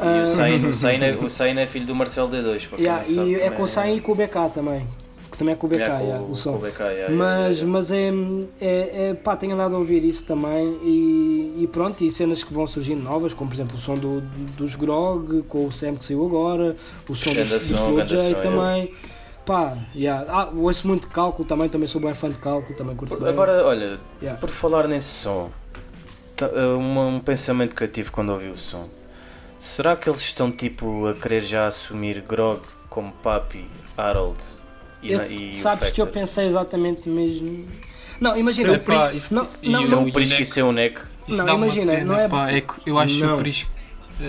[0.01, 2.69] Ah, e o Sain, o, Sain é, o Sain é filho do Marcelo D2.
[2.69, 4.89] para Yeah, e é com o Sain e com o BK também,
[5.39, 6.57] também é com o BK, Yeah, com o- o som.
[6.59, 8.11] BK, yeah, Mas, yeah, mas é,
[8.61, 12.53] é, é pá, tenho andado a ouvir isso também e, e pronto, e cenas que
[12.55, 14.21] vão surgindo novas, como por exemplo o som do,
[14.57, 16.77] dos Grog, com o Sam que saiu agora,
[17.09, 18.95] o som do, do Slow J também.
[19.45, 20.25] Pá, yeah.
[20.29, 23.33] ah, ouço muito cálculo também, também sou bem fã de cálculo, também curto Por- bem.
[23.33, 23.99] Agora, olha,
[24.41, 25.51] por falar nesse som,
[26.35, 28.89] ta- uma- um pensamento que eu tive quando ouvi o som.
[29.61, 32.61] Será que eles estão tipo a querer já assumir Grog
[32.91, 33.65] como Papi,
[33.97, 34.37] Harold
[35.03, 37.67] e, Eu- e o sabes que eu pensei exatamente mesmo.
[38.21, 40.73] Não, imagina, pá, isso- não, não, o- Isso é não, um prisco e ser um
[40.73, 41.01] neck.
[41.29, 43.35] Isso Não, imagina, pena, não é- pá, é eu acho Não.
[43.37, 43.71] o Prisco.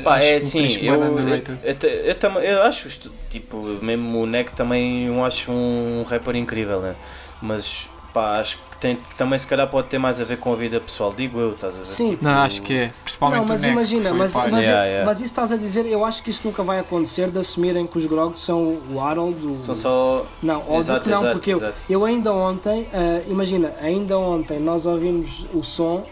[0.03, 1.19] Pá, acho é assim, eu, eu,
[1.63, 6.95] eu, eu acho, isto, tipo, mesmo o Neck também eu acho um rapper incrível, né?
[7.41, 10.55] Mas, pá, acho que tem, também se calhar pode ter mais a ver com a
[10.55, 11.85] vida pessoal, digo eu, estás a ver?
[11.85, 12.09] Sim.
[12.11, 12.91] Tipo, Não, acho que é.
[13.03, 15.05] Principalmente Não, mas o imagina, mas, mas, Yeah, yeah.
[15.05, 17.95] mas isso estás a dizer, eu acho que isso nunca vai acontecer de assumirem que
[17.97, 19.59] os Grog são o Harold, o...
[19.59, 20.25] São só.
[20.41, 21.81] Não, óbvio Exato, que não, exato, porque eu, exato.
[21.87, 26.03] eu ainda ontem, ah, imagina, ainda ontem nós ouvimos o som,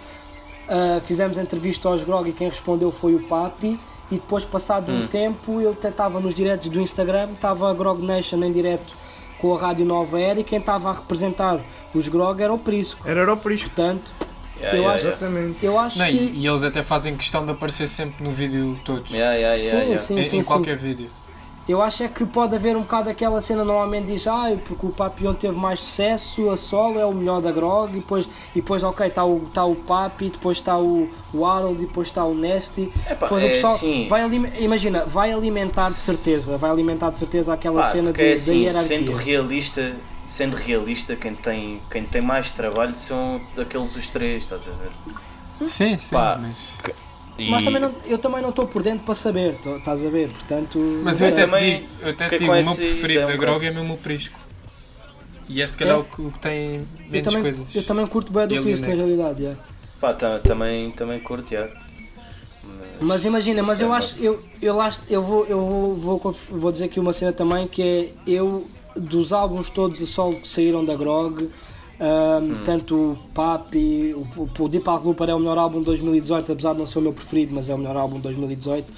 [0.69, 3.79] ah, fizemos entrevista aos Grog e quem respondeu foi o Papi
[4.11, 5.03] e depois passado Hum.
[5.03, 9.04] um tempo ele até estava nos diretos do Instagram, estava a Grog Nation em direto
[9.39, 11.59] com a Rádio Nova Era e quem estava a representar
[11.93, 13.07] os Grog era o Prisco.
[13.07, 13.69] Era o prisco.
[13.69, 14.11] Portanto,
[14.57, 15.07] Yeah, Eu yeah, acho-.
[15.07, 15.65] Exatamente.
[15.65, 16.11] eu acho Não, que.
[16.13, 19.11] e, e eles até fazem questão de aparecer sempre no vídeo todos.
[19.11, 19.97] Yeah, yeah, yeah, Sim, yeah.
[20.01, 20.47] sim, em, sim, em sim.
[20.47, 21.09] qualquer vídeo.
[21.67, 24.89] Eu acho é que pode haver um bocado aquela cena, normalmente diz, ah, porque o
[24.89, 28.83] Papillon teve mais sucesso, a solo é o melhor da Grog, e depois, e depois
[28.83, 32.35] ok, está o, tá o Papi, depois está o, o Harold, e depois está o
[32.35, 32.91] Nasty.
[33.09, 34.23] Depois o é pessoal assim, vai
[34.59, 38.29] imagina, vai alimentar de certeza, vai alimentar de certeza aquela pá, cena porque de, é
[38.29, 38.97] da assim, hierarquia.
[38.97, 39.95] sendo realista,
[40.27, 45.67] sendo realista, quem tem, quem tem mais trabalho são aqueles os três, estás a ver?
[45.67, 46.13] Sim, sim.
[46.13, 46.55] Pá, mas
[47.37, 50.09] E- Mas também não, eu também não estou por dentro para saber, tô- estás a
[50.09, 50.29] ver?
[50.29, 53.37] Portanto, Mas eu até te também digo, eu até digo o meu preferido da um
[53.37, 54.39] Grog é mesmo o Prisco.
[55.47, 55.99] E é se calhar É?
[55.99, 57.75] o que, o que tem eu menos também, coisas.
[57.75, 59.41] eu também curto bem do Prisco, na realidade.
[59.43, 59.61] yeah.
[59.99, 61.67] Pá, ta- também, também curto, já.
[63.01, 65.59] Mas imagina, mas eu é acho, eu, eu acho, eu vou, eu
[65.97, 70.05] vou, vou, vou dizer aqui uma cena também que é eu dos álbuns todos a
[70.05, 71.49] solo que saíram da Grog,
[71.99, 72.63] ahm, Hum.
[72.63, 76.73] tanto o Papi, o, o, o Deep Looper é o melhor álbum de 2018, apesar
[76.73, 78.91] de não ser o meu preferido, mas é o melhor álbum de 2018.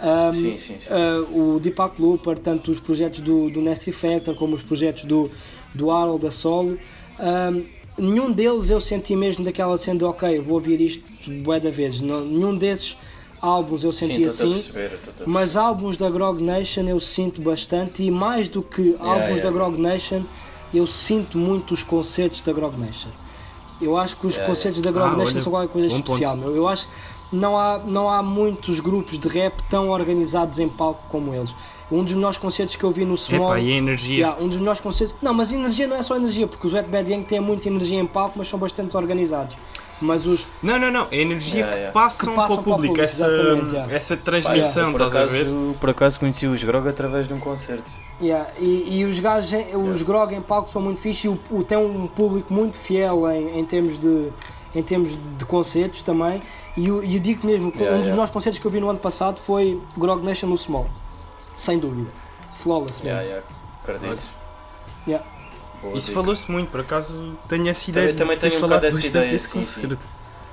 [0.00, 0.88] Ahm, Sim, sim, sim.
[0.90, 5.30] ah, o Deepak Looper, tanto os projetos do, do Nasty Factor como os projetos do,
[5.74, 6.76] do Harold da Solo,
[7.18, 7.62] ahm,
[7.96, 11.04] nenhum deles eu senti mesmo daquela sendo ok, vou ouvir isto
[11.42, 12.00] bué da vezes.
[12.00, 12.96] Não- nenhum desses
[13.40, 14.50] álbuns eu senti assim.
[14.50, 19.42] perceber, Mas álbuns da Grog Nation eu sinto bastante e mais do que álbuns yeah.
[19.42, 20.22] da Grog Nation,
[20.72, 23.10] eu sinto muito os concertos da Grog Nation.
[23.80, 26.36] Eu acho que os Yeah, concertos da Grog Ah, Nation olha, são qualquer coisa especial.
[26.36, 26.54] Meu.
[26.54, 31.02] Eu acho que não há, não há muitos grupos de rap tão organizados em palco
[31.08, 31.54] como eles.
[31.90, 33.48] Um dos melhores concertos que eu vi no Small.
[33.50, 34.16] Epá, e a energia.
[34.16, 35.14] Yeah, um dos melhores concertos.
[35.20, 37.98] Não, mas energia não é só energia, porque os Wet Bad Gang têm muita energia
[38.00, 39.56] em palco, mas são bastante organizados.
[40.00, 40.48] Mas os.
[40.62, 41.06] Não, não, não.
[41.10, 41.92] É a energia Yeah, que, yeah.
[41.92, 42.94] Passam Que passam para o para o público.
[42.94, 45.42] público, essa, essa Pá, transmissão, por, estás a ver?
[45.42, 47.90] acaso, por acaso conheci os Grog através de um concerto.
[48.22, 51.38] Yeah, e, e os gajos, em- os grog em palco são muito fixe e o,
[51.50, 54.28] o- tem um público muito fiel em, em termos de
[54.74, 56.40] em termos de concertos também
[56.76, 58.10] e eu, e eu digo mesmo Yeah, um dos yeah.
[58.12, 60.86] melhores concertos que eu vi no ano passado foi Grog Nation no Small
[61.56, 62.08] sem dúvida
[62.54, 63.34] flawless Yeah, mesmo.
[63.34, 63.46] yeah,
[63.82, 64.28] acredito.
[65.06, 65.26] Yeah.
[65.82, 68.60] Boa Isso falou-se muito, por acaso tenho essa Também- ideia também de ter tenho um
[68.60, 69.80] falado bocado essa bastante ideia, desse sim, sim.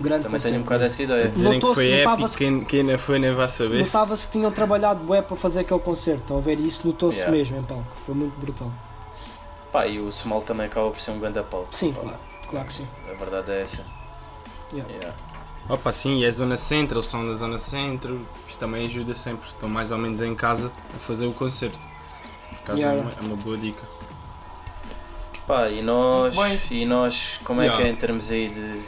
[0.03, 1.27] Grande Também tenho um bocado essa ideia.
[1.27, 3.79] Dizerem que foi épico, quem, quem não foi nem vai saber.
[3.79, 7.37] notava-se que tinham trabalhado bué para fazer aquele concerto estão a ver isso notou-se Yeah.
[7.37, 8.71] mesmo em palco foi muito brutal
[9.71, 11.67] Pá, e o Small também acaba por ser um grande palco.
[11.71, 12.17] sim Pá, claro,
[12.49, 13.85] claro que sim A verdade é essa.
[14.73, 14.91] Yeah.
[14.93, 15.15] Yeah.
[15.67, 19.47] Opa, sim, e é zona centro, eles estão na zona centro, isto também ajuda sempre.
[19.49, 21.77] Estão mais ou menos em casa a fazer o concerto.
[22.49, 23.83] Por acaso Yeah, é, uma, é uma boa dica.
[25.45, 26.59] Pá, e nós, Bem.
[26.71, 27.83] e nós, como é Yeah.
[27.83, 28.81] que é em termos aí de.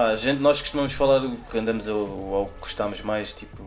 [0.00, 3.62] Pá, a gente, nós costumamos falar o que andamos ou, ou gostamos mais, tipo,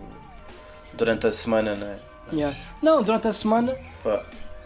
[0.92, 1.98] durante a semana, não é?
[2.26, 2.58] Mas, Yeah.
[2.82, 4.24] não durante a semana pá,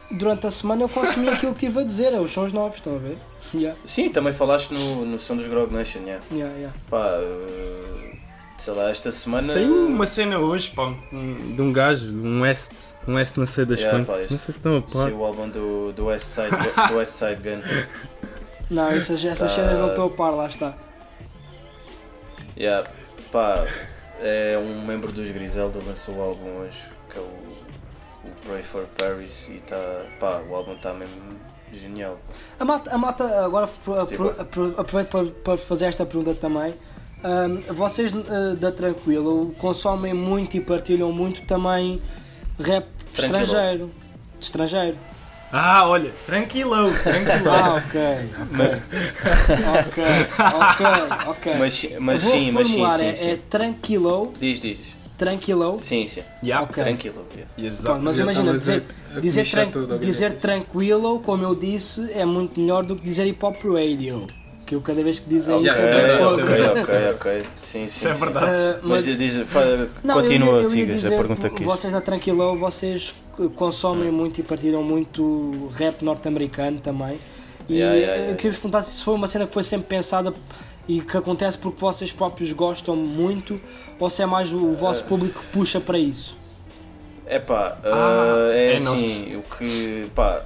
[0.09, 2.95] durante a semana eu consumi aquilo que estive a dizer é os sons novos estão
[2.95, 3.17] a ver
[3.53, 6.23] yeah, sim, também falaste no, no som dos Grog Nation, yeah.
[6.31, 6.77] yeah, yeah.
[6.89, 8.15] Pá, eh,
[8.57, 9.45] sei lá, esta semana.
[9.47, 12.71] Saiu uma cena hoje, pá, de um gajo, um West,
[13.05, 14.15] um West não sei das Yeah, quantas.
[14.15, 14.91] pá, isso- não sei se estão a par.
[15.03, 16.49] Saiu o álbum do, do West Side,
[16.89, 17.61] do West Side Gun.
[18.69, 19.55] Não, essas, essas Tá.
[19.55, 20.73] cenas não estou a par, lá está.
[22.57, 22.89] Yeah,
[23.31, 23.65] pá,
[24.19, 26.79] é um membro dos Griselda, lançou o álbum hoje,
[27.09, 27.25] que é o,
[28.27, 31.21] o Pray for Paris, e tá, pá, o álbum está mesmo
[31.71, 32.17] genial.
[32.59, 33.93] A malta, a malta agora Tipo-
[34.29, 36.73] apro- apro- aproveito para, para fazer esta pergunta também.
[37.23, 42.01] Ahm, vocês ah, da Tranquilo consomem muito e partilham muito também
[42.59, 43.41] rap Tranquilo.
[43.43, 43.91] estrangeiro.
[44.39, 44.97] Estrangeiro.
[45.51, 47.49] Ah, olha, tranquilo, tranquilo.
[47.49, 47.99] Ah, ok.
[49.87, 50.03] Ok.
[50.55, 50.85] ok,
[51.29, 51.55] ok.
[51.57, 53.31] Mas, mas Vou sim, mas sim, sim, é, sim.
[53.31, 54.95] é tranquilo, Diz, diz.
[55.17, 55.77] tranquilo.
[55.79, 56.21] Sim, sim.
[56.43, 56.83] yeah, Ok.
[56.83, 57.25] Tranquilo.
[57.33, 57.51] yeah.
[57.57, 57.83] exato.
[57.85, 58.83] Pronto, mas imagina, dizer,
[59.13, 62.83] a- a dizer, tran- tudo, a dizer dizer tranquilo, como eu disse, é muito melhor
[62.85, 64.27] do que dizer hip hop radio.
[64.67, 65.79] Que eu cada vez que dizem Ok, isso.
[65.79, 67.43] isso é isso é ok, ok, ok.
[67.55, 67.85] Sim, sim.
[67.85, 68.45] Isso é verdade.
[68.47, 69.37] Ah, Mas mas- diz,
[70.03, 73.15] Não, eu continua, eu sigas dizer, a pergunta que Vocês da Tranquilo, vocês
[73.55, 77.17] consomem muito e partilham muito rap norte-americano também.
[77.69, 79.87] E Yeah, yeah, eu yeah, queria vos perguntar se foi uma cena que foi sempre
[79.87, 80.33] pensada
[80.87, 83.59] e que acontece porque vocês próprios gostam muito
[83.99, 86.37] ou se é mais o vosso público que puxa para isso.
[87.25, 90.43] É pá, Ah, é, é assim, o que, pá,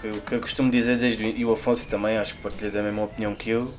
[0.00, 2.82] que, o que eu costumo dizer desde e o Afonso também, acho que partilha da
[2.82, 3.72] mesma opinião que eu.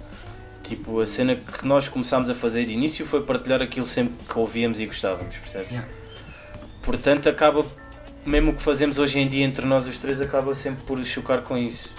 [0.64, 4.38] Tipo, a cena que nós começámos a fazer de início foi partilhar aquilo sempre que
[4.38, 5.70] ouvíamos e gostávamos, percebes?
[5.70, 5.90] Yeah.
[6.84, 7.66] Portanto, acaba,
[8.26, 11.42] mesmo o que fazemos hoje em dia entre nós os três, acaba sempre por chocar
[11.42, 11.90] com isso.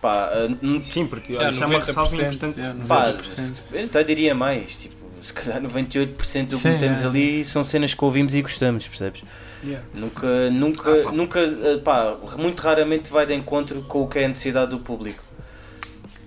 [0.00, 0.48] Pá, ah,
[0.84, 2.60] Sim, porque É, olha, isso é uma 90%, ressalva importante.
[2.60, 3.54] é, Pá, 90%.
[3.72, 7.06] eu até diria mais, tipo, se calhar 98% do que Sim, metemos é.
[7.06, 9.24] ali são cenas que ouvimos e gostamos, percebes?
[9.64, 9.84] Yeah.
[9.92, 11.12] Nunca, nunca, Ah, pá.
[11.12, 14.78] nunca, eh, pá, muito raramente vai de encontro com o que é a necessidade do
[14.78, 15.22] público.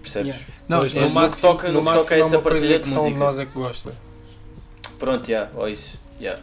[0.01, 0.35] Percebes?
[0.35, 0.53] Yeah.
[0.67, 2.41] Não, Pois, no mas no que máximo, toca- no no máximo toca é essa uma
[2.43, 3.25] coisa partilha de que só um de música.
[3.25, 3.93] nós é que gosta.
[4.99, 6.37] Pronto, já, ou isso, já.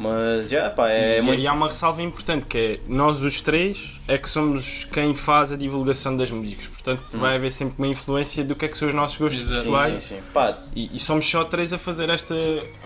[0.00, 1.40] Mas, já, pá, é e, muito.
[1.40, 5.50] e há uma ressalva importante que é nós os três é que somos quem faz
[5.50, 8.86] a divulgação das músicas, portanto vai haver sempre uma influência do que é que são
[8.86, 9.58] os nossos gostos Exato.
[9.62, 10.22] Sim, pessoais sim, sim.
[10.32, 12.34] Pá, E, e somos só três a fazer esta,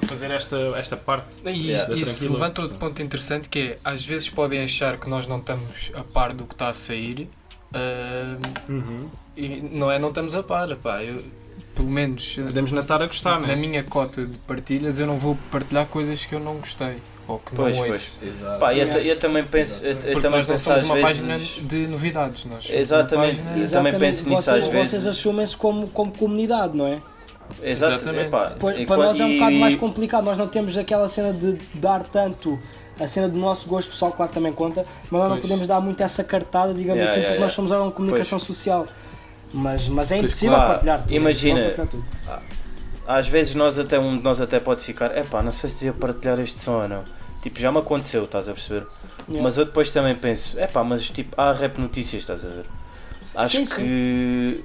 [0.02, 1.26] a fazer esta, esta parte.
[1.44, 1.94] E Yeah.
[1.94, 5.92] isso, levanta outro ponto interessante que é, às vezes podem achar que nós não estamos
[5.94, 7.28] a par do que está a sair
[7.74, 11.22] ahm, e não é não estamos a par, pá, eu,
[11.82, 13.56] pelo menos eh, Podemos não estar a gostar, na né?
[13.56, 17.54] minha cota de partilhas eu não vou partilhar coisas que eu não gostei ou que
[17.54, 17.96] Pois, não pois.
[17.96, 18.18] ouço.
[18.22, 18.58] Exato.
[18.60, 21.08] pá, eu, eu também penso, eu, eu também nós não penso somos uma vezes.
[21.08, 23.36] página de novidades, nós Exatamente.
[23.36, 23.58] página...
[23.58, 24.90] Eu também penso nisso vocês, às vezes.
[24.90, 27.00] Vocês assumem-se como, como comunidade, não é?
[27.62, 28.26] Exatamente.
[28.26, 31.08] epá, Pois, e para nós é um e- bocado mais complicado, nós não temos aquela
[31.08, 32.58] cena de dar tanto
[32.98, 35.42] a cena do nosso gosto pessoal, claro que também conta, mas nós não Pois.
[35.42, 37.44] podemos dar muito essa cartada, digamos Yeah, assim, yeah, porque yeah.
[37.44, 38.86] nós somos órgão de comunicação social.
[39.54, 40.70] Mas, mas é Pois, impossível claro.
[40.72, 41.12] partilhar tudo.
[41.12, 41.60] é Imagina.
[41.64, 42.04] partilhar tudo.
[43.06, 45.92] Às vezes nós até, um de nós até pode ficar, epá, não sei se devia
[45.92, 47.02] partilhar este som ou não.
[47.42, 48.86] Tipo, já me aconteceu, estás a perceber?
[49.28, 49.42] Yeah.
[49.42, 52.64] Mas eu depois também penso, epá, mas tipo, há rap notícias, estás a ver?
[53.34, 54.64] Acho Sim, que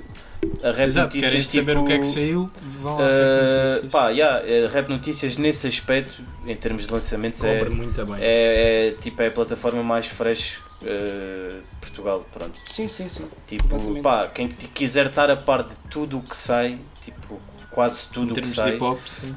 [0.64, 3.66] a rap Exato, notícias querem tipo, saber o que é que saiu, vão eh, Rap
[3.70, 3.92] Notícias.
[3.92, 8.16] pá, yeah, eh, rap notícias nesse aspecto, em termos de lançamentos, é, muito bem.
[8.20, 12.60] é, é, tipo, é a plataforma mais fresh eh, Portugal, pronto.
[12.66, 13.28] Sim, sim, sim.
[13.48, 17.40] Tipo, pá, quem quiser estar a par de tudo o que sai, tipo,
[17.72, 18.78] quase tudo o que sai,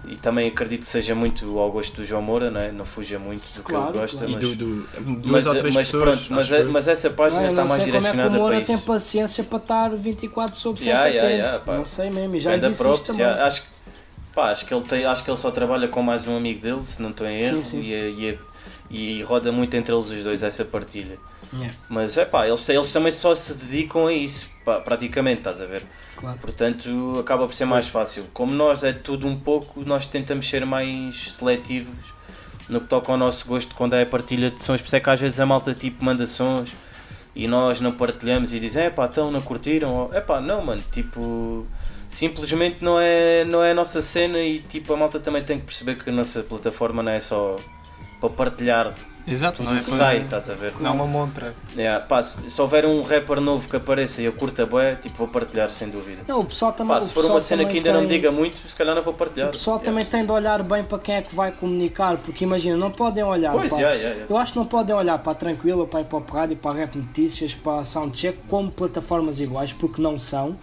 [0.09, 2.72] e também acredito que seja muito ao gosto do João Moura, não, é?
[2.72, 4.30] não fuja muito do que Claro, ele gosta, claro.
[4.30, 6.03] E mas, do, do, duas mas, mas pessoas.
[6.03, 8.38] pronto, mas, é- mas essa página está não mais sei como é que o direcionada
[8.38, 8.84] Moura para tem isso.
[8.84, 11.76] paciência para estar 24 sobre 7 Yeah, yeah, yeah, pá.
[11.76, 13.68] não sei mesmo, e já Ganda disse props, yeah, acho, que-
[14.34, 16.84] pá, acho, que ele tem, acho que ele só trabalha com mais um amigo dele,
[16.84, 17.80] se não estou em erro, Sim, sim.
[17.82, 17.93] E,
[18.30, 18.38] e,
[18.91, 21.19] e roda muito entre eles os dois essa partilha.
[21.53, 25.61] Yeah, Mas é pá, eles, eles também só se dedicam a isso, pá, praticamente, estás
[25.61, 25.85] a ver?
[26.21, 26.39] claro.
[26.39, 28.25] Portanto, acaba por ser mais fácil.
[28.33, 32.15] Como nós é tudo um pouco, nós tentamos ser mais seletivos
[32.69, 34.81] no que toca ao nosso gosto quando é a partilha de sons.
[34.81, 36.73] Por isso é que às vezes a malta tipo manda sons
[37.35, 40.11] e nós não partilhamos e dizem, é pá, então não curtiram?
[40.13, 41.67] É pá, não, mano, tipo,
[42.09, 45.65] simplesmente não é, não é a nossa cena e tipo a malta também tem que
[45.65, 47.57] perceber que a nossa plataforma não é só
[48.21, 48.93] para partilhar
[49.27, 50.73] Exato, tudo não é que para- sai, estás a ver?
[50.81, 51.55] Não é uma montra.
[51.77, 55.18] Yeah, pá, se, se houver um rapper novo que apareça e eu curta bué, tipo,
[55.18, 56.23] vou partilhar sem dúvida.
[56.27, 56.95] Não, o pessoal também.
[56.97, 58.95] Pá, se for pessoal uma cena que ainda não me tem- diga muito, se calhar
[58.95, 59.49] não vou partilhar.
[59.49, 59.91] O pessoal Yeah.
[59.93, 63.23] também tem de olhar bem para quem é que vai comunicar, porque imagina, não podem
[63.23, 64.25] olhar Pois, yeah, yeah.
[64.29, 66.71] Eu acho que não podem olhar para a Tranquila, para a Hip Hop Rádio, para
[66.71, 70.57] a Rap Notícias, para a Soundcheck como plataformas iguais, porque não são.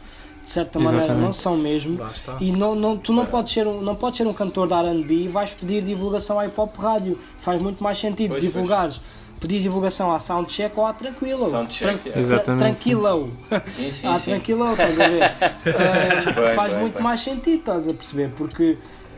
[0.47, 1.25] De certa maneira, Exatamente.
[1.25, 1.99] não são mesmo.
[2.39, 5.13] E não, não, tu não podes, ser um, não podes ser um cantor da R&B
[5.13, 7.19] e vais pedir divulgação à Hip Hop Rádio.
[7.37, 9.01] Faz muito mais sentido Pois, divulgares,
[9.41, 11.49] pedir divulgação à Soundcheck ou à Tranquila.
[11.49, 12.19] Soundcheck, Tran- é.
[12.21, 13.31] Exatamente, Tranquilo.
[13.65, 14.31] Sim, sim, Ah, sim.
[14.31, 15.19] tranquilo, estás a ver?
[15.67, 17.03] Ah, Bem, faz bem, muito bem.
[17.03, 18.29] mais sentido, estás a perceber?
[18.37, 18.77] Porque.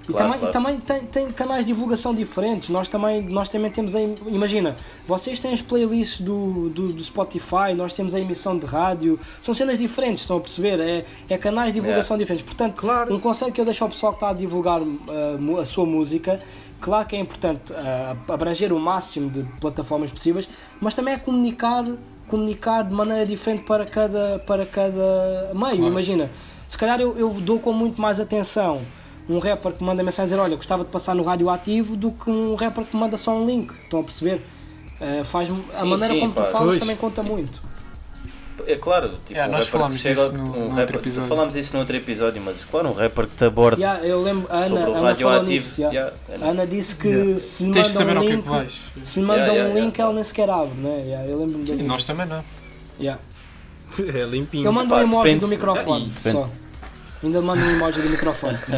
[0.10, 0.54] E Claro, também, e claro.
[0.54, 2.70] também tem, tem canais de divulgação diferentes.
[2.70, 4.00] Nós também, nós também temos a.
[4.02, 4.76] Imagina,
[5.08, 9.20] vocês têm as playlists do, do, do Spotify, nós temos a emissão de rádio.
[9.40, 10.80] São cenas diferentes, estão a perceber?
[10.80, 12.44] É, é canais de divulgação diferentes.
[12.46, 15.86] Portanto, um conselho que eu deixo ao pessoal que está a divulgar mu- a sua
[15.86, 16.42] música.
[16.82, 20.48] Claro que é importante ah, abranger o máximo de plataformas possíveis,
[20.80, 21.86] mas também é comunicar,
[22.28, 25.76] comunicar de maneira diferente para cada, para cada meio.
[25.76, 25.88] Claro.
[25.88, 26.32] Imagina,
[26.70, 28.82] se calhar eu, eu dou com muito mais atenção
[29.30, 32.30] um rapper que manda mensagem a dizer olha, gostava de passar no radioativo do que
[32.30, 33.72] um rapper que manda só um link.
[33.84, 34.42] Estão a perceber?
[35.00, 36.46] Ah, faz, a Sim, maneira sim, como tu pá.
[36.46, 36.80] falas Pois.
[36.80, 37.62] também conta muito.
[38.68, 41.30] É claro, tipo, Yeah, um nós falámos chega, disso no- um no outro rapper, episódio.
[41.30, 44.48] falámos isso no outro episódio, mas claro, um rapper que te aborde Yeah, eu lembro,
[44.52, 45.52] a Ana, sobre o Ana radioativo.
[45.52, 45.82] nisso.
[45.82, 45.98] yeah.
[45.98, 47.38] yeah, é, A Ana disse que Yeah.
[47.40, 48.84] se lhe Tens de saber mandam ao um que é link, que vais.
[49.10, 50.04] se yeah, um link yeah.
[50.04, 51.04] ela nem sequer abre, né?
[51.06, 52.44] Yeah, eu lembro Sim, nós também não.
[53.00, 53.22] Yeah.
[53.98, 54.66] É limpinho.
[54.66, 55.40] Eu mando Pá, um emoji depende.
[55.40, 56.36] do microfone, depende.
[56.36, 56.50] só.
[57.24, 58.58] Ainda mando um emoji do microfone.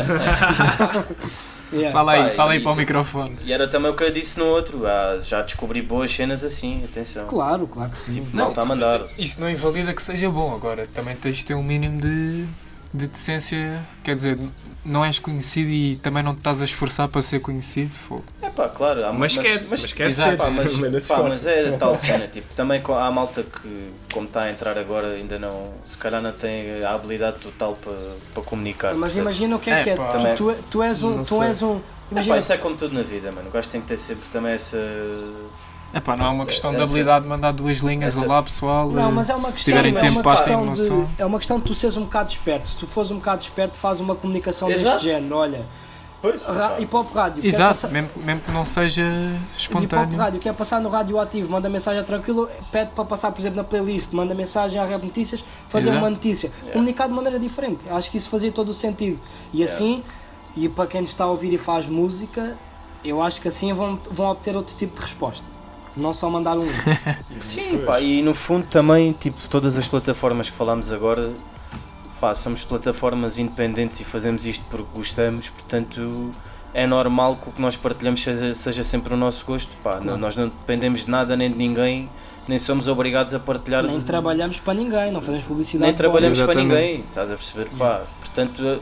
[1.73, 1.93] Yeah.
[1.93, 3.39] Fala aí, Pá, fala aí para o microfone.
[3.45, 6.83] E era também o que eu disse no outro, ah, já descobri boas cenas assim,
[6.83, 7.25] atenção.
[7.27, 8.27] Claro, claro que sim.
[8.33, 9.07] Não, está a mandar.
[9.17, 12.45] Isso não invalida que seja bom, agora também tens de ter um mínimo de,
[12.93, 14.37] de decência, quer dizer,
[14.83, 17.89] não és conhecido e também não te estás a esforçar para ser conhecido.
[17.89, 18.23] fogo.
[18.41, 20.37] É pá, claro, há- Mas quer, mas quer Exato, ser.
[20.37, 24.43] Pá, mas, Mas pá, mas é tal cena, tipo, também há malta que, como está
[24.43, 27.93] a entrar agora, ainda não, se calhar não tem a habilidade total para,
[28.33, 28.89] para comunicar.
[28.93, 29.21] Mas percebes?
[29.21, 29.93] imagina o que é que é.
[29.93, 30.33] É, pá.
[30.35, 31.23] Tu, tu, tu és um.
[31.23, 33.47] Tu és um É, pá, imagina, isso é como tudo na vida, mano.
[33.47, 34.77] O gajo tem que ter sempre também essa.
[35.93, 38.15] Epá, não é uma questão de habilidade de mandar duas linhas.
[38.15, 40.45] essa- Olá pessoal, Não, mas é eh, uma se questão, tiverem é tempo uma passem
[40.57, 41.09] questão no de, som.
[41.17, 42.69] é uma questão de tu seres um bocado esperto.
[42.69, 44.91] Se tu fores um bocado esperto, faz uma comunicação Exato.
[44.95, 45.35] deste género.
[45.35, 45.65] Olha,
[46.21, 47.43] Pois, Ra- hip hop rádio.
[47.43, 50.17] Exato, passar- mesmo, mesmo que não seja Hip hop espontâneo.
[50.19, 53.63] rádio, quer passar no rádio ativo, manda mensagem tranquilo, pede para passar, por exemplo, na
[53.63, 55.97] playlist, manda mensagem à Rap Notícias, fazer Exato.
[56.03, 56.51] uma notícia.
[56.71, 57.89] Comunicar de maneira diferente.
[57.89, 59.19] Acho que isso fazia todo o sentido.
[59.51, 60.03] E assim,
[60.55, 62.55] e para quem nos está a ouvir e faz música,
[63.03, 65.43] eu acho que assim vão, vão obter outro tipo de resposta.
[65.95, 66.65] Não só mandar um.
[67.41, 71.31] Sim, pá, e no fundo também, tipo, todas as plataformas que falámos agora,
[72.19, 76.31] pá, somos plataformas independentes e fazemos isto porque gostamos, portanto
[76.73, 80.17] é normal que o que nós partilhamos seja, seja sempre o nosso gosto, pá, não-
[80.17, 82.09] nós não dependemos de nada nem de ninguém,
[82.47, 85.87] nem somos obrigados a partilhar, Nem de- trabalhamos para ninguém, não fazemos publicidade.
[85.87, 88.81] nem trabalhamos para ninguém, estás a perceber, pá, portanto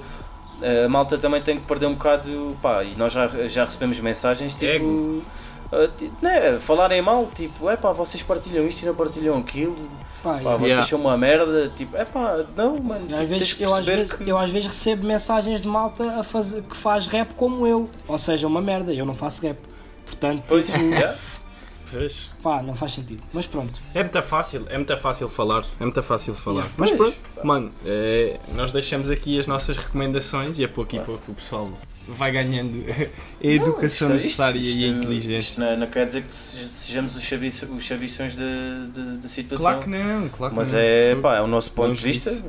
[0.62, 4.00] a, a malta também tem que perder um bocado, pá, e nós já, já recebemos
[4.00, 4.66] mensagens, tipo...
[4.72, 5.22] Ego.
[5.72, 5.90] Ah,
[6.22, 9.76] né, falarem mal, tipo, é pá, vocês partilham isto e não partilham aquilo,
[10.24, 10.86] Pá, Pá, vocês Yeah.
[10.88, 13.86] são uma merda, tipo, é pá, não, mano, tipo, às tens vezes, que eu, às
[13.86, 14.28] vezes, que.
[14.30, 17.90] eu às vezes recebo mensagens de malta a fazer, que faz rap como eu.
[18.08, 19.58] Ou seja, uma merda, eu não faço rap.
[20.06, 21.16] Portanto, Pois, tipo, yeah.
[21.86, 22.30] Vês?
[22.44, 23.24] pá, não faz sentido.
[23.34, 23.80] Mas pronto.
[23.96, 26.64] É muito fácil, é muito fácil falar, é muito fácil falar.
[26.64, 26.74] Yeah.
[26.78, 27.16] Mas Pois.
[27.16, 31.36] pronto, mano, é, nós deixamos aqui as nossas recomendações e a pouco e pouco o
[31.36, 31.70] pessoal
[32.14, 32.84] vai ganhando
[33.44, 35.38] a educação Isto- necessária isto- e a isto- inteligência.
[35.40, 39.66] Isto não, não quer dizer que se- sejamos os, chabiço, os chabições da situação.
[39.66, 40.80] Claro que não, claro que Mas não.
[40.80, 42.44] é, pá, é o nosso ponto de vista.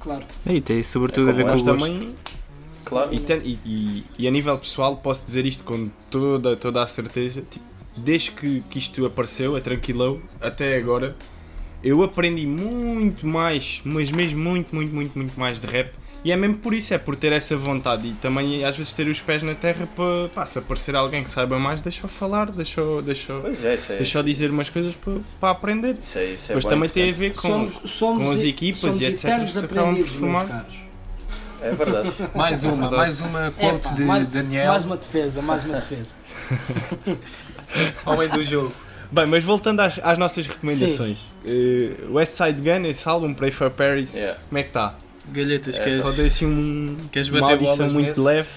[0.00, 0.24] Claro.
[0.46, 1.66] E tem sobretudo É a ver com o gosto.
[1.66, 2.14] também,
[2.84, 3.12] claro.
[3.12, 6.86] e, ten- e- e- e a nível pessoal, posso dizer isto com toda, toda a
[6.86, 7.42] certeza.
[7.50, 7.64] Tipo,
[7.96, 11.16] desde que, que isto apareceu, a Tranquilão, até agora,
[11.82, 15.90] eu aprendi muito mais, mas mesmo muito, muito, muito, muito mais de rap.
[16.26, 19.06] E é mesmo por isso, é por ter essa vontade e também às vezes ter
[19.06, 23.00] os pés na terra para pá, se aparecer alguém que saiba mais, deixa-o falar, deixa-o
[23.00, 23.96] deixa Pois é, isso é.
[23.98, 25.96] deixa dizer umas coisas para, para aprender.
[26.02, 28.42] Isso é, isso é Mas bom, também tem a ver com, somos, somos, com as
[28.42, 29.22] equipas somos e etc.
[29.52, 30.48] que acabam por formar.
[30.48, 30.74] caros.
[31.62, 32.12] É verdade.
[32.34, 36.12] Mais uma, mais uma quote de mais, Daniel, mais uma defesa, mais uma defesa.
[38.04, 38.74] homem do jogo.
[39.12, 41.20] Bem, mas voltando às, às nossas recomendações.
[41.44, 44.40] Eh, West Side Gun, esse álbum, Pray for Paris, Yeah.
[44.48, 44.96] como é que está?
[45.32, 48.20] Galhetas, É, queres, Só dei assim um, queres uma bater audição bolas muito nesse?
[48.20, 48.48] leve.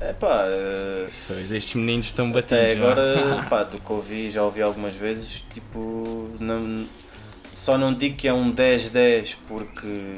[0.00, 2.92] É pá, eh, Pois, estes meninos estão até não é?
[2.92, 6.86] agora, pá, do que ouvi, já ouvi algumas vezes, tipo, não,
[7.52, 10.16] só não digo que é um 10-10 porque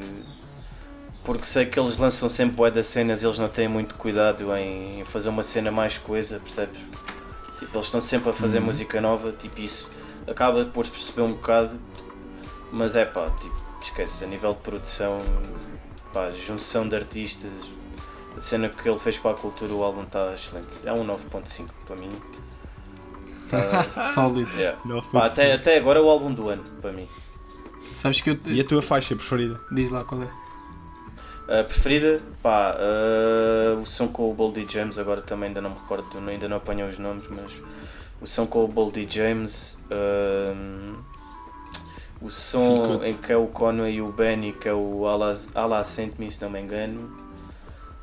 [1.23, 5.03] porque sei que eles lançam sempre bué das cenas eles não têm muito cuidado em
[5.05, 6.79] fazer uma cena mais coisa, percebes?
[7.59, 8.65] Tipo, eles estão sempre a fazer Uhum.
[8.65, 9.87] música nova, tipo isso
[10.27, 11.79] acaba depois de perceber um bocado,
[12.71, 13.55] mas é pá, tipo,
[13.85, 15.21] esquece, a nível de produção,
[16.13, 17.51] pá, junção de artistas,
[18.35, 20.73] a cena que ele fez para a cultura, o álbum está excelente.
[20.85, 22.11] É um 9.5 para mim.
[23.49, 24.55] Tá, Sólido.
[24.55, 24.79] yeah.
[25.11, 27.07] Pá, até, até agora é o álbum do ano para mim.
[27.93, 28.39] Sabes que eu.
[28.45, 29.59] E a tua faixa preferida?
[29.71, 30.29] Diz lá qual é.
[31.47, 35.75] A preferida, pá, uh, o som com o Boldy James, agora também ainda não me
[35.75, 37.61] recordo, ainda não apanhei os nomes, mas
[38.19, 40.95] o som com o Boldy James, um,
[42.21, 46.13] o som em que é o Conway e o Benny, que é o Allah Sent
[46.17, 47.11] Me, se não me engano,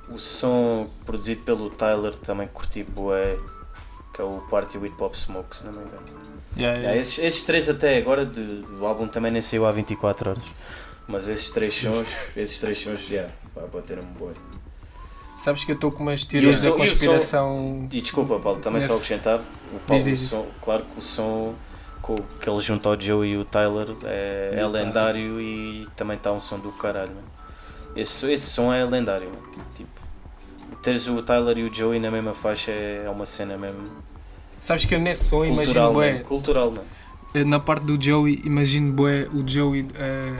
[0.08, 3.36] o som produzido pelo Tyler, também curti bué,
[4.14, 6.02] que é o Party with Pop Smoke, se não me engano.
[6.56, 10.30] Yeah, Yeah, esses, esses três até agora, do, do álbum também nem saiu há 24
[10.30, 10.42] horas.
[11.08, 13.32] Mas esses três sons, esses três sons, já, yeah,
[13.72, 14.34] bateram-me boi.
[15.38, 17.88] Sabes que eu estou com umas teorias o da som- e o som- conspiração.
[17.90, 19.38] E desculpa, Paulo, também só Nesse- acrescentar,
[19.74, 21.54] o Paulo, Diz, diz, o som, claro que o som
[22.02, 26.30] com, que ele junta ao Joe e o Tyler é, é lendário e também está
[26.32, 27.10] um som do caralho.
[27.14, 27.26] Mano.
[27.96, 29.28] Esse, esse som é lendário.
[29.30, 29.64] Mano.
[29.74, 29.90] Tipo,
[30.82, 33.84] teres o Tyler e o Joey na mesma faixa é uma cena mesmo
[34.58, 36.20] Sabes que eu nesse som imagino bué.
[36.20, 36.84] cultural mano.
[37.34, 40.34] Eh, Na parte do Joey, imagino bué o Joey eh,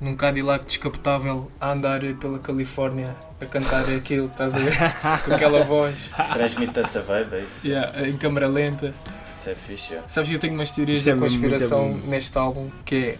[0.00, 4.76] num Cadillac descapotável a andar pela Califórnia a cantar aquilo, estás a ver?
[5.24, 7.66] Com aquela voz, Transmite essa vibe, é isso.
[7.66, 8.94] yeah, em câmera lenta.
[9.32, 10.08] Isso é fixe, yeah.
[10.08, 13.18] Sabes que eu tenho umas teorias Isso é da muito conspiração neste álbum que é.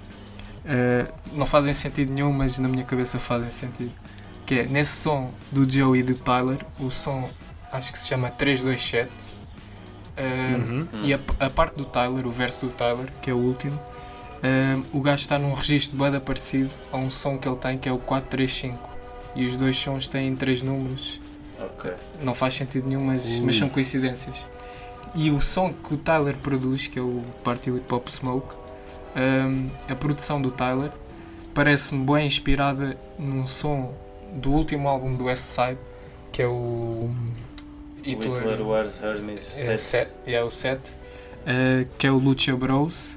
[0.64, 3.92] eh, não fazem sentido nenhum, mas na minha cabeça fazem sentido.
[4.44, 7.30] Que é nesse som do Joey e do Tyler, o som
[7.72, 9.10] acho que se chama 327.
[10.16, 10.86] eh, Uhum.
[11.04, 13.80] E a, a parte do Tyler, o verso do Tyler, que é o último,
[14.42, 17.88] ehm, o gajo está num registro bem parecido a um som que ele tem, que
[17.88, 18.91] é o 435.
[19.34, 21.20] E os dois sons têm três números.
[21.58, 21.92] Ok.
[22.20, 24.46] Não faz sentido nenhum, mas, mas são coincidências.
[25.14, 28.54] E o som que o Tyler produz, que é o Party with Pop Smoke,
[29.14, 30.90] ehm, a produção do Tyler,
[31.54, 33.94] parece-me bem inspirada num som
[34.32, 35.78] do último álbum do West Side,
[36.30, 37.10] que é o
[38.02, 39.80] Hitler, Hitler Wars Hermes é, 7.
[39.80, 40.96] set, é o 7,
[41.46, 43.16] eh, que é o Lucha Bros,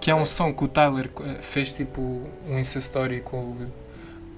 [0.00, 3.56] que é um som que o Tyler eh, fez tipo um Insta Story com,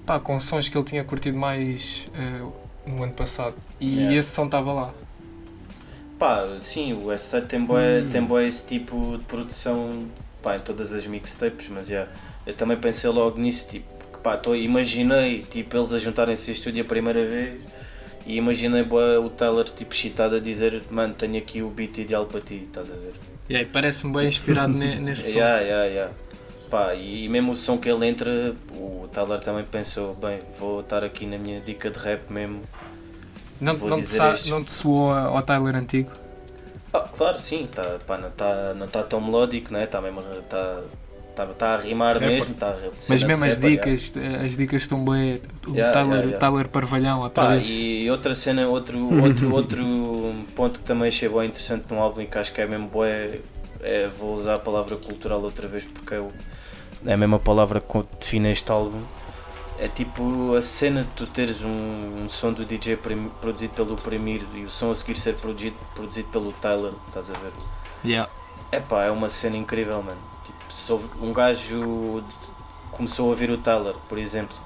[0.07, 2.43] pá, com sons que ele tinha curtido mais eh,
[2.87, 3.55] no ano passado.
[3.81, 4.17] E Yeah.
[4.19, 4.95] esse som estava lá.
[6.19, 8.09] Pá, sim, o S7 tem bué, Hum.
[8.09, 10.07] tem esse tipo de produção
[10.43, 12.11] pá, em todas as mixtapes, mas yeah,
[12.47, 16.53] eu também pensei logo nisso, tipo, que pá, tô, imaginei tipo, eles a juntarem-se a
[16.55, 17.61] estúdio a primeira vez
[18.25, 22.27] e imaginei bué, o Tyler tipo excitado a dizer, mano, tenho aqui o beat ideal
[22.27, 23.15] para ti, estás a ver?
[23.49, 25.39] E aí parece-me bem inspirado ne- nesse som.
[25.39, 26.13] Yeah, yeah, yeah.
[26.73, 31.05] Pá, e, mesmo o som que ele entra, o Tyler também pensou, bem, vou estar
[31.05, 32.63] aqui na minha dica de rap mesmo.
[33.61, 36.11] Não, não, te sa- não te soou ao Tyler antigo?
[36.95, 39.85] Ah, claro, sim, tá, pá, não está não tá tão melódico, né?
[39.85, 40.83] Está mesmo a- tá,
[41.37, 42.31] tá, tá a rimar Rapper.
[42.31, 42.77] mesmo, tá a
[43.09, 44.13] Mas mesmo as dicas,
[44.45, 45.41] as dicas estão bem.
[45.67, 46.39] O Yeah, Tyler, yeah, yeah.
[46.39, 47.69] Tyler Parvalhão, outra Pá, vez.
[47.69, 49.85] e outra cena, outro, outro, outro
[50.55, 53.41] ponto que também achei bem interessante num álbum e que acho que é mesmo bué,
[53.81, 56.29] é, vou usar a palavra cultural outra vez porque é, o,
[57.07, 59.03] é a mesma palavra que define este álbum.
[59.79, 62.97] É tipo a cena de tu teres um, um som do DJ
[63.41, 67.35] produzido pelo Premier e o som a seguir ser produzido, produzido pelo Tyler, estás a
[67.35, 67.53] ver?
[68.05, 68.31] Yeah.
[68.71, 70.21] Epá, é uma cena incrível, mano.
[70.45, 72.23] Tipo, um gajo
[72.93, 74.57] começou a ouvir o Tyler, por exemplo.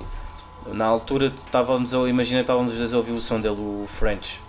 [0.66, 4.42] Na altura estávamos a imagina estávamos os dois a ouvir o som dele, o French.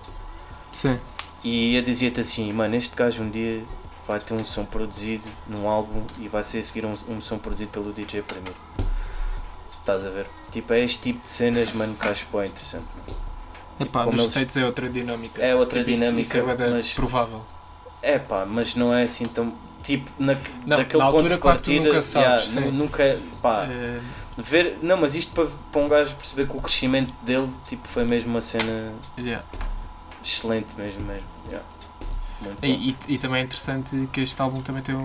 [0.74, 1.00] Sim.
[1.44, 3.64] E eu dizia-te assim, mano, este gajo um dia
[4.08, 7.38] vai ter um som produzido num álbum e vai ser a seguir um, um som
[7.38, 8.56] produzido pelo DJ Premier.
[9.80, 10.28] Estás a ver?
[10.52, 12.86] Tipo, é este tipo de cenas, mano, que acho bem interessante.
[13.80, 15.42] Epá, Como nos eles- States é outra dinâmica.
[15.42, 17.46] É outra Tipo, isso- dinâmica, Isso, é bué da mas provável.
[18.02, 19.54] é pá, mas não é assim tão.
[19.84, 20.34] Tipo, na,
[20.66, 24.00] Não, daquele na altura, claro que partida, nunca sabes, yeah, nunca, pá, Eh,
[24.38, 28.04] ver, não, mas isto para, para um gajo perceber que o crescimento dele tipo, foi
[28.04, 29.46] mesmo uma cena yeah.
[30.24, 31.28] excelente mesmo, mesmo.
[31.48, 31.66] yeah.
[32.62, 34.96] E, e- e também é interessante que este álbum também tem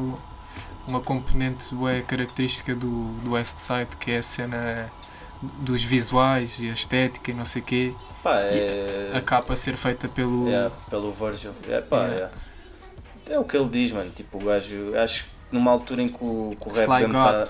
[0.86, 4.92] uma componente bué característica do, do West Side, que é a cena
[5.60, 7.94] dos visuais e a estética e não sei o quê.
[8.22, 10.48] Pá, é, A capa a ser feita pelo.
[10.48, 11.52] yeah, pelo Virgil.
[11.68, 12.14] É, pá, Yeah.
[12.14, 12.34] yeah.
[13.30, 14.10] é o que ele diz, mano.
[14.10, 17.48] Tipo, o gajo, acho que numa altura em que o, que o rap game está.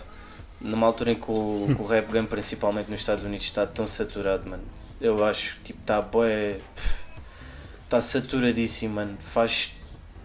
[0.61, 3.87] Numa altura em que o, que o rap game, principalmente nos Estados Unidos, está tão
[3.87, 4.63] saturado, mano.
[5.01, 6.61] Eu acho que tipo, está bué.
[7.93, 9.19] Está saturadíssimo, mano.
[9.21, 9.71] Faz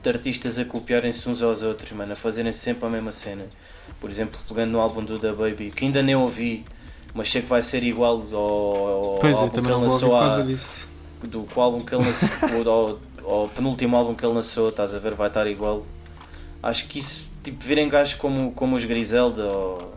[0.01, 2.13] de artistas a copiarem-se uns aos outros, mano.
[2.13, 3.43] A fazerem sempre a mesma cena.
[3.99, 6.63] Por exemplo, pegando no álbum do Da Baby, que ainda nem ouvi,
[7.13, 10.37] mas sei que vai ser igual ao, ao Pois, álbum que ele lançou há,
[11.23, 12.29] do o álbum que ele lançou,
[12.65, 15.85] ou, ou o penúltimo álbum que ele lançou, estás a ver, vai estar igual.
[16.63, 19.96] Acho que isso, tipo, virem gajos como, como os Griselda ou,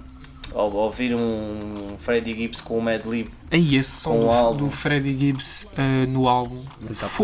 [0.55, 4.57] ou ouvir um Freddie Gibbs com o Mad Lib, Aí, esse som do, álbum.
[4.67, 6.63] do Freddie Gibbs eh, no álbum.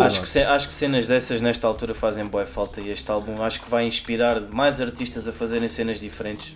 [0.01, 3.61] Acho que, acho que cenas dessas nesta altura fazem boa falta e este álbum acho
[3.61, 6.55] que vai inspirar mais artistas a fazerem cenas diferentes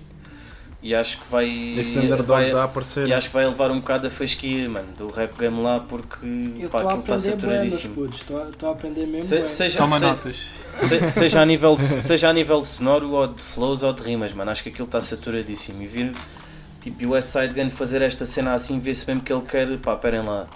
[0.82, 3.06] e acho que vai, Esses vai a aparecer.
[3.06, 6.24] e acho que vai levar um bocado a fasquia mano, do rap game lá porque
[6.58, 8.06] Eu pá, aquilo está saturadíssimo.
[8.06, 8.40] Estou
[8.70, 10.48] a- aprender mesmo Se- seja, Toma se- notas.
[10.78, 14.50] Se- seja, a nível, seja a nível sonoro ou de flows ou de rimas, mano,
[14.50, 15.82] acho que aquilo está saturadíssimo.
[15.82, 16.12] E vir
[16.80, 19.94] tipo, o West Side Gun fazer esta cena assim, vê-se mesmo que ele quer, pá,
[19.94, 20.46] esperem lá.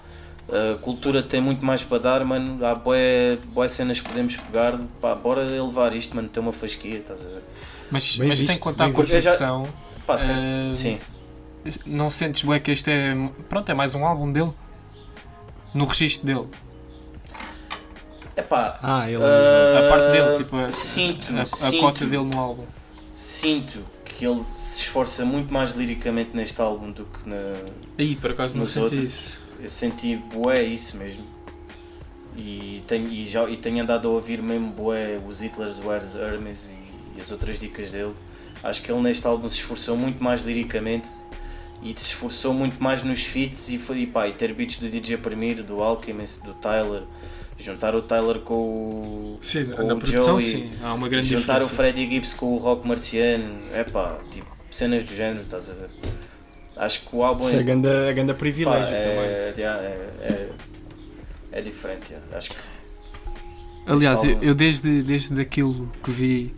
[0.48, 2.64] A cultura tem muito mais para dar, mano.
[2.64, 6.98] Há boé, boé cenas que podemos pegar, pá, bora levar isto, mano, tem uma fasquia,
[6.98, 7.42] estás a ver?
[7.90, 9.04] Mas, Bem mas sem visto, contar bem com a.
[9.04, 9.68] Eu já- produção,
[10.06, 10.32] Pá, sim.
[10.32, 10.98] eh, sim.
[11.86, 13.14] não sentes bué que este é.
[13.48, 14.52] Pronto, é mais um álbum dele?
[15.72, 16.46] No registro dele.
[18.36, 19.22] Epá, Ah, ele.
[19.22, 22.64] ah, A parte dele, tipo, a, sinto, a, a sinto, cota dele no álbum.
[23.14, 23.78] sinto
[24.16, 27.36] que ele se esforça muito mais liricamente neste álbum do que na,
[27.98, 29.02] Aí, por acaso não senti outros.
[29.02, 29.40] isso.
[29.60, 31.24] Eu senti bué isso mesmo.
[32.36, 36.70] E tenho, e já, e tenho andado a ouvir mesmo bué os Hitler's Wears Hermes
[36.70, 38.14] e, e as outras dicas dele.
[38.62, 41.08] Acho que ele neste álbum se esforçou muito mais liricamente
[41.82, 44.88] e se esforçou muito mais nos feats e, foi, e, pá, e ter beats do
[44.88, 47.02] DJ Premier, do Alchemist, do Tyler,
[47.58, 50.70] juntar o Tyler com o, Sim, com na o produção, Joey, sim.
[50.82, 51.74] Há uma grande juntar o diferença.
[51.74, 55.90] Freddie Gibbs com o Rock Marciano, é pá, tipo, cenas do género, estás a ver?
[56.76, 59.00] Acho que o álbum Isso é ganda, ganda Pá, privilégio também.
[59.00, 59.88] é, yeah, é,
[60.20, 60.50] é,
[61.52, 62.56] é diferente, acho que
[63.86, 66.54] Aliás, álbum- eu desde, desde aquilo que vi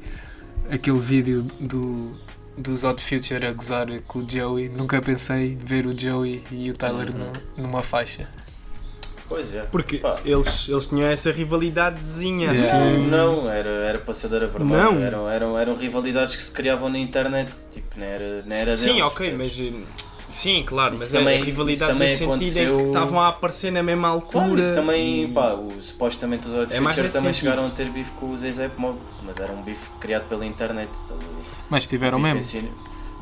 [0.70, 2.12] aquele vídeo do,
[2.56, 6.70] dos Odd Future a gozar com o Joey, nunca pensei em ver o Joey e
[6.70, 7.32] o Tyler Uhum.
[7.58, 8.28] no- numa faixa.
[9.28, 9.62] Pois é.
[9.70, 10.18] Porque Pá.
[10.24, 12.76] eles, eles tinham essa rivalidadezinha Yeah.
[12.92, 13.06] assim.
[13.08, 14.64] Não, era, era para saber a verdade.
[14.64, 14.98] Não.
[15.02, 18.86] Eram, eram, eram rivalidades que se criavam na internet, tipo, não era, não era Sim,
[18.94, 19.62] deles, ok, mas.
[20.28, 23.28] Sim, claro, Isso mas também- a rivalidade também no sentido em aconteceu- que estavam a
[23.28, 24.44] aparecer na mesma altura.
[24.46, 27.32] Claro, isso também, e- pá, o, supostamente os Odd É também sentido.
[27.32, 30.90] chegaram a ter bife com os ASAP Mob, mas era um bife criado pela internet,
[30.92, 31.30] estás a ver?
[31.70, 32.40] Mas tiveram mesmo.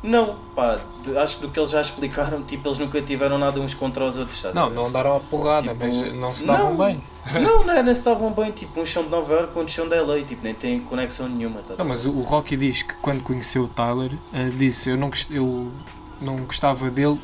[0.05, 0.79] Não, pá,
[1.23, 4.19] acho que do que eles já explicaram, tipo, eles nunca tiveram nada uns contra os
[4.19, 6.87] outros, Não, não andaram a porrada, Tipo, mas não se davam não.
[6.87, 7.03] bem.
[7.41, 9.89] Não, não, é, nem se estavam bem, tipo, um chão de Nova York, outro chão
[9.89, 13.23] de LA, tipo, nem tem conexão nenhuma, a Não, mas o Rocky diz que quando
[13.23, 15.73] conheceu o Tyler, eh, disse eu não, eu
[16.21, 17.19] não gostava dele,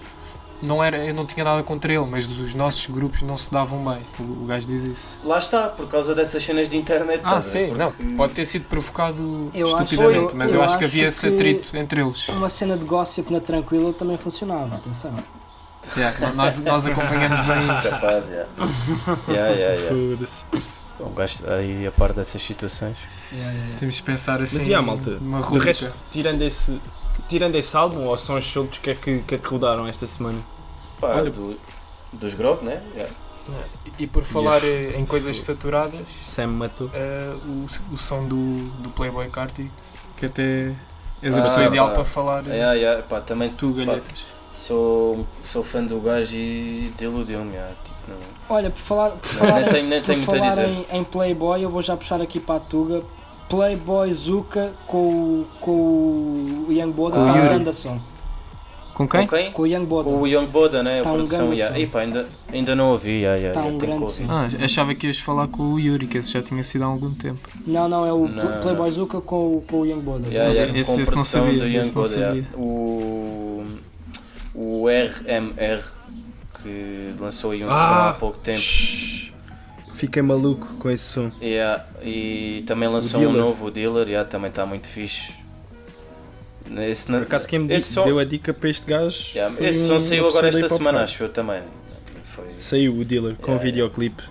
[0.62, 3.84] não era, eu não tinha nada contra ele, mas os nossos grupos não se davam
[3.84, 4.02] bem.
[4.18, 5.08] O, o gajo diz isso.
[5.24, 7.42] Lá está, por causa dessas cenas de internet, Ah, ver?
[7.42, 10.76] sim, não, Porque- pode ter sido provocado Eu acho- estupidamente, eu- mas eu, eu acho
[10.78, 12.28] que acho havia esse que- atrito entre eles.
[12.28, 15.14] Uma cena de gossip na Tranquila também funcionava, atenção.
[15.96, 17.88] Yeah, nós, nós acompanhamos bem isso.
[17.90, 18.46] Capaz, já.
[19.28, 19.88] yeah, yeah, yeah.
[19.88, 20.44] Foda-se.
[21.00, 22.98] Um gajo aí a par dessas situações.
[23.78, 25.18] Temos de pensar assim Mas e há, malta?
[25.18, 26.78] De resto, tirando esse,
[27.30, 30.06] tirando esse álbum, ou sons soltos, o que é que, que é que rodaram esta
[30.06, 30.40] semana?
[31.00, 31.56] Pá, Olha- do-
[32.12, 32.82] dos grog, né?
[32.94, 33.14] Yeah.
[33.98, 36.90] E por falar eh, em coisas saturadas, Sam matou.
[36.92, 39.70] eh, o, o som do, do Playboy Carti,
[40.16, 40.72] que até
[41.22, 41.94] és Ah, a pessoa ideal pá.
[41.94, 44.26] para falar eh, Yeah, yeah, pá, também tu, galhetas.
[44.52, 47.52] sou, sou fã do gajo e desiludiu-me.
[47.52, 48.16] yeah, tipo, não,
[48.56, 50.66] Olha, por falar, por não, falar, nem tenho, nem por tenho a falar dizer.
[50.68, 53.02] em, em Playboy, eu vou já puxar aqui para a Tuga.
[53.50, 54.98] Playboy Zuka com,
[55.42, 55.70] o- com
[56.68, 58.00] o Young Boda Com o está um grande som.
[58.94, 59.26] Com quem?
[59.26, 59.50] Com quem?
[59.52, 60.04] Com o Young Boda.
[60.10, 61.02] Com o Young Boda, né?
[61.02, 61.38] Tá a um produção.
[61.46, 61.76] grande Yeah.
[61.76, 61.82] som.
[61.82, 64.24] Epá, ainda, ainda não ouvi, yeah, yeah, Tá yeah, um grande som.
[64.28, 67.12] Ah, achava que ias falar com o Yuri, que esse já tinha sido há algum
[67.12, 67.48] tempo.
[67.66, 68.90] Não, não, é o Não, Playboy.
[68.90, 70.28] Zuka com, o- com o Young Boda.
[70.28, 72.44] Yeah, Não, yeah, esse- com esse não sabia, esse não sabia.
[72.56, 73.64] O,
[74.54, 75.82] o RMR
[76.62, 77.72] que lançou aí um Ah!
[77.72, 78.58] som há pouco tempo.
[78.58, 79.32] Shhh.
[80.00, 81.30] Fiquei maluco com esse som.
[81.42, 85.34] Yeah, e também lançou um novo o Dealer, yeah, também está muito fixe.
[86.88, 89.26] Esse, Por acaso quem me esse disse, som, deu a dica para este gajo.
[89.34, 91.60] yeah, esse um- som uma saiu agora esta semana, acho eu também.
[92.24, 94.22] Foi, Saiu o dealer com Yeah, videoclipe.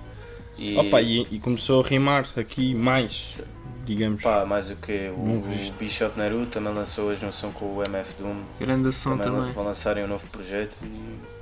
[0.57, 3.43] e, Opa, e, e começou a rimar aqui mais,
[3.85, 4.23] digamos.
[4.23, 5.11] pá, mais o que?
[5.15, 5.73] O, Não o.
[5.77, 8.37] Bishop Neru também lançou hoje um som com o MF Doom.
[8.59, 9.51] Grande som Também, também.
[9.51, 11.38] vão lançarem um novo projeto e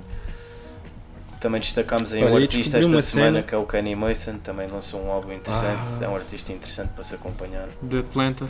[1.40, 4.66] também destacámos aí Olha, um artista esta semana cena- que é o Kenny Mason, também
[4.68, 6.04] lançou um álbum interessante, Ah.
[6.04, 7.68] é um artista interessante para se acompanhar.
[7.82, 8.48] De Atlanta.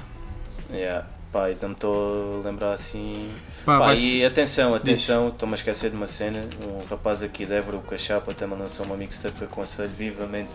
[0.73, 1.06] Yeah.
[1.32, 3.31] Pá, e não me estou a lembrar assim.
[3.65, 6.48] Pá, Pá, e atenção, atenção, estou-me a esquecer de uma cena.
[6.62, 10.48] Um rapaz aqui de Évora, o Cachapa, também lançou uma mixtape que aconselho vivamente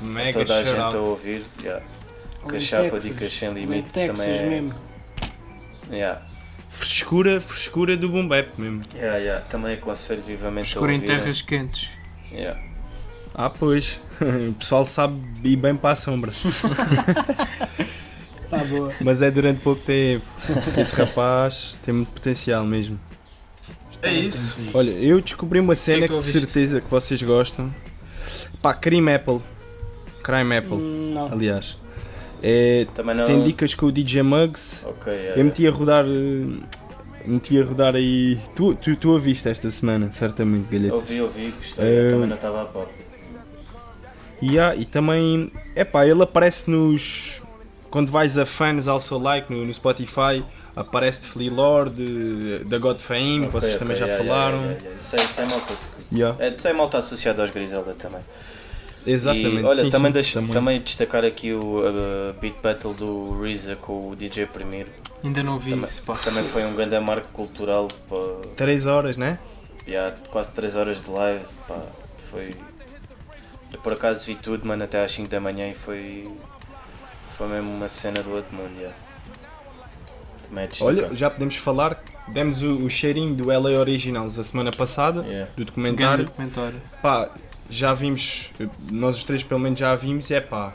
[0.00, 0.96] Mega toda a gente shout-out.
[0.96, 1.44] a ouvir.
[1.60, 1.84] Yeah.
[2.48, 3.04] Cachapa, Texas.
[3.04, 4.38] dicas sem Ali em limite Texas também.
[4.38, 4.74] é- mesmo.
[5.90, 6.22] Yeah.
[7.10, 8.82] Frescura, frescura do boom bap mesmo.
[8.94, 9.44] Yeah, yeah.
[9.46, 11.06] Também aconselho vivamente escuro a em ouvir.
[11.08, 11.90] terras quentes.
[12.30, 12.60] Yeah.
[13.34, 14.00] Ah, pois.
[14.20, 16.30] O pessoal sabe ir bem para a sombra.
[18.48, 18.92] Tá boa.
[19.00, 20.26] Mas é durante pouco tempo.
[20.76, 22.98] Esse rapaz tem muito potencial mesmo.
[24.02, 24.60] É isso.
[24.74, 27.72] Olha, eu descobri uma cena que que, tu de certeza que vocês gostam.
[28.60, 29.38] Pá, Crime Apple.
[30.24, 31.32] Crime Apple, Hum, Não.
[31.32, 31.76] aliás.
[32.42, 32.86] É,
[33.24, 34.84] tem dicas com o DJ Muggs.
[34.84, 36.04] Ok, yeah, Eu meti a rodar.
[36.04, 36.79] eh,
[37.24, 38.38] Meti a rodar aí.
[38.54, 40.94] Tu, tu, tu a viste esta semana, certamente, Galheta.
[40.94, 41.84] Ouvi, ouvi, gostei.
[41.84, 42.88] Eu também não estava a pau.
[44.42, 47.42] E, há- e também, epá, ele aparece nos.
[47.90, 50.44] Quando vais a fans also like no, no Spotify,
[50.76, 54.58] aparece de Flea Lord, da God Fame, Ok, vocês ok, também já yeah, falaram.
[54.62, 55.24] yeah, yeah, yeah.
[55.24, 55.74] Isso é malta.
[56.12, 58.20] Yeah, É, é malta associada aos Griselda também.
[59.06, 59.56] Exatamente.
[59.60, 60.80] E, olha, sim, também, sim, deixo- também.
[60.80, 64.86] destacar aqui o uh, Beat Battle do Reza com o DJ Premier.
[65.24, 66.14] Ainda não vi Também, isso, pá.
[66.16, 67.88] também foi um grande marco cultural.
[68.08, 68.16] Pá,
[68.56, 69.38] 3 horas, né?
[69.88, 71.44] há quase 3 horas de live.
[71.66, 71.82] Pá,
[72.30, 72.54] foi.
[73.72, 76.28] Eu por acaso vi tudo, mano, até às 5 da manhã e foi.
[77.36, 78.72] Foi mesmo uma cena do outro mundo.
[78.76, 78.96] Yeah.
[80.48, 80.68] Também é.
[80.84, 82.02] Olha, já podemos falar.
[82.28, 85.46] Demos o, o cheirinho do LA Originals a semana passada, Yeah.
[85.46, 86.24] do Grande documentário.
[86.26, 86.80] documentário.
[87.02, 87.30] Pá,
[87.70, 88.50] já vimos,
[88.90, 90.74] nós os três pelo menos já vimos, é pá.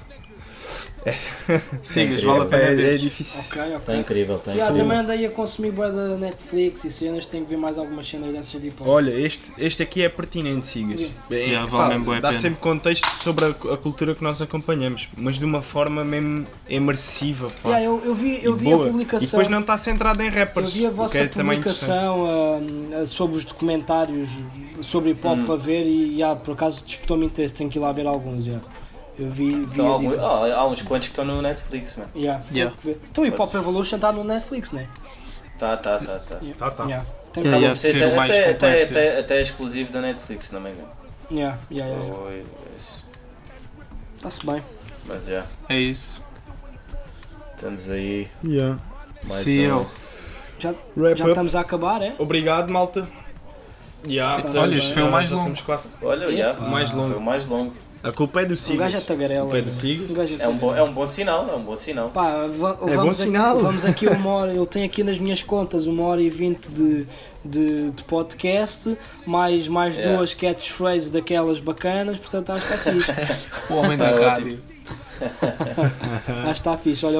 [1.83, 2.31] Sigas, incrível.
[2.33, 3.39] vale a pena É, é difícil.
[3.41, 3.75] Ok, ok.
[3.77, 4.95] Está incrível, está Yeah, incrível.
[4.97, 8.33] também andei a consumir bué da Netflix e cenas, tenho que ver mais algumas cenas
[8.33, 8.87] dessas de hip hop.
[8.87, 10.99] Olha, este, este aqui é pertinente, sigas.
[11.01, 11.15] Yeah.
[11.31, 12.33] É, Yeah, pá, vale dá pena.
[12.33, 17.49] sempre contexto sobre a, a cultura que nós acompanhamos, mas de uma forma mesmo imersiva.
[17.61, 17.69] Pá.
[17.77, 18.85] Yeah, eu, eu vi, eu vi boa.
[18.87, 19.27] a publicação.
[19.27, 20.73] E depois não está centrado em Eu rappers.
[20.73, 24.29] vi a vossa é publicação ah, sobre os documentários
[24.81, 25.45] sobre hip hop Hum.
[25.45, 28.45] para ver e yeah, por acaso disputou-me interesse, tenho que ir lá ver alguns.
[28.45, 28.63] Yeah.
[29.17, 32.09] Eu vi, vi Então, algum- ah, há uns quantos que estão no Netflix, mano.
[32.15, 32.75] Yeah, Yeah.
[32.85, 34.87] Então o Hip Hop Evolution está no Netflix, né?
[35.57, 36.35] Tá, tá, tá, tá.
[36.41, 36.55] Yeah.
[36.57, 36.83] Tá, tá.
[36.83, 37.05] Yeah.
[37.31, 37.75] Tem Yeah, que yeah.
[37.77, 40.71] Ser até, o mais até, até, até, até é exclusivo da Netflix, se não me
[40.71, 40.89] engano.
[41.31, 42.43] Yeah, yeah, yeah, yeah.
[42.75, 43.03] Esse-
[44.17, 44.61] Está-se bem.
[45.05, 46.21] Mas já, É isso.
[47.55, 48.27] estamos aí.
[48.43, 48.77] Yeah.
[49.25, 49.69] Mais Sim, um.
[49.69, 49.87] eu.
[50.97, 51.31] Wrap Já up.
[51.31, 52.15] estamos a acabar, é?
[52.17, 53.07] Obrigado, malta.
[54.07, 54.77] Yeah, Tá estamos- bem.
[54.77, 55.63] Este foi o já- mais já longo.
[55.63, 57.15] quase- Olha, já, o mais foi longo.
[57.17, 57.73] o mais longo.
[58.07, 58.79] A culpa é do O Sigas.
[58.93, 59.39] gajo é tagarela.
[59.41, 59.79] A culpa é do mano.
[59.79, 60.09] Sigas.
[60.09, 62.09] O gajo É um, bom, é um bom sinal, é um bom sinal.
[62.09, 63.59] Pá, va- É vamos, bom aqui, sinal.
[63.59, 67.07] vamos aqui uma hora, eu tenho aqui nas minhas contas uma hora e vinte de,
[67.43, 68.95] de, de podcast,
[69.25, 70.17] mais, mais Yeah.
[70.17, 73.47] duas catchphrases daquelas bacanas, portanto acho que está fixe.
[73.73, 74.59] O homem da Tá rádio.
[75.19, 77.05] acho que está fixe.
[77.05, 77.19] Olha,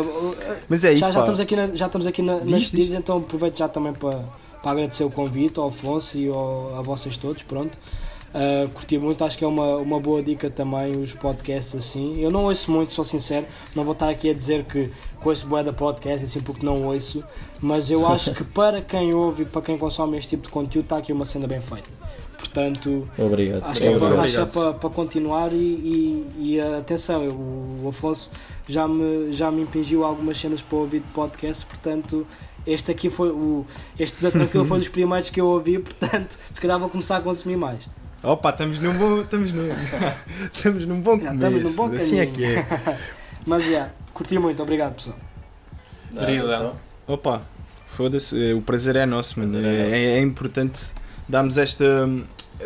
[0.70, 2.60] Mas é isso, já, já estamos aqui, na, já estamos aqui na, nas Diz, diz.
[2.62, 4.20] despedidas, então aproveito já também para,
[4.62, 7.78] para agradecer o convite ao Afonso e ao, a vocês todos, pronto.
[8.36, 12.20] Uh, curti muito, acho que é uma, uma boa dica também os podcasts assim.
[12.20, 14.92] Eu não ouço muito, sou sincero, não vou estar aqui a dizer que
[15.24, 17.24] ouço boa da podcast, assim porque não ouço,
[17.62, 20.84] mas eu acho que para quem ouve e para quem consome este tipo de conteúdo
[20.84, 21.88] está aqui uma cena bem feita.
[22.38, 23.64] Portanto, Obrigado.
[23.70, 24.14] Acho que é, Obrigado.
[24.16, 28.30] para, acho é para, para continuar e, e, e, atenção, eu- o Afonso
[28.68, 32.28] já me, já me impingiu algumas cenas para ouvir de podcast, portanto
[32.68, 33.66] este aqui foi o
[33.98, 37.22] este da Tranquilo foi dos primeiros que eu ouvi, portanto se calhar vou começar a
[37.22, 37.80] consumir mais.
[38.26, 39.22] Opa, estamos num bom.
[39.22, 39.68] Estamos num,
[40.54, 41.46] estamos num bom Já, começo.
[41.48, 42.38] estamos num bom assim é caminho.
[42.38, 42.98] que é.
[43.46, 45.18] Mas já, curti muito, obrigado pessoal.
[46.12, 46.50] Obrigado.
[46.50, 46.74] então.
[47.08, 47.42] Opa,
[47.96, 49.52] foda-se, o prazer é nosso, mano.
[49.52, 49.96] Prazer é É, nosso.
[49.96, 50.80] é- é importante
[51.30, 51.86] darmos esta.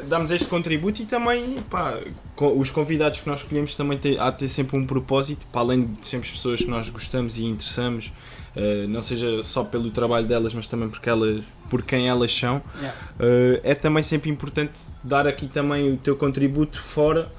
[0.08, 1.96] Darmos este contributo e também pá,
[2.40, 5.84] os convidados que nós escolhemos também têm, há de ter sempre um propósito, para além
[5.84, 8.14] de sermos pessoas que nós gostamos e interessamos,
[8.56, 12.62] eh, não seja só pelo trabalho delas, mas também porque elas, por quem elas são.
[12.78, 12.98] Yeah.
[13.20, 17.32] Uh, é também sempre importante dar aqui também o teu contributo fora,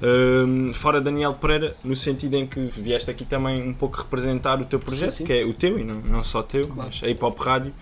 [0.00, 4.64] um, fora Daniel Pereira, no sentido em que vieste aqui também um pouco representar o
[4.64, 5.24] teu projeto, Sim, sim.
[5.24, 6.90] que é o teu e não, não só teu, Claro.
[6.92, 7.74] mas a Hip Hop Rádio,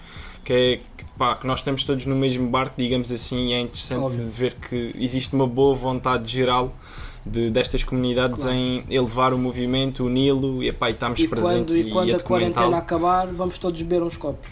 [0.44, 3.60] que é que, pá, que nós estamos todos no mesmo barco, digamos assim, e é
[3.60, 4.26] interessante Óbvio.
[4.28, 6.74] ver que existe uma boa vontade geral.
[7.26, 8.56] De, destas comunidades Claro.
[8.56, 12.12] em elevar o movimento, uni-lo e, epá, e estamos E quando, presentes e quando e
[12.12, 14.48] a a quarentena acabar, vamos todos beber uns copos.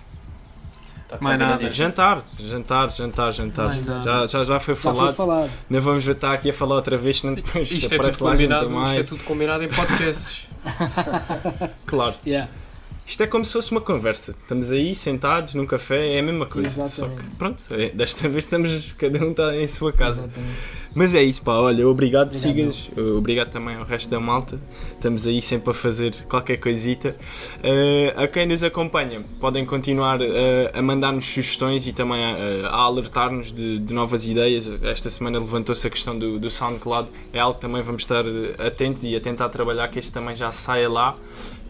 [1.09, 1.68] Tá Mais nada.
[1.70, 3.66] Jantar, jantar, jantar, jantar.
[3.68, 3.86] Mais.
[3.86, 5.14] Já, já, já foi Já foi falado.
[5.14, 5.51] falado.
[5.70, 8.36] Não vamos estar aqui a falar outra vez, senão depois Isto é, aparece tudo lá
[8.36, 9.09] gente a combinado, isto é mais.
[9.09, 10.48] tudo combinado em podcasts.
[11.86, 12.14] Claro.
[12.26, 12.51] Yeah.
[13.06, 14.30] Isto é como se fosse uma conversa.
[14.30, 16.70] Estamos aí sentados num café, é a mesma coisa.
[16.88, 17.22] Só Exatamente.
[17.30, 20.22] que pronto, é- desta vez estamos, cada um está em sua casa.
[20.24, 20.59] Exatamente.
[20.94, 21.54] Mas é isso, pá.
[21.54, 22.72] Olha, obrigado, Obrigado.
[22.72, 22.90] sigas.
[23.16, 24.60] Obrigado também ao resto da malta.
[24.92, 27.16] Estamos aí sempre a fazer qualquer coisita.
[27.62, 32.76] Eh, a quem nos acompanha, podem continuar eh, a mandar-nos sugestões e também a, a
[32.76, 34.70] alertar-nos de, de novas ideias.
[34.84, 37.10] Esta semana levantou-se a questão do, do SoundCloud.
[37.32, 40.36] É algo que também vamos estar eh, atentos e a tentar trabalhar que este também
[40.36, 41.16] já saia lá.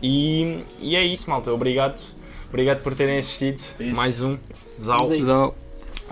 [0.02, 1.50] E, e é isso, malta.
[1.50, 1.98] Obrigado.
[2.48, 3.62] Obrigado por terem assistido.
[3.80, 3.96] Isso.
[3.96, 4.38] Mais um.
[4.78, 5.10] Zau.
[5.10, 5.22] Aí.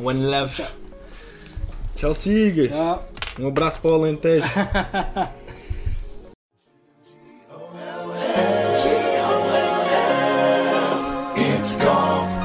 [0.00, 0.81] One love.
[2.02, 2.68] Tchau, Sigas.
[2.68, 3.04] Tchau.
[3.38, 4.44] Um abraço para o Alentejo.
[11.36, 12.41] It's golf.